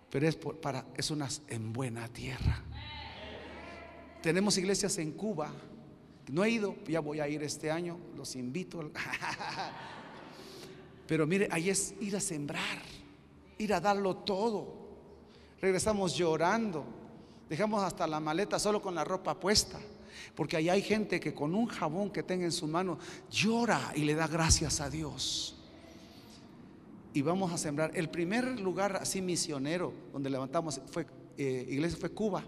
Pero 0.09 0.27
es 0.27 0.35
para, 0.35 0.85
es 0.95 1.09
una 1.11 1.27
en 1.47 1.73
buena 1.73 2.07
tierra. 2.07 2.63
Tenemos 4.21 4.57
iglesias 4.57 4.97
en 4.97 5.11
Cuba. 5.11 5.51
No 6.31 6.43
he 6.43 6.51
ido, 6.51 6.75
ya 6.87 6.99
voy 6.99 7.19
a 7.19 7.27
ir 7.27 7.43
este 7.43 7.71
año, 7.71 7.97
los 8.15 8.35
invito. 8.35 8.91
Pero 11.11 11.27
mire, 11.27 11.49
ahí 11.51 11.69
es 11.69 11.93
ir 11.99 12.15
a 12.15 12.21
sembrar, 12.21 12.81
ir 13.57 13.73
a 13.73 13.81
darlo 13.81 14.15
todo. 14.15 14.73
Regresamos 15.59 16.15
llorando, 16.15 16.85
dejamos 17.49 17.83
hasta 17.83 18.07
la 18.07 18.21
maleta 18.21 18.57
solo 18.57 18.81
con 18.81 18.95
la 18.95 19.03
ropa 19.03 19.37
puesta. 19.37 19.77
Porque 20.35 20.55
ahí 20.55 20.69
hay 20.69 20.81
gente 20.81 21.19
que 21.19 21.33
con 21.33 21.53
un 21.53 21.65
jabón 21.65 22.11
que 22.11 22.23
tenga 22.23 22.45
en 22.45 22.53
su 22.53 22.65
mano 22.65 22.97
llora 23.29 23.91
y 23.93 24.05
le 24.05 24.15
da 24.15 24.25
gracias 24.25 24.79
a 24.79 24.89
Dios. 24.89 25.57
Y 27.13 27.21
vamos 27.21 27.51
a 27.51 27.57
sembrar. 27.57 27.91
El 27.93 28.09
primer 28.09 28.61
lugar 28.61 28.95
así 28.95 29.21
misionero 29.21 29.91
donde 30.13 30.29
levantamos 30.29 30.79
fue 30.93 31.05
eh, 31.37 31.67
iglesia 31.69 31.99
fue 31.99 32.11
Cuba. 32.11 32.41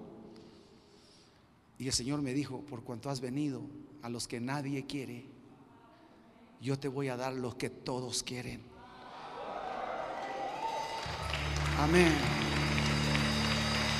Y 1.77 1.87
el 1.87 1.91
Señor 1.91 2.21
me 2.21 2.33
dijo, 2.33 2.61
por 2.61 2.81
cuanto 2.81 3.09
has 3.09 3.19
venido 3.19 3.61
a 4.01 4.07
los 4.07 4.25
que 4.25 4.39
nadie 4.39 4.85
quiere, 4.85 5.32
yo 6.63 6.79
te 6.79 6.87
voy 6.87 7.09
a 7.09 7.17
dar 7.17 7.33
los 7.33 7.55
que 7.55 7.69
todos 7.69 8.23
quieren. 8.23 8.61
Amén. 11.77 12.13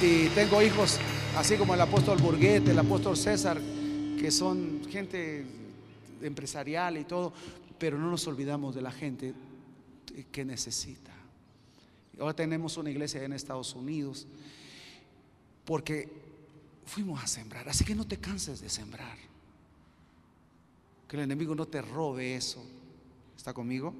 Y 0.01 0.29
tengo 0.29 0.61
hijos, 0.61 0.97
así 1.35 1.57
como 1.57 1.73
el 1.73 1.81
apóstol 1.81 2.17
Burguete, 2.21 2.71
el 2.71 2.79
apóstol 2.79 3.17
César, 3.17 3.59
que 4.17 4.31
son 4.31 4.81
gente 4.89 5.45
empresarial 6.21 6.97
y 6.97 7.03
todo, 7.03 7.33
pero 7.77 7.97
no 7.97 8.09
nos 8.09 8.25
olvidamos 8.27 8.73
de 8.73 8.81
la 8.81 8.91
gente 8.91 9.33
que 10.31 10.45
necesita. 10.45 11.11
Ahora 12.19 12.33
tenemos 12.33 12.77
una 12.77 12.89
iglesia 12.89 13.23
en 13.23 13.33
Estados 13.33 13.75
Unidos, 13.75 14.25
porque 15.65 16.09
fuimos 16.85 17.21
a 17.21 17.27
sembrar. 17.27 17.67
Así 17.67 17.83
que 17.83 17.95
no 17.95 18.07
te 18.07 18.17
canses 18.17 18.61
de 18.61 18.69
sembrar. 18.69 19.32
Que 21.07 21.17
el 21.17 21.23
enemigo 21.23 21.53
no 21.55 21.65
te 21.67 21.81
robe 21.81 22.35
eso. 22.35 22.63
¿Está 23.35 23.53
conmigo? 23.53 23.93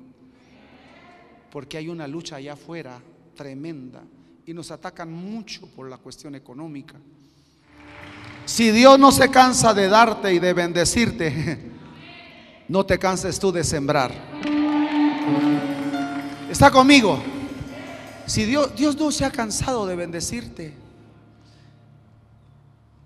Porque 1.52 1.78
hay 1.78 1.90
una 1.90 2.08
lucha 2.08 2.38
allá 2.38 2.54
afuera 2.54 3.00
tremenda 3.36 4.04
y 4.46 4.54
nos 4.54 4.72
atacan 4.72 5.12
mucho 5.12 5.68
por 5.68 5.90
la 5.90 5.98
cuestión 5.98 6.36
económica. 6.36 6.96
Si 8.46 8.72
Dios 8.72 9.00
no 9.00 9.12
se 9.12 9.30
cansa 9.30 9.74
de 9.74 9.88
darte 9.88 10.34
y 10.34 10.40
de 10.40 10.54
bendecirte, 10.54 11.72
no 12.68 12.86
te 12.86 13.00
canses 13.00 13.40
tú 13.40 13.52
de 13.52 13.64
sembrar. 13.64 14.12
Está 16.50 16.72
conmigo. 16.72 17.22
Si 18.26 18.46
Dios, 18.46 18.76
Dios 18.76 18.98
no 18.98 19.12
se 19.12 19.26
ha 19.26 19.32
cansado 19.32 19.86
de 19.86 19.96
bendecirte, 19.96 20.74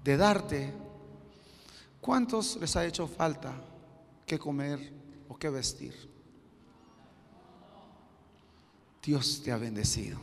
de 0.03 0.17
darte, 0.17 0.73
¿cuántos 1.99 2.57
les 2.57 2.75
ha 2.75 2.85
hecho 2.85 3.07
falta 3.07 3.53
que 4.27 4.37
comer 4.37 4.93
o 5.29 5.37
que 5.37 5.49
vestir? 5.49 5.93
Dios 9.01 9.41
te 9.43 9.53
ha 9.53 9.57
bendecido. 9.57 10.19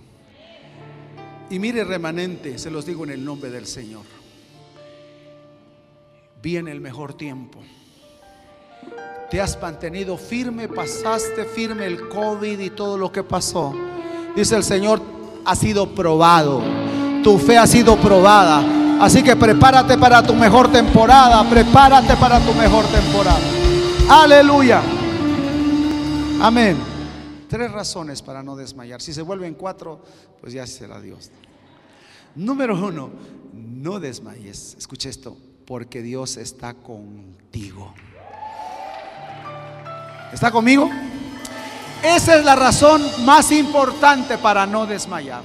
Y 1.48 1.58
mire 1.58 1.84
remanente, 1.84 2.58
se 2.58 2.70
los 2.70 2.84
digo 2.84 3.04
en 3.04 3.10
el 3.10 3.24
nombre 3.24 3.50
del 3.50 3.66
Señor. 3.66 4.04
Viene 6.42 6.70
el 6.70 6.82
mejor 6.82 7.14
tiempo. 7.14 7.60
Te 9.30 9.40
has 9.40 9.60
mantenido 9.60 10.18
firme, 10.18 10.68
pasaste 10.68 11.46
firme 11.46 11.86
el 11.86 12.08
COVID 12.10 12.60
y 12.60 12.70
todo 12.70 12.98
lo 12.98 13.10
que 13.10 13.22
pasó. 13.22 13.74
Dice 14.36 14.54
el 14.54 14.64
Señor, 14.64 15.00
ha 15.46 15.56
sido 15.56 15.94
probado. 15.94 16.62
Tu 17.22 17.38
fe 17.38 17.56
ha 17.56 17.66
sido 17.66 17.96
probada. 17.96 18.62
Así 19.00 19.22
que 19.22 19.34
prepárate 19.34 19.96
para 19.96 20.22
tu 20.22 20.34
mejor 20.34 20.70
temporada. 20.70 21.42
Prepárate 21.48 22.16
para 22.16 22.38
tu 22.40 22.52
mejor 22.52 22.84
temporada. 22.86 23.53
Aleluya. 24.08 24.82
Amén. 26.40 26.76
Tres 27.48 27.72
razones 27.72 28.20
para 28.20 28.42
no 28.42 28.54
desmayar. 28.54 29.00
Si 29.00 29.14
se 29.14 29.22
vuelven 29.22 29.54
cuatro, 29.54 30.00
pues 30.40 30.52
ya 30.52 30.66
será 30.66 31.00
Dios. 31.00 31.30
Número 32.34 32.74
uno, 32.76 33.10
no 33.52 34.00
desmayes. 34.00 34.74
Escucha 34.78 35.08
esto, 35.08 35.36
porque 35.66 36.02
Dios 36.02 36.36
está 36.36 36.74
contigo. 36.74 37.94
¿Está 40.32 40.50
conmigo? 40.50 40.90
Esa 42.02 42.36
es 42.36 42.44
la 42.44 42.56
razón 42.56 43.02
más 43.24 43.50
importante 43.52 44.36
para 44.36 44.66
no 44.66 44.84
desmayar. 44.84 45.42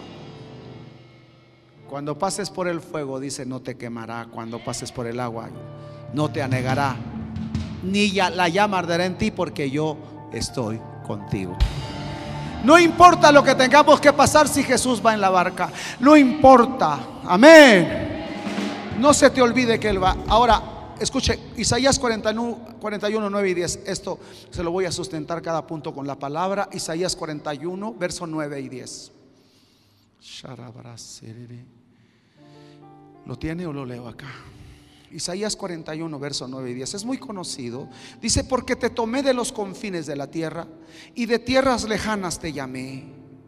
Cuando 1.87 2.19
pases 2.19 2.49
por 2.49 2.67
el 2.67 2.81
fuego, 2.81 3.19
dice, 3.19 3.45
no 3.45 3.61
te 3.61 3.77
quemará. 3.77 4.27
Cuando 4.29 4.61
pases 4.63 4.91
por 4.91 5.07
el 5.07 5.19
agua, 5.19 5.49
no 6.13 6.29
te 6.29 6.41
anegará. 6.41 6.97
Ni 7.83 8.11
la 8.11 8.49
llama 8.49 8.79
arderá 8.79 9.05
en 9.05 9.17
ti 9.17 9.31
porque 9.31 9.69
yo 9.69 9.97
estoy 10.31 10.79
contigo. 11.05 11.57
No 12.63 12.77
importa 12.77 13.31
lo 13.31 13.43
que 13.43 13.55
tengamos 13.55 14.01
que 14.01 14.11
pasar 14.11 14.47
si 14.47 14.63
Jesús 14.63 15.01
va 15.05 15.13
en 15.13 15.21
la 15.21 15.29
barca. 15.29 15.71
No 15.99 16.17
importa. 16.17 16.99
Amén. 17.25 18.17
No 18.99 19.13
se 19.13 19.29
te 19.29 19.41
olvide 19.41 19.79
que 19.79 19.89
Él 19.89 20.03
va. 20.03 20.17
Ahora, 20.27 20.61
escuche, 20.99 21.39
Isaías 21.55 21.97
41, 21.97 22.77
41, 22.81 23.29
9 23.29 23.49
y 23.49 23.53
10. 23.53 23.79
Esto 23.85 24.19
se 24.49 24.61
lo 24.61 24.71
voy 24.71 24.85
a 24.85 24.91
sustentar 24.91 25.41
cada 25.41 25.65
punto 25.65 25.93
con 25.93 26.05
la 26.05 26.19
palabra. 26.19 26.67
Isaías 26.73 27.15
41, 27.15 27.93
verso 27.93 28.27
9 28.27 28.59
y 28.59 28.67
10. 28.67 29.11
¿Lo 33.25 33.37
tiene 33.37 33.65
o 33.65 33.71
lo 33.71 33.85
leo 33.85 34.07
acá? 34.07 34.27
Isaías 35.11 35.55
41, 35.55 36.19
verso 36.19 36.47
9 36.47 36.71
y 36.71 36.73
10. 36.75 36.93
Es 36.93 37.05
muy 37.05 37.17
conocido. 37.17 37.89
Dice, 38.21 38.43
porque 38.43 38.75
te 38.75 38.89
tomé 38.89 39.23
de 39.23 39.33
los 39.33 39.51
confines 39.51 40.05
de 40.05 40.15
la 40.15 40.27
tierra 40.27 40.67
y 41.15 41.25
de 41.25 41.39
tierras 41.39 41.87
lejanas 41.87 42.39
te 42.39 42.53
llamé 42.53 43.05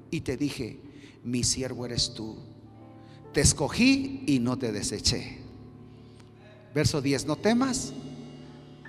y 0.10 0.22
te 0.22 0.38
dije, 0.38 0.80
mi 1.24 1.44
siervo 1.44 1.86
eres 1.86 2.14
tú. 2.14 2.38
Te 3.34 3.42
escogí 3.42 4.24
y 4.28 4.40
no 4.40 4.58
te 4.58 4.72
deseché. 4.72 5.40
Verso 6.74 7.02
10, 7.02 7.26
no 7.26 7.36
temas 7.36 7.94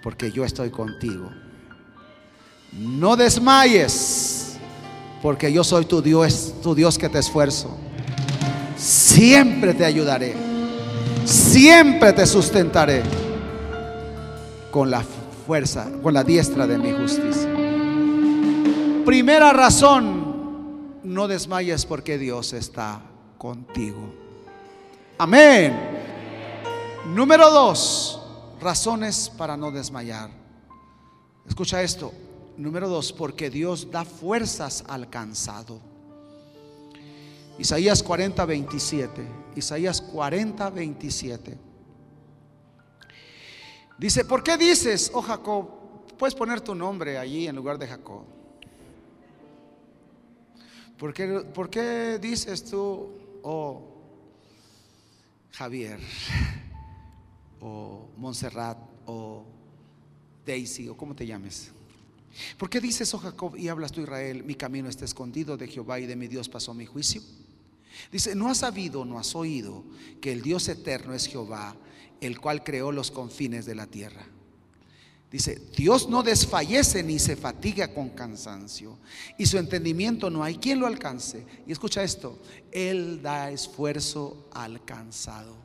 porque 0.03 0.33
yo 0.33 0.45
estoy 0.45 0.71
contigo. 0.71 1.31
No 2.73 3.17
desmayes 3.17 4.57
porque 5.21 5.53
yo 5.53 5.63
soy 5.63 5.85
tu 5.85 6.01
Dios, 6.01 6.55
tu 6.63 6.75
Dios 6.75 6.99
que 6.99 7.09
te 7.09 7.19
esfuerzo. 7.19 7.77
Siempre 8.77 9.75
te 9.75 9.85
ayudaré 9.85 10.52
siempre 11.53 12.15
te 12.15 12.27
sustentaré 12.27 13.03
con 14.71 14.91
la 14.91 15.05
fuerza, 15.47 15.87
con 16.03 16.15
la 16.15 16.25
diestra 16.25 16.67
de 16.67 16.79
mi 16.79 16.93
justicia. 16.93 17.51
Primera 19.05 19.53
razón, 19.53 21.03
no 21.03 21.29
desmayes 21.29 21.85
porque 21.85 22.17
Dios 22.17 22.55
está 22.55 23.03
contigo. 23.37 24.15
Amén. 25.19 25.79
Número 27.15 27.51
dos, 27.51 28.23
razones 28.59 29.31
para 29.37 29.55
no 29.55 29.71
desmayar. 29.71 30.31
Escucha 31.47 31.83
esto. 31.83 32.15
Número 32.57 32.89
dos, 32.89 33.13
porque 33.13 33.51
Dios 33.51 33.91
da 33.91 34.07
fuerzas 34.07 34.85
al 34.89 35.11
cansado. 35.11 35.81
Isaías 37.59 38.03
40, 38.03 38.45
27. 38.47 39.42
Isaías 39.57 40.01
40, 40.01 40.71
27. 40.71 41.59
Dice, 43.99 44.25
¿por 44.25 44.43
qué 44.43 44.57
dices, 44.57 45.11
oh 45.15 45.23
Jacob? 45.23 45.69
Puedes 46.19 46.35
poner 46.35 46.61
tu 46.61 46.75
nombre 46.75 47.19
allí 47.19 47.47
en 47.47 47.57
lugar 47.57 47.79
de 47.79 47.87
Jacob. 47.87 48.25
¿Por 50.99 51.13
qué, 51.13 51.27
por 51.53 51.69
qué 51.69 52.19
dices 52.21 52.65
tú, 52.65 53.11
oh 53.43 53.83
Javier, 55.53 55.99
o 57.61 58.09
Montserrat, 58.17 58.79
o 59.07 59.45
Daisy, 60.47 60.89
o 60.89 60.97
como 60.97 61.15
te 61.15 61.27
llames? 61.27 61.73
¿Por 62.57 62.71
qué 62.71 62.81
dices, 62.81 63.13
oh 63.15 63.19
Jacob, 63.19 63.57
y 63.57 63.69
hablas 63.69 63.93
tú 63.93 64.01
Israel, 64.01 64.43
mi 64.45 64.55
camino 64.55 64.89
está 64.89 65.05
escondido 65.05 65.57
de 65.57 65.69
Jehová 65.69 66.01
y 66.01 66.07
de 66.07 66.17
mi 66.17 66.29
Dios 66.29 66.49
pasó 66.49 66.73
mi 66.73 66.87
juicio? 66.87 67.21
Dice, 68.11 68.35
no 68.35 68.49
has 68.49 68.59
sabido, 68.59 69.05
no 69.05 69.19
has 69.19 69.35
oído 69.35 69.85
que 70.21 70.33
el 70.33 70.43
Dios 70.43 70.69
eterno 70.69 71.15
es 71.15 71.27
Jehová, 71.27 71.77
el 72.21 72.41
cual 72.41 72.63
creó 72.63 72.93
los 72.93 73.11
confines 73.11 73.67
de 73.67 73.75
la 73.75 73.87
tierra. 73.87 74.27
Dice, 75.31 75.59
Dios 75.75 76.11
no 76.11 76.23
desfallece 76.23 77.03
ni 77.03 77.19
se 77.19 77.37
fatiga 77.37 77.95
con 77.95 78.11
cansancio, 78.11 78.99
y 79.39 79.47
su 79.47 79.57
entendimiento 79.57 80.29
no 80.29 80.45
hay 80.45 80.57
quien 80.57 80.79
lo 80.79 80.87
alcance. 80.87 81.47
Y 81.67 81.73
escucha 81.73 82.03
esto, 82.03 82.39
Él 82.71 83.23
da 83.23 83.51
esfuerzo 83.51 84.49
al 84.53 84.85
cansado. 84.85 85.57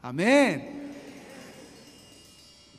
Amén. 0.00 0.92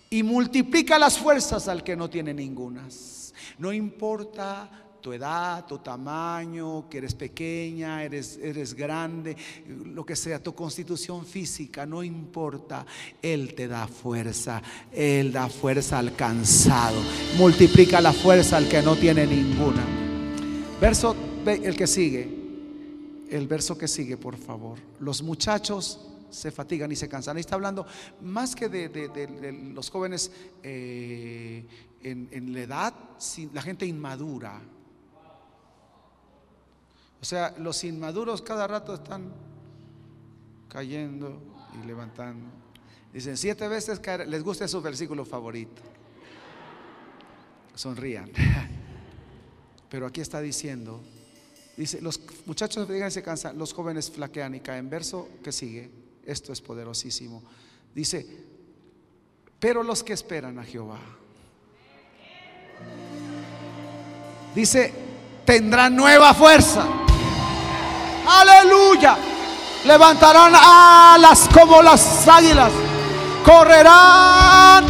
Y 0.09 0.23
multiplica 0.23 0.97
las 0.97 1.19
fuerzas 1.19 1.67
al 1.67 1.83
que 1.83 1.95
no 1.95 2.09
tiene 2.09 2.33
ningunas. 2.33 3.33
No 3.59 3.71
importa 3.71 4.86
tu 5.01 5.13
edad, 5.13 5.65
tu 5.65 5.79
tamaño, 5.79 6.89
que 6.89 6.99
eres 6.99 7.13
pequeña, 7.15 8.03
eres, 8.03 8.37
eres 8.41 8.73
grande, 8.73 9.35
lo 9.85 10.05
que 10.05 10.15
sea, 10.15 10.41
tu 10.41 10.53
constitución 10.53 11.25
física, 11.25 11.85
no 11.85 12.03
importa. 12.03 12.85
Él 13.21 13.53
te 13.55 13.67
da 13.67 13.87
fuerza, 13.87 14.61
Él 14.91 15.31
da 15.31 15.49
fuerza 15.49 15.99
al 15.99 16.15
cansado, 16.15 17.01
multiplica 17.37 18.01
la 18.01 18.13
fuerza 18.13 18.57
al 18.57 18.67
que 18.67 18.81
no 18.81 18.95
tiene 18.95 19.25
ninguna. 19.25 19.83
Verso, 20.79 21.15
el 21.45 21.75
que 21.75 21.87
sigue, 21.87 22.29
el 23.29 23.47
verso 23.47 23.77
que 23.77 23.87
sigue, 23.87 24.17
por 24.17 24.37
favor. 24.37 24.77
Los 24.99 25.21
muchachos 25.21 25.99
se 26.29 26.51
fatigan 26.51 26.91
y 26.91 26.95
se 26.95 27.07
cansan. 27.07 27.37
Ahí 27.37 27.41
está 27.41 27.55
hablando 27.55 27.85
más 28.21 28.55
que 28.55 28.69
de, 28.69 29.71
los 29.73 29.89
jóvenes 29.89 30.31
eh, 30.63 31.65
en, 32.03 32.29
en, 32.31 32.53
la 32.53 32.61
edad, 32.61 32.93
la 33.53 33.61
gente 33.61 33.85
inmadura. 33.85 34.61
O 37.21 37.25
sea, 37.25 37.53
los 37.57 37.83
inmaduros 37.83 38.41
cada 38.41 38.67
rato 38.67 38.93
están 38.93 39.31
cayendo 40.69 41.41
y 41.81 41.87
levantando. 41.87 42.45
Dicen 43.11 43.37
siete 43.37 43.67
veces 43.67 43.99
caer. 43.99 44.27
Les 44.27 44.43
gusta 44.43 44.67
su 44.67 44.81
versículo 44.81 45.25
favorito. 45.25 45.81
Sonrían. 47.73 48.31
Pero 49.89 50.05
aquí 50.05 50.19
está 50.19 50.41
diciendo, 50.41 51.01
dice, 51.77 52.01
los 52.01 52.19
muchachos 52.45 52.87
se 53.09 53.23
cansan, 53.23 53.57
los 53.57 53.73
jóvenes 53.73 54.11
flaquean 54.11 54.55
y 54.55 54.59
caen. 54.59 54.89
Verso 54.89 55.29
que 55.41 55.53
sigue, 55.53 55.89
esto 56.25 56.51
es 56.51 56.59
poderosísimo. 56.59 57.41
Dice, 57.95 58.27
pero 59.59 59.81
los 59.81 60.03
que 60.03 60.11
esperan 60.11 60.59
a 60.59 60.63
Jehová. 60.63 60.99
Dice, 64.53 64.93
tendrán 65.45 65.95
nueva 65.95 66.33
fuerza. 66.33 67.06
Aleluya. 68.27 69.17
Levantarán 69.85 70.53
alas 70.53 71.49
como 71.53 71.81
las 71.81 72.27
águilas. 72.27 72.71
Correrán 73.45 74.83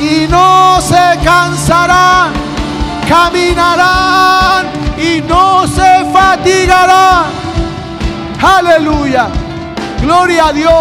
y 0.00 0.26
no 0.28 0.80
se 0.80 1.18
cansarán. 1.24 2.32
Caminarán 3.08 4.66
y 4.96 5.20
no 5.22 5.66
se 5.66 6.04
fatigarán. 6.12 7.26
Aleluya. 8.40 9.28
Gloria 10.00 10.46
a 10.46 10.52
Dios. 10.52 10.72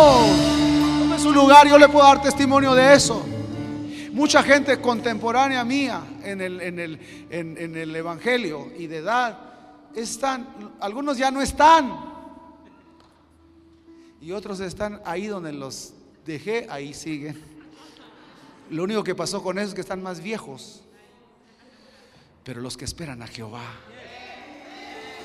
Tome 0.99 1.19
su 1.19 1.33
lugar, 1.33 1.67
yo 1.67 1.77
le 1.77 1.89
puedo 1.89 2.05
dar 2.05 2.21
testimonio 2.21 2.75
de 2.75 2.93
eso. 2.93 3.25
Mucha 4.11 4.43
gente 4.43 4.79
contemporánea 4.79 5.63
mía 5.63 6.01
en 6.23 6.41
el, 6.41 6.61
en 6.61 6.79
el, 6.79 6.99
en, 7.29 7.75
el 7.75 7.95
Evangelio 7.95 8.71
y 8.77 8.87
de 8.87 8.97
edad 8.97 9.46
están, 9.97 10.75
algunos 10.79 11.17
ya 11.17 11.31
no 11.31 11.41
están. 11.41 12.05
Y 14.21 14.31
otros 14.31 14.59
están 14.59 15.01
ahí 15.05 15.27
donde 15.27 15.51
los 15.51 15.93
dejé, 16.25 16.67
ahí 16.69 16.93
siguen. 16.93 17.41
Lo 18.69 18.83
único 18.83 19.03
que 19.03 19.15
pasó 19.15 19.41
con 19.41 19.57
eso 19.57 19.69
es 19.69 19.73
que 19.73 19.81
están 19.81 20.03
más 20.03 20.21
viejos. 20.21 20.81
Pero 22.43 22.61
los 22.61 22.77
que 22.77 22.85
esperan 22.85 23.21
a 23.21 23.27
Jehová. 23.27 23.63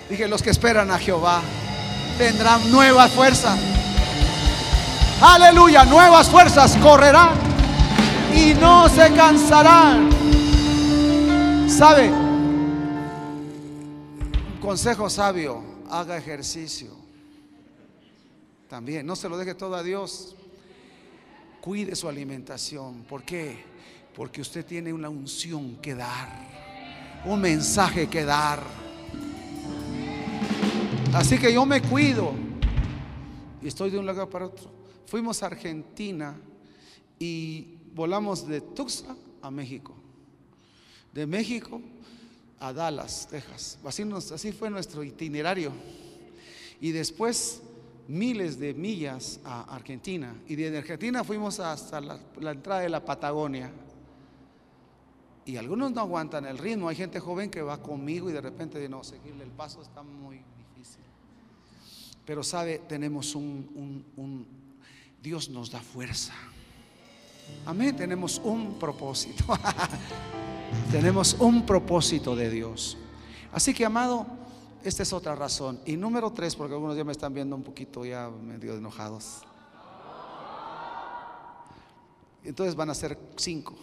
Dije, 0.08 0.26
los 0.28 0.42
que 0.42 0.50
esperan 0.50 0.90
a 0.90 0.98
Jehová 0.98 1.42
tendrán 2.18 2.70
nueva 2.70 3.08
fuerza. 3.08 3.56
Aleluya, 5.20 5.84
nuevas 5.84 6.28
fuerzas 6.28 6.76
correrán 6.78 7.30
y 8.34 8.54
no 8.54 8.88
se 8.88 9.12
cansarán. 9.12 10.10
¿Sabe? 11.68 12.31
Consejo 14.72 15.10
sabio, 15.10 15.62
haga 15.90 16.16
ejercicio. 16.16 16.96
También, 18.70 19.04
no 19.04 19.14
se 19.14 19.28
lo 19.28 19.36
deje 19.36 19.54
todo 19.54 19.74
a 19.74 19.82
Dios. 19.82 20.34
Cuide 21.60 21.94
su 21.94 22.08
alimentación. 22.08 23.02
¿Por 23.02 23.22
qué? 23.22 23.62
Porque 24.16 24.40
usted 24.40 24.64
tiene 24.64 24.90
una 24.90 25.10
unción 25.10 25.76
que 25.76 25.94
dar, 25.94 26.26
un 27.26 27.42
mensaje 27.42 28.08
que 28.08 28.24
dar. 28.24 28.62
Así 31.12 31.38
que 31.38 31.52
yo 31.52 31.66
me 31.66 31.82
cuido 31.82 32.32
y 33.60 33.68
estoy 33.68 33.90
de 33.90 33.98
un 33.98 34.06
lado 34.06 34.26
para 34.30 34.46
otro. 34.46 34.70
Fuimos 35.04 35.42
a 35.42 35.48
Argentina 35.48 36.34
y 37.18 37.76
volamos 37.94 38.48
de 38.48 38.62
Tucson 38.62 39.18
a 39.42 39.50
México. 39.50 39.94
De 41.12 41.26
México 41.26 41.78
a 42.62 42.72
Dallas, 42.72 43.26
Texas. 43.28 43.78
Así, 43.84 44.04
así 44.32 44.52
fue 44.52 44.70
nuestro 44.70 45.02
itinerario. 45.02 45.72
Y 46.80 46.92
después 46.92 47.60
miles 48.06 48.58
de 48.60 48.72
millas 48.72 49.40
a 49.44 49.74
Argentina. 49.74 50.34
Y 50.46 50.54
de 50.54 50.78
Argentina 50.78 51.24
fuimos 51.24 51.58
hasta 51.58 52.00
la, 52.00 52.20
entrada 52.40 52.82
de 52.82 52.88
la 52.88 53.04
Patagonia. 53.04 53.72
Y 55.44 55.56
algunos 55.56 55.90
no 55.90 56.00
aguantan 56.00 56.46
el 56.46 56.56
ritmo. 56.56 56.88
Hay 56.88 56.94
gente 56.94 57.18
joven 57.18 57.50
que 57.50 57.62
va 57.62 57.82
conmigo 57.82 58.30
y 58.30 58.32
de 58.32 58.40
repente 58.40 58.78
de 58.78 58.88
no 58.88 59.02
seguirle 59.02 59.42
el 59.42 59.50
paso 59.50 59.82
está 59.82 60.04
muy 60.04 60.40
difícil. 60.56 61.02
Pero 62.24 62.44
sabe, 62.44 62.78
tenemos 62.88 63.34
un, 63.34 64.06
un 64.16 64.46
Dios 65.20 65.48
nos 65.48 65.72
da 65.72 65.80
fuerza. 65.80 66.34
Amén, 67.64 67.96
tenemos 67.96 68.40
un 68.42 68.74
propósito. 68.78 69.44
tenemos 70.90 71.36
un 71.38 71.64
propósito 71.64 72.34
de 72.34 72.50
Dios. 72.50 72.96
Así 73.52 73.72
que, 73.74 73.84
amado, 73.84 74.26
esta 74.84 75.02
es 75.02 75.12
otra 75.12 75.34
razón. 75.34 75.80
Y 75.86 75.96
número 75.96 76.30
tres, 76.32 76.56
porque 76.56 76.74
algunos 76.74 76.96
ya 76.96 77.04
me 77.04 77.12
están 77.12 77.32
viendo 77.32 77.54
un 77.54 77.62
poquito 77.62 78.04
ya 78.04 78.28
medio 78.28 78.74
enojados. 78.74 79.42
Entonces 82.44 82.74
van 82.74 82.90
a 82.90 82.94
ser 82.94 83.16
cinco. 83.36 83.74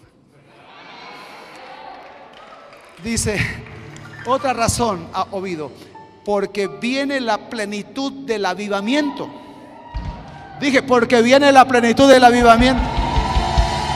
Dice, 3.04 3.40
otra 4.26 4.52
razón 4.52 5.08
ha 5.14 5.24
oído, 5.32 5.72
porque 6.26 6.68
viene 6.68 7.22
la 7.22 7.50
plenitud 7.50 8.12
del 8.26 8.46
avivamiento. 8.46 9.30
Dije, 10.60 10.84
porque 10.84 11.22
viene 11.22 11.54
la 11.54 11.66
plenitud 11.66 12.10
del 12.10 12.26
avivamiento. 12.26 12.99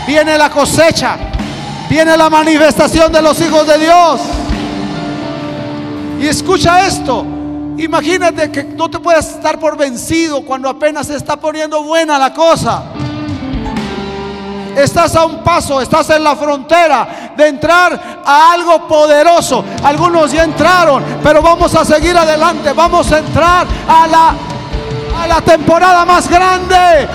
Viene 0.06 0.38
la 0.38 0.50
cosecha. 0.50 1.18
Viene 1.90 2.18
la 2.18 2.30
manifestación 2.30 3.12
de 3.12 3.22
los 3.22 3.40
hijos 3.40 3.68
de 3.68 3.78
Dios. 3.78 4.22
Y 6.20 6.28
escucha 6.28 6.86
esto. 6.86 7.26
Imagínate 7.78 8.52
que 8.52 8.64
no 8.64 8.90
te 8.90 9.00
puedes 9.00 9.28
estar 9.28 9.60
por 9.60 9.78
vencido 9.78 10.44
cuando 10.44 10.70
apenas 10.70 11.08
se 11.08 11.16
está 11.16 11.38
poniendo 11.38 11.84
buena 11.84 12.18
la 12.18 12.34
cosa. 12.34 12.84
Estás 14.76 15.16
a 15.16 15.26
un 15.26 15.44
paso, 15.44 15.82
estás 15.82 16.10
en 16.10 16.24
la 16.24 16.36
frontera 16.36 17.34
de 17.38 17.48
entrar 17.48 18.22
a 18.26 18.54
algo 18.54 18.88
poderoso. 18.88 19.64
Algunos 19.84 20.32
ya 20.32 20.44
entraron, 20.44 21.04
pero 21.22 21.42
vamos 21.42 21.76
a 21.76 21.86
seguir 21.86 22.18
adelante. 22.18 22.74
Vamos 22.74 23.12
a 23.12 23.20
entrar 23.20 23.68
a 23.88 24.08
la, 24.08 24.36
a 25.22 25.28
la 25.28 25.42
temporada 25.42 26.06
más 26.06 26.28
grande 26.28 27.08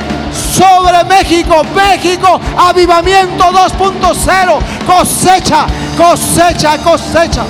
sobre 0.52 1.04
México. 1.04 1.62
México, 1.74 2.40
avivamiento 2.56 3.44
2.0. 3.44 4.58
Cosecha, 4.86 5.66
cosecha, 5.96 6.78
cosecha. 6.78 7.44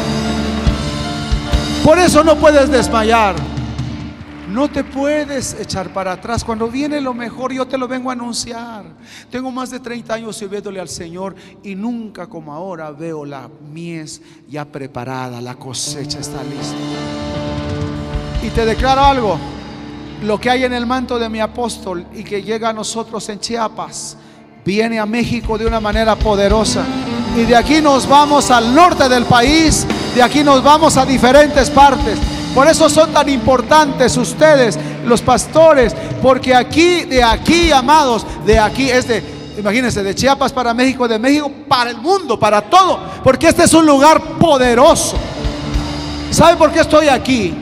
Por 1.84 1.98
eso 1.98 2.22
no 2.22 2.36
puedes 2.36 2.70
desmayar. 2.70 3.34
No 4.48 4.68
te 4.68 4.82
puedes 4.82 5.54
echar 5.60 5.92
para 5.92 6.12
atrás. 6.12 6.42
Cuando 6.42 6.68
viene 6.68 7.00
lo 7.00 7.12
mejor, 7.12 7.52
yo 7.52 7.66
te 7.66 7.76
lo 7.76 7.86
vengo 7.86 8.08
a 8.08 8.14
anunciar. 8.14 8.84
Tengo 9.30 9.50
más 9.50 9.70
de 9.70 9.78
30 9.78 10.14
años 10.14 10.36
sirviéndole 10.36 10.80
al 10.80 10.88
Señor 10.88 11.34
y 11.62 11.74
nunca 11.74 12.26
como 12.26 12.52
ahora 12.52 12.90
veo 12.90 13.26
la 13.26 13.48
mies 13.72 14.22
ya 14.48 14.64
preparada, 14.64 15.40
la 15.42 15.54
cosecha 15.54 16.18
está 16.18 16.42
lista. 16.42 16.76
Y 18.42 18.48
te 18.50 18.64
declaro 18.64 19.04
algo, 19.04 19.38
lo 20.22 20.40
que 20.40 20.50
hay 20.50 20.64
en 20.64 20.72
el 20.72 20.86
manto 20.86 21.18
de 21.18 21.28
mi 21.28 21.40
apóstol 21.40 22.06
y 22.14 22.24
que 22.24 22.42
llega 22.42 22.70
a 22.70 22.72
nosotros 22.72 23.28
en 23.28 23.40
Chiapas, 23.40 24.16
viene 24.64 24.98
a 24.98 25.06
México 25.06 25.56
de 25.56 25.66
una 25.66 25.80
manera 25.80 26.16
poderosa. 26.16 26.84
Y 27.36 27.42
de 27.42 27.56
aquí 27.56 27.80
nos 27.80 28.08
vamos 28.08 28.50
al 28.50 28.74
norte 28.74 29.08
del 29.08 29.24
país 29.24 29.86
de 30.18 30.24
aquí 30.24 30.42
nos 30.42 30.64
vamos 30.64 30.96
a 30.96 31.06
diferentes 31.06 31.70
partes. 31.70 32.18
Por 32.52 32.66
eso 32.66 32.88
son 32.88 33.12
tan 33.12 33.28
importantes 33.28 34.16
ustedes, 34.16 34.76
los 35.06 35.22
pastores, 35.22 35.94
porque 36.20 36.54
aquí, 36.56 37.04
de 37.04 37.22
aquí, 37.22 37.70
amados, 37.70 38.26
de 38.44 38.58
aquí 38.58 38.90
es 38.90 39.06
de, 39.06 39.22
imagínense, 39.58 40.02
de 40.02 40.14
Chiapas 40.16 40.52
para 40.52 40.74
México, 40.74 41.06
de 41.06 41.20
México 41.20 41.52
para 41.68 41.90
el 41.90 41.98
mundo, 41.98 42.36
para 42.36 42.62
todo, 42.62 42.98
porque 43.22 43.46
este 43.46 43.62
es 43.64 43.74
un 43.74 43.86
lugar 43.86 44.20
poderoso. 44.40 45.16
¿Sabe 46.32 46.56
por 46.56 46.72
qué 46.72 46.80
estoy 46.80 47.08
aquí? 47.08 47.54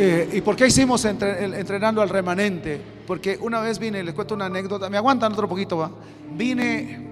Eh, 0.00 0.30
¿Y 0.34 0.40
por 0.42 0.54
qué 0.54 0.68
hicimos 0.68 1.04
entrenando 1.04 2.00
al 2.00 2.08
remanente? 2.08 2.80
Porque 3.04 3.36
una 3.40 3.58
vez 3.58 3.80
vine, 3.80 4.04
les 4.04 4.14
cuento 4.14 4.36
una 4.36 4.46
anécdota, 4.46 4.88
me 4.88 4.96
aguantan 4.96 5.32
otro 5.32 5.48
poquito, 5.48 5.76
va. 5.76 5.90
Vine 6.34 7.04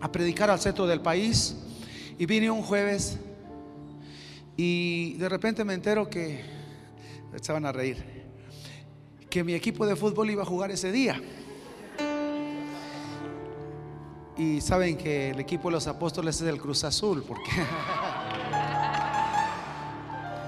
a 0.00 0.12
predicar 0.12 0.48
al 0.48 0.60
centro 0.60 0.86
del 0.86 1.00
país 1.00 1.56
y 2.16 2.24
vine 2.24 2.48
un 2.48 2.62
jueves 2.62 3.18
y 4.56 5.14
de 5.14 5.28
repente 5.28 5.64
me 5.64 5.74
entero 5.74 6.08
que, 6.08 6.44
se 7.42 7.52
van 7.52 7.66
a 7.66 7.72
reír, 7.72 8.04
que 9.28 9.42
mi 9.42 9.54
equipo 9.54 9.84
de 9.84 9.96
fútbol 9.96 10.30
iba 10.30 10.44
a 10.44 10.46
jugar 10.46 10.70
ese 10.70 10.92
día. 10.92 11.20
Y 14.38 14.60
saben 14.60 14.96
que 14.96 15.30
el 15.30 15.40
equipo 15.40 15.70
de 15.70 15.72
los 15.72 15.88
apóstoles 15.88 16.40
es 16.40 16.46
el 16.46 16.60
Cruz 16.60 16.84
Azul, 16.84 17.24
porque, 17.26 17.50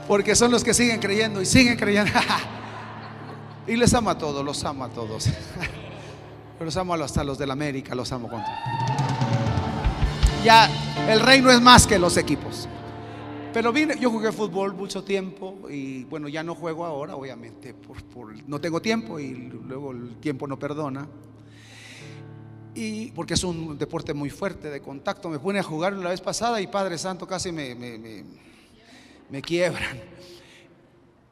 porque 0.09 0.34
son 0.34 0.50
los 0.50 0.64
que 0.64 0.72
siguen 0.72 0.98
creyendo 0.98 1.42
y 1.42 1.46
siguen 1.46 1.76
creyendo. 1.76 2.11
y 3.66 3.76
les 3.76 3.92
amo 3.92 4.09
a 4.11 4.16
todos, 4.16 4.44
los 4.44 4.64
amo 4.64 4.84
a 4.84 4.88
todos. 4.88 5.28
los 6.61 6.76
amo 6.78 6.94
hasta 6.94 7.22
los 7.22 7.38
del 7.38 7.50
América, 7.50 7.94
los 7.94 8.11
amo 8.11 8.28
con 8.28 8.42
Ya 10.42 10.68
el 11.09 11.20
reino 11.20 11.50
es 11.50 11.61
más 11.61 11.86
que 11.86 11.98
los 11.98 12.16
equipos. 12.16 12.66
Pero 13.52 13.72
vine, 13.72 13.98
yo 13.98 14.11
jugué 14.11 14.32
fútbol 14.32 14.74
mucho 14.74 15.04
tiempo 15.04 15.68
y 15.70 16.04
bueno, 16.04 16.28
ya 16.28 16.42
no 16.42 16.54
juego 16.54 16.84
ahora, 16.84 17.14
obviamente, 17.14 17.74
por, 17.74 17.96
no 18.46 18.61
tengo 18.61 18.80
tiempo 18.80 19.20
y 19.20 19.34
luego 19.66 19.92
el 19.92 20.16
tiempo 20.16 20.46
no 20.46 20.59
perdona. 20.59 21.06
Y 22.74 23.11
porque 23.12 23.34
es 23.34 23.44
un 23.44 23.76
deporte 23.76 24.14
muy 24.14 24.30
fuerte 24.30 24.70
de 24.70 24.80
contacto. 24.80 25.28
Me 25.28 25.38
puse 25.38 25.59
a 25.59 25.62
jugar 25.62 25.92
la 25.94 26.11
vez 26.11 26.20
pasada 26.20 26.61
y 26.61 26.66
Padre 26.66 26.96
Santo 26.96 27.26
casi 27.26 27.50
me, 27.50 27.74
quiebran. 29.42 30.00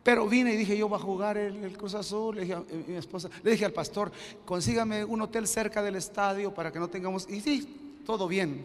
Pero 0.06 0.28
vine 0.28 0.54
y 0.54 0.56
dije, 0.56 0.78
yo 0.78 0.88
voy 0.88 0.98
a 0.98 1.02
jugar 1.02 1.36
el, 1.36 1.76
Cruz 1.76 1.94
Azul. 1.94 2.36
Le 2.36 2.42
dije 2.42 2.54
a 2.54 2.62
mi 2.86 2.94
esposa, 2.94 3.28
le 3.42 3.50
dije 3.50 3.64
al 3.64 3.72
pastor, 3.72 4.12
consígame 4.44 5.04
un 5.04 5.20
hotel 5.20 5.48
cerca 5.48 5.82
del 5.82 5.96
estadio 5.96 6.54
para 6.54 6.70
que 6.70 6.78
no 6.78 6.88
tengamos. 6.88 7.28
Y 7.28 7.40
sí, 7.40 8.00
todo 8.06 8.28
bien. 8.28 8.64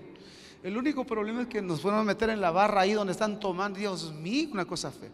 El 0.61 0.77
único 0.77 1.03
problema 1.03 1.41
es 1.41 1.47
que 1.47 1.59
nos 1.59 1.79
podemos 1.79 2.05
meter 2.05 2.29
en 2.29 2.41
la 2.41 2.51
barra 2.51 2.81
ahí 2.81 2.93
donde 2.93 3.13
están 3.13 3.39
tomando, 3.39 3.79
Dios 3.79 4.13
mío, 4.13 4.49
una 4.51 4.65
cosa 4.65 4.91
fea. 4.91 5.09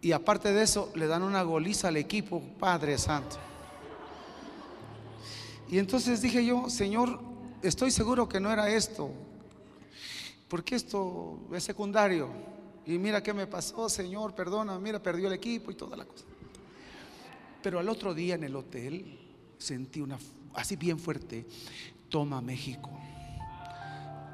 Y 0.00 0.12
aparte 0.12 0.52
de 0.52 0.62
eso, 0.62 0.92
le 0.94 1.08
dan 1.08 1.24
una 1.24 1.42
goliza 1.42 1.88
al 1.88 1.96
equipo, 1.96 2.40
Padre 2.60 2.96
Santo. 2.96 3.36
Y 5.68 5.78
entonces 5.78 6.22
dije 6.22 6.44
yo, 6.44 6.70
Señor, 6.70 7.20
estoy 7.62 7.90
seguro 7.90 8.28
que 8.28 8.38
no 8.38 8.52
era 8.52 8.70
esto, 8.70 9.10
porque 10.46 10.76
esto 10.76 11.40
es 11.52 11.64
secundario. 11.64 12.28
Y 12.88 12.98
mira 12.98 13.22
qué 13.22 13.34
me 13.34 13.46
pasó, 13.46 13.86
Señor, 13.90 14.34
perdona, 14.34 14.78
mira, 14.78 15.02
perdió 15.02 15.28
el 15.28 15.34
equipo 15.34 15.70
y 15.70 15.74
toda 15.74 15.94
la 15.94 16.06
cosa. 16.06 16.24
Pero 17.62 17.78
al 17.78 17.86
otro 17.86 18.14
día 18.14 18.34
en 18.34 18.44
el 18.44 18.56
hotel 18.56 19.18
sentí 19.58 20.00
una, 20.00 20.18
así 20.54 20.76
bien 20.76 20.98
fuerte, 20.98 21.44
toma 22.08 22.40
México. 22.40 22.90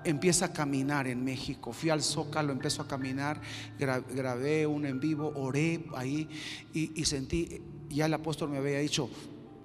Empieza 0.05 0.45
a 0.45 0.53
caminar 0.53 1.09
en 1.09 1.25
México. 1.25 1.73
Fui 1.73 1.91
al 1.91 2.01
Zócalo, 2.01 2.53
empezó 2.53 2.83
a 2.83 2.87
caminar, 2.87 3.41
grabé 3.77 4.69
un 4.69 4.87
en 4.87 5.01
vivo, 5.01 5.33
oré 5.35 5.85
ahí 5.97 6.29
y, 6.73 7.05
sentí, 7.07 7.61
ya 7.89 8.07
el 8.07 8.15
apóstol 8.15 8.51
me 8.51 8.59
había 8.59 8.79
dicho, 8.79 9.11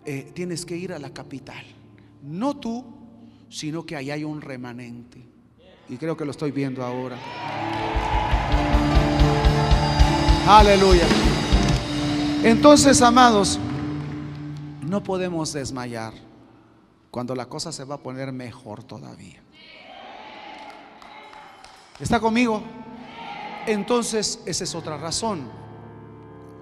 eh, 0.04 0.32
tienes 0.34 0.66
que 0.66 0.76
ir 0.76 0.94
a 0.94 1.00
la 1.00 1.14
capital. 1.14 1.64
No 2.24 2.58
tú, 2.58 2.84
sino 3.52 3.86
que 3.86 3.96
ahí 3.96 4.10
hay 4.10 4.24
un 4.24 4.42
remanente. 4.42 5.22
Y 5.90 5.98
creo 5.98 6.18
que 6.18 6.26
lo 6.26 6.32
estoy 6.32 6.50
viendo 6.50 6.84
ahora. 6.84 7.99
Aleluya. 10.48 11.06
Entonces, 12.44 13.02
amados, 13.02 13.60
no 14.82 15.04
podemos 15.04 15.54
desmayar 15.54 16.14
cuando 17.12 17.36
la 17.36 17.46
cosa 17.46 17.72
se 17.72 17.84
va 17.84 17.96
a 17.96 18.00
poner 18.00 18.32
mejor 18.32 18.84
todavía. 18.84 19.42
¿Está 22.00 22.20
conmigo? 22.20 22.64
Entonces, 23.68 24.40
esa 24.46 24.64
es 24.64 24.74
otra 24.74 24.98
razón. 24.98 25.48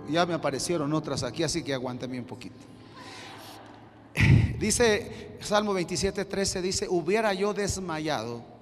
Ya 0.09 0.25
me 0.25 0.33
aparecieron 0.33 0.93
otras 0.93 1.23
aquí, 1.23 1.43
así 1.43 1.63
que 1.63 1.73
aguántame 1.73 2.19
un 2.19 2.25
poquito. 2.25 2.55
Dice 4.59 5.37
Salmo 5.39 5.73
27, 5.73 6.25
13, 6.25 6.61
dice, 6.61 6.87
hubiera 6.89 7.33
yo 7.33 7.53
desmayado 7.53 8.56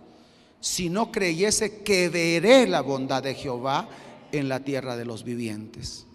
si 0.66 0.90
no 0.90 1.12
creyese 1.12 1.84
que 1.84 2.10
veré 2.10 2.66
la 2.66 2.82
bondad 2.82 3.22
de 3.22 3.36
Jehová 3.36 3.88
en 4.32 4.50
la 4.50 4.62
tierra 4.62 4.98
de 4.98 5.06
los 5.06 5.24
vivientes. 5.24 6.08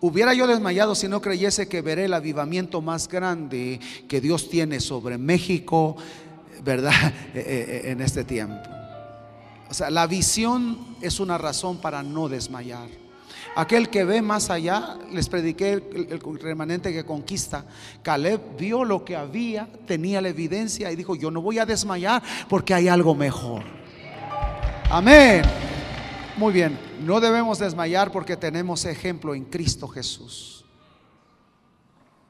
Hubiera 0.00 0.32
yo 0.32 0.46
desmayado 0.46 0.94
si 0.94 1.08
no 1.08 1.20
creyese 1.20 1.68
que 1.68 1.82
veré 1.82 2.06
el 2.06 2.14
avivamiento 2.14 2.80
más 2.80 3.06
grande 3.06 3.78
que 4.08 4.22
Dios 4.22 4.48
tiene 4.48 4.80
sobre 4.80 5.18
México, 5.18 5.94
¿verdad? 6.64 6.94
Eh, 7.34 7.40
eh, 7.40 7.80
eh, 7.84 7.90
en 7.90 8.00
este 8.00 8.24
tiempo. 8.24 8.66
O 9.68 9.74
sea, 9.74 9.90
la 9.90 10.06
visión 10.06 10.96
es 11.02 11.20
una 11.20 11.36
razón 11.36 11.76
para 11.78 12.02
no 12.02 12.30
desmayar. 12.30 12.88
Aquel 13.56 13.90
que 13.90 14.04
ve 14.04 14.22
más 14.22 14.48
allá, 14.48 14.96
les 15.12 15.28
prediqué 15.28 15.72
el, 15.72 16.20
remanente 16.40 16.94
que 16.94 17.04
conquista. 17.04 17.66
Caleb 18.02 18.56
vio 18.58 18.84
lo 18.84 19.04
que 19.04 19.16
había, 19.16 19.68
tenía 19.86 20.22
la 20.22 20.30
evidencia 20.30 20.90
y 20.90 20.96
dijo, 20.96 21.14
yo 21.14 21.30
no 21.30 21.42
voy 21.42 21.58
a 21.58 21.66
desmayar 21.66 22.22
porque 22.48 22.72
hay 22.72 22.88
algo 22.88 23.14
mejor. 23.14 23.77
Amén. 24.90 25.42
Muy 26.38 26.50
bien, 26.50 26.78
no 27.04 27.20
debemos 27.20 27.58
desmayar 27.58 28.10
porque 28.10 28.38
tenemos 28.38 28.86
ejemplo 28.86 29.34
en 29.34 29.44
Cristo 29.44 29.86
Jesús. 29.86 30.64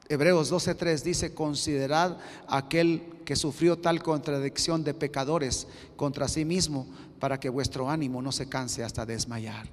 Hebreos 0.09 0.51
12:3 0.51 1.01
dice, 1.01 1.33
considerad 1.33 2.17
aquel 2.49 3.21
que 3.23 3.37
sufrió 3.37 3.77
tal 3.77 4.03
contradicción 4.03 4.83
de 4.83 4.93
pecadores 4.93 5.67
contra 5.95 6.27
sí 6.27 6.43
mismo 6.43 6.85
para 7.19 7.39
que 7.39 7.47
vuestro 7.47 7.89
ánimo 7.89 8.21
no 8.21 8.33
se 8.33 8.49
canse 8.49 8.83
hasta 8.83 9.05
desmayar. 9.05 9.69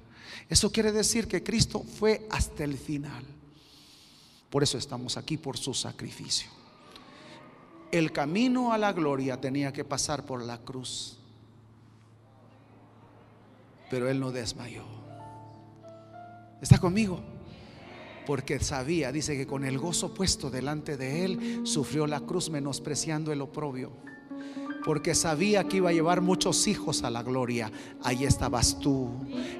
Eso 0.47 0.71
quiere 0.71 0.93
decir 0.93 1.27
que 1.27 1.43
Cristo 1.43 1.83
fue 1.83 2.25
hasta 2.29 2.63
el 2.63 2.77
final. 2.77 3.25
Por 4.49 4.63
eso 4.63 4.77
estamos 4.77 5.17
aquí, 5.17 5.35
por 5.35 5.57
su 5.57 5.73
sacrificio. 5.73 6.49
El 7.91 8.13
camino 8.13 8.71
a 8.71 8.77
la 8.77 8.93
gloria 8.93 9.41
tenía 9.41 9.73
que 9.73 9.83
pasar 9.83 10.25
por 10.25 10.41
la 10.41 10.59
cruz. 10.59 11.17
Pero 13.89 14.09
Él 14.09 14.19
no 14.19 14.31
desmayó. 14.31 14.83
¿Está 16.61 16.79
conmigo? 16.79 17.21
Porque 18.25 18.59
sabía, 18.59 19.11
dice 19.11 19.37
que 19.37 19.47
con 19.47 19.63
el 19.63 19.77
gozo 19.77 20.13
puesto 20.13 20.49
delante 20.49 20.97
de 20.97 21.23
Él, 21.25 21.61
sufrió 21.63 22.07
la 22.07 22.19
cruz 22.21 22.49
menospreciando 22.49 23.31
el 23.31 23.41
oprobio 23.41 23.91
porque 24.87 25.15
sabía 25.15 25.65
que 25.65 25.77
iba 25.77 25.89
a 25.89 25.91
llevar 25.91 26.21
muchos 26.21 26.65
hijos 26.65 27.03
a 27.03 27.09
la 27.09 27.21
gloria. 27.21 27.69
Ahí 28.03 28.23
estabas 28.23 28.79
tú. 28.79 29.09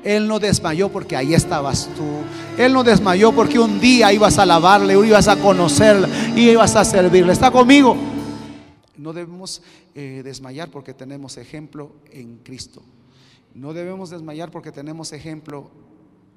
Él 0.02 0.26
no 0.26 0.40
desmayó 0.40 0.88
porque 0.88 1.18
ahí 1.18 1.34
estabas 1.34 1.90
tú. 1.98 2.22
Él 2.58 2.72
no 2.72 2.82
desmayó 2.82 3.34
porque 3.34 3.60
un 3.60 3.78
día 3.82 4.14
ibas 4.14 4.40
a 4.40 4.44
alabarle, 4.44 4.94
ibas 4.94 5.28
a 5.28 5.36
conocerle 5.36 6.08
y 6.34 6.52
ibas 6.52 6.78
a 6.78 6.86
servirle. 6.86 7.34
¿Está 7.34 7.52
conmigo? 7.52 7.98
No 8.96 9.12
debemos 9.12 9.62
eh, 9.94 10.22
desmayar 10.24 10.72
porque 10.72 10.94
tenemos 10.94 11.36
ejemplo 11.36 11.92
en 12.10 12.38
Cristo. 12.38 12.82
No 13.58 13.74
debemos 13.74 14.12
desmayar 14.12 14.52
porque 14.52 14.72
tenemos 14.72 15.12
ejemplo 15.14 15.72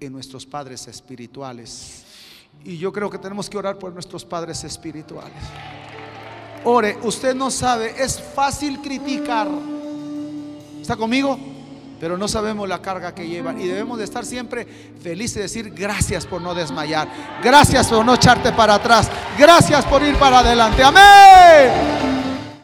en 0.01 0.11
nuestros 0.11 0.47
padres 0.47 0.89
espirituales. 0.89 2.03
Y 2.65 2.79
yo 2.79 2.95
creo 2.95 3.11
que 3.11 3.19
tenemos 3.19 3.51
que 3.51 3.59
orar 3.59 3.79
por 3.79 3.93
nuestros 3.93 4.25
padres 4.25 4.65
espirituales. 4.65 5.43
Ore, 6.65 6.97
usted 7.03 7.35
no 7.35 7.51
sabe, 7.51 8.03
es 8.03 8.19
fácil 8.19 8.81
criticar. 8.81 9.49
¿Está 10.81 10.97
conmigo? 10.97 11.39
Pero 12.01 12.17
no 12.17 12.27
sabemos 12.27 12.67
la 12.67 12.81
carga 12.81 13.15
que 13.15 13.29
llevan 13.29 13.61
y 13.61 13.67
debemos 13.67 13.99
de 13.99 14.05
estar 14.05 14.25
siempre 14.25 14.65
felices 15.03 15.37
y 15.37 15.41
decir 15.41 15.75
gracias 15.75 16.25
por 16.25 16.41
no 16.41 16.55
desmayar, 16.55 17.07
gracias 17.45 17.89
por 17.89 18.03
no 18.03 18.15
echarte 18.15 18.51
para 18.53 18.77
atrás, 18.77 19.11
gracias 19.39 19.85
por 19.85 20.03
ir 20.03 20.17
para 20.17 20.39
adelante. 20.39 20.83
Amén. 20.83 22.20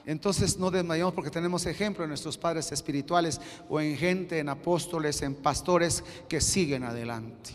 Entonces 0.06 0.58
no 0.58 0.70
desmayamos 0.70 1.12
porque 1.12 1.30
tenemos 1.30 1.66
ejemplo 1.66 2.04
en 2.04 2.08
nuestros 2.08 2.38
padres 2.38 2.72
espirituales 2.72 3.40
o 3.68 3.80
en 3.80 3.96
gente, 3.96 4.38
en 4.38 4.48
apóstoles, 4.48 5.20
en 5.22 5.34
pastores 5.34 6.02
que 6.28 6.40
siguen 6.40 6.84
adelante. 6.84 7.50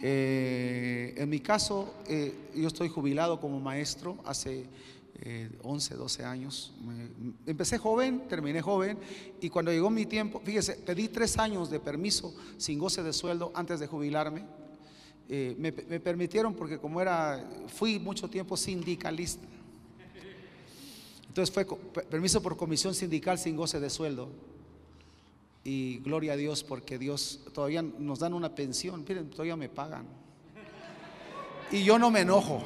Eh, 0.00 1.14
en 1.16 1.28
mi 1.30 1.40
caso, 1.40 1.94
eh, 2.06 2.50
yo 2.54 2.68
estoy 2.68 2.88
jubilado 2.88 3.40
como 3.40 3.58
maestro 3.58 4.18
hace 4.24 4.66
11, 5.62 5.94
eh, 5.94 5.96
12 5.96 6.24
años. 6.24 6.72
empecé 7.46 7.78
joven, 7.78 8.28
terminé 8.28 8.60
joven 8.60 8.98
y 9.40 9.48
cuando 9.48 9.70
llegó 9.70 9.90
mi 9.90 10.06
tiempo, 10.06 10.40
fíjese, 10.44 10.74
pedí 10.74 11.08
tres 11.08 11.38
años 11.38 11.70
de 11.70 11.80
permiso 11.80 12.34
sin 12.58 12.78
goce 12.78 13.02
de 13.02 13.12
sueldo 13.12 13.52
antes 13.54 13.80
de 13.80 13.86
jubilarme. 13.86 14.44
Eh, 15.28 15.54
me, 15.58 15.72
permitieron 15.72 16.52
porque 16.52 16.78
como 16.78 17.00
era, 17.00 17.48
fui 17.68 17.98
mucho 17.98 18.28
tiempo 18.28 18.56
sindicalista. 18.56 19.46
Entonces 21.32 21.54
fue 21.54 21.64
permiso 22.10 22.42
por 22.42 22.58
comisión 22.58 22.94
sindical 22.94 23.38
sin 23.38 23.56
goce 23.56 23.80
de 23.80 23.88
sueldo. 23.88 24.28
Y 25.64 25.96
gloria 26.00 26.34
a 26.34 26.36
Dios 26.36 26.62
porque 26.62 26.98
Dios 26.98 27.40
todavía 27.54 27.80
nos 27.80 28.18
dan 28.18 28.34
una 28.34 28.54
pensión, 28.54 29.02
miren, 29.08 29.30
todavía 29.30 29.56
me 29.56 29.70
pagan. 29.70 30.04
Y 31.70 31.84
yo 31.84 31.98
no 31.98 32.10
me 32.10 32.20
enojo. 32.20 32.62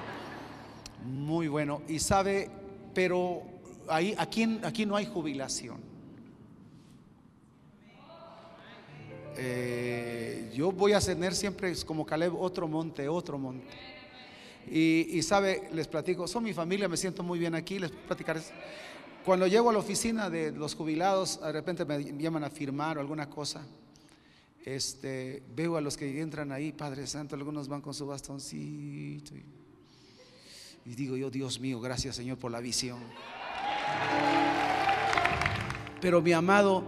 Muy 1.06 1.46
bueno. 1.46 1.82
Y 1.86 2.00
sabe, 2.00 2.50
pero 2.92 3.44
ahí, 3.86 4.16
aquí, 4.18 4.58
aquí 4.64 4.84
no 4.84 4.96
hay 4.96 5.06
jubilación. 5.06 5.78
Eh, 9.36 10.50
yo 10.56 10.72
voy 10.72 10.92
a 10.92 10.98
tener 10.98 11.36
siempre 11.36 11.72
como 11.86 12.04
Caleb 12.04 12.34
otro 12.34 12.66
monte, 12.66 13.08
otro 13.08 13.38
monte. 13.38 13.99
Y, 14.68 15.22
sabe, 15.22 15.68
les 15.72 15.88
platico, 15.88 16.28
son 16.28 16.44
mi 16.44 16.52
familia, 16.52 16.88
me 16.88 16.96
siento 16.96 17.22
muy 17.22 17.38
bien 17.38 17.54
aquí, 17.54 17.78
les 17.78 17.90
platicaré. 17.90 18.40
Cuando 19.24 19.46
llego 19.46 19.70
a 19.70 19.72
la 19.72 19.78
oficina 19.78 20.30
de 20.30 20.52
los 20.52 20.74
jubilados, 20.74 21.40
de 21.40 21.52
repente 21.52 21.84
me 21.84 22.02
llaman 22.18 22.44
a 22.44 22.50
firmar 22.50 22.98
o 22.98 23.00
alguna 23.00 23.28
cosa. 23.28 23.66
Este, 24.64 25.42
veo 25.54 25.76
a 25.76 25.80
los 25.80 25.96
que 25.96 26.20
entran 26.20 26.52
ahí, 26.52 26.72
Padre 26.72 27.06
Santo, 27.06 27.34
algunos 27.34 27.68
van 27.68 27.80
con 27.80 27.94
su 27.94 28.06
bastoncito. 28.06 29.34
Y 30.86 30.94
digo 30.94 31.16
yo, 31.16 31.30
Dios 31.30 31.60
mío, 31.60 31.80
gracias 31.80 32.16
Señor 32.16 32.38
por 32.38 32.50
la 32.50 32.60
visión. 32.60 32.98
Pero 36.00 36.22
mi 36.22 36.32
amado, 36.32 36.84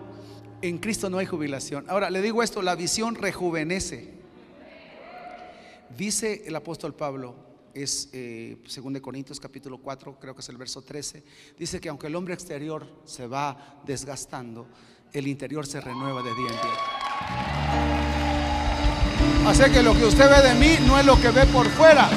en 0.62 0.78
Cristo 0.78 1.10
no 1.10 1.18
hay 1.18 1.26
jubilación. 1.26 1.84
Ahora, 1.88 2.08
le 2.08 2.22
digo 2.22 2.42
esto, 2.42 2.62
la 2.62 2.74
visión 2.74 3.14
rejuvenece. 3.14 4.10
Dice 5.96 6.44
el 6.46 6.56
apóstol 6.56 6.94
Pablo, 6.94 7.34
es 7.74 8.08
eh, 8.12 8.56
2 8.62 9.00
Corintios 9.00 9.40
capítulo 9.40 9.78
4, 9.78 10.18
creo 10.20 10.34
que 10.34 10.40
es 10.40 10.48
el 10.48 10.56
verso 10.56 10.82
13, 10.82 11.24
dice 11.58 11.80
que 11.80 11.88
aunque 11.88 12.06
el 12.08 12.16
hombre 12.16 12.34
exterior 12.34 12.86
se 13.04 13.26
va 13.26 13.82
desgastando, 13.86 14.66
el 15.12 15.26
interior 15.26 15.66
se 15.66 15.80
renueva 15.80 16.22
de 16.22 16.34
día 16.34 16.48
en 16.48 16.54
día. 16.54 16.78
Así 19.46 19.70
que 19.70 19.82
lo 19.82 19.94
que 19.94 20.04
usted 20.04 20.30
ve 20.30 20.48
de 20.48 20.54
mí 20.54 20.76
no 20.86 20.98
es 20.98 21.04
lo 21.04 21.20
que 21.20 21.30
ve 21.30 21.46
por 21.46 21.68
fuera, 21.68 22.08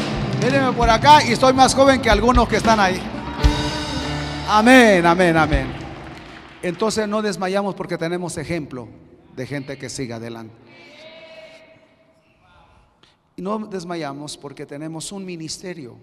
Mírenme 0.44 0.74
por 0.74 0.90
acá 0.90 1.24
y 1.24 1.32
estoy 1.32 1.54
más 1.54 1.74
joven 1.74 2.02
que 2.02 2.10
algunos 2.10 2.48
que 2.48 2.58
están 2.58 2.80
ahí. 2.80 3.02
Amén, 4.48 5.04
amén, 5.06 5.36
amén. 5.38 5.74
Entonces 6.62 7.08
no 7.08 7.22
desmayamos 7.22 7.74
porque 7.74 7.98
tenemos 7.98 8.38
ejemplo 8.38 8.88
de 9.36 9.48
gente 9.48 9.78
que 9.78 9.90
sigue 9.90 10.14
adelante. 10.14 10.54
Y 13.36 13.42
no 13.42 13.60
desmayamos 13.60 14.38
porque 14.38 14.66
tenemos 14.66 15.12
un 15.12 15.26
ministerio. 15.26 15.98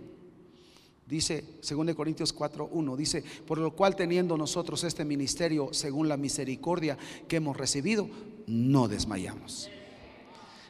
Dice 1.06 1.44
2 1.68 1.94
Corintios 1.94 2.34
4:1, 2.34 2.96
dice, 2.96 3.24
por 3.46 3.58
lo 3.58 3.74
cual 3.74 3.96
teniendo 3.96 4.36
nosotros 4.36 4.84
este 4.84 5.04
ministerio 5.04 5.68
según 5.72 6.08
la 6.08 6.16
misericordia 6.16 6.96
que 7.28 7.36
hemos 7.36 7.56
recibido, 7.56 8.08
no 8.46 8.88
desmayamos. 8.88 9.68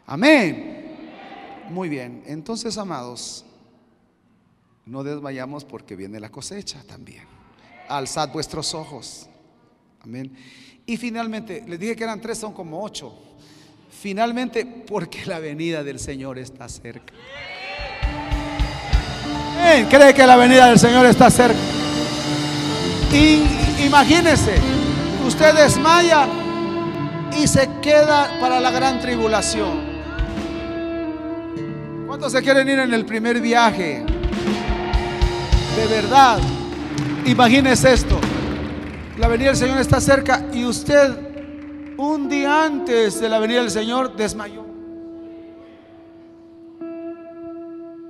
Amén. 0.07 0.99
Muy 1.71 1.89
bien, 1.89 2.23
entonces 2.27 2.77
amados, 2.77 3.45
no 4.85 5.05
desmayamos 5.05 5.65
porque 5.65 5.95
viene 5.95 6.19
la 6.19 6.31
cosecha 6.31 6.83
también. 6.87 7.25
Alzad 7.89 8.33
vuestros 8.33 8.75
ojos. 8.75 9.29
Amén. 10.01 10.37
Y 10.87 10.97
finalmente, 10.97 11.65
les 11.67 11.79
dije 11.79 11.95
que 11.95 12.05
eran 12.05 12.21
tres, 12.21 12.39
son 12.39 12.53
como 12.53 12.83
ocho. 12.83 13.15
Finalmente, 14.03 14.67
porque 14.67 15.25
la 15.27 15.39
venida 15.39 15.85
del 15.85 16.01
Señor 16.01 16.37
está 16.37 16.69
cerca. 16.69 17.15
¿Cree 19.89 20.13
que 20.13 20.27
la 20.27 20.35
venida 20.35 20.67
del 20.67 20.81
Señor 20.81 21.07
está 21.07 21.31
cerca? 21.31 21.57
Imagínese, 23.81 24.57
usted 25.25 25.55
desmaya 25.55 26.27
y 27.41 27.47
se 27.47 27.69
queda 27.81 28.29
para 28.41 28.59
la 28.59 28.73
gran 28.73 28.99
tribulación. 28.99 29.81
¿Cuántos 32.09 32.33
se 32.33 32.43
quieren 32.43 32.69
ir 32.69 32.81
en 32.81 32.93
el 32.93 33.07
primer 33.07 33.41
viaje? 33.41 34.03
De 35.77 35.87
verdad, 35.87 36.41
imagínese 37.25 37.93
esto. 37.93 38.19
La 39.17 39.29
venida 39.29 39.51
del 39.51 39.57
Señor 39.57 39.79
está 39.79 40.01
cerca 40.01 40.45
y 40.53 40.65
usted 40.65 41.32
un 42.03 42.29
día 42.29 42.65
antes 42.65 43.21
de 43.21 43.29
la 43.29 43.39
venida 43.39 43.61
del 43.61 43.71
Señor 43.71 44.17
desmayó. 44.17 44.65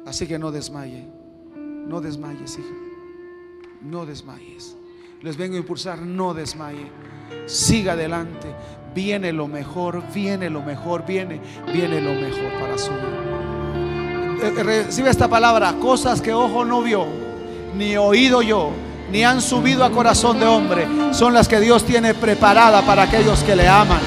Así 0.06 0.26
que 0.26 0.38
no 0.38 0.50
desmaye, 0.50 1.06
no 1.56 2.00
desmayes, 2.00 2.58
hija, 2.58 2.74
no 3.82 4.04
desmayes. 4.04 4.76
Les 5.20 5.36
vengo 5.36 5.54
a 5.54 5.58
impulsar, 5.58 6.00
no 6.00 6.34
desmaye. 6.34 6.90
Siga 7.46 7.92
adelante, 7.92 8.48
viene 8.94 9.32
lo 9.32 9.46
mejor, 9.46 10.02
viene 10.12 10.50
lo 10.50 10.62
mejor, 10.62 11.06
viene, 11.06 11.40
viene 11.72 12.00
lo 12.00 12.14
mejor 12.20 12.52
para 12.60 12.76
su 12.76 12.90
vida. 12.90 14.48
Eh, 14.48 14.62
recibe 14.62 15.10
esta 15.10 15.28
palabra, 15.28 15.74
cosas 15.74 16.20
que 16.20 16.32
ojo 16.32 16.64
no 16.64 16.82
vio, 16.82 17.06
ni 17.76 17.96
oído 17.96 18.42
yo, 18.42 18.70
ni 19.12 19.24
han 19.24 19.42
subido 19.42 19.84
a 19.84 19.90
corazón 19.90 20.40
de 20.40 20.46
hombre, 20.46 20.88
son 21.12 21.34
las 21.34 21.46
que 21.46 21.60
Dios 21.60 21.84
tiene 21.84 22.14
preparada 22.14 22.80
para 22.80 23.02
aquellos 23.02 23.42
que 23.42 23.54
le 23.54 23.68
aman. 23.68 24.00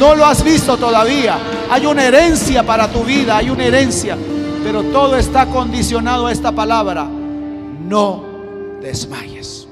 No 0.00 0.16
lo 0.16 0.26
has 0.26 0.42
visto 0.42 0.76
todavía. 0.76 1.38
Hay 1.70 1.86
una 1.86 2.04
herencia 2.04 2.64
para 2.64 2.88
tu 2.88 3.04
vida, 3.04 3.36
hay 3.36 3.48
una 3.48 3.64
herencia, 3.64 4.18
pero 4.64 4.82
todo 4.82 5.16
está 5.16 5.46
condicionado 5.46 6.26
a 6.26 6.32
esta 6.32 6.50
palabra. 6.50 7.04
No 7.04 8.24
desmayes. 8.82 9.63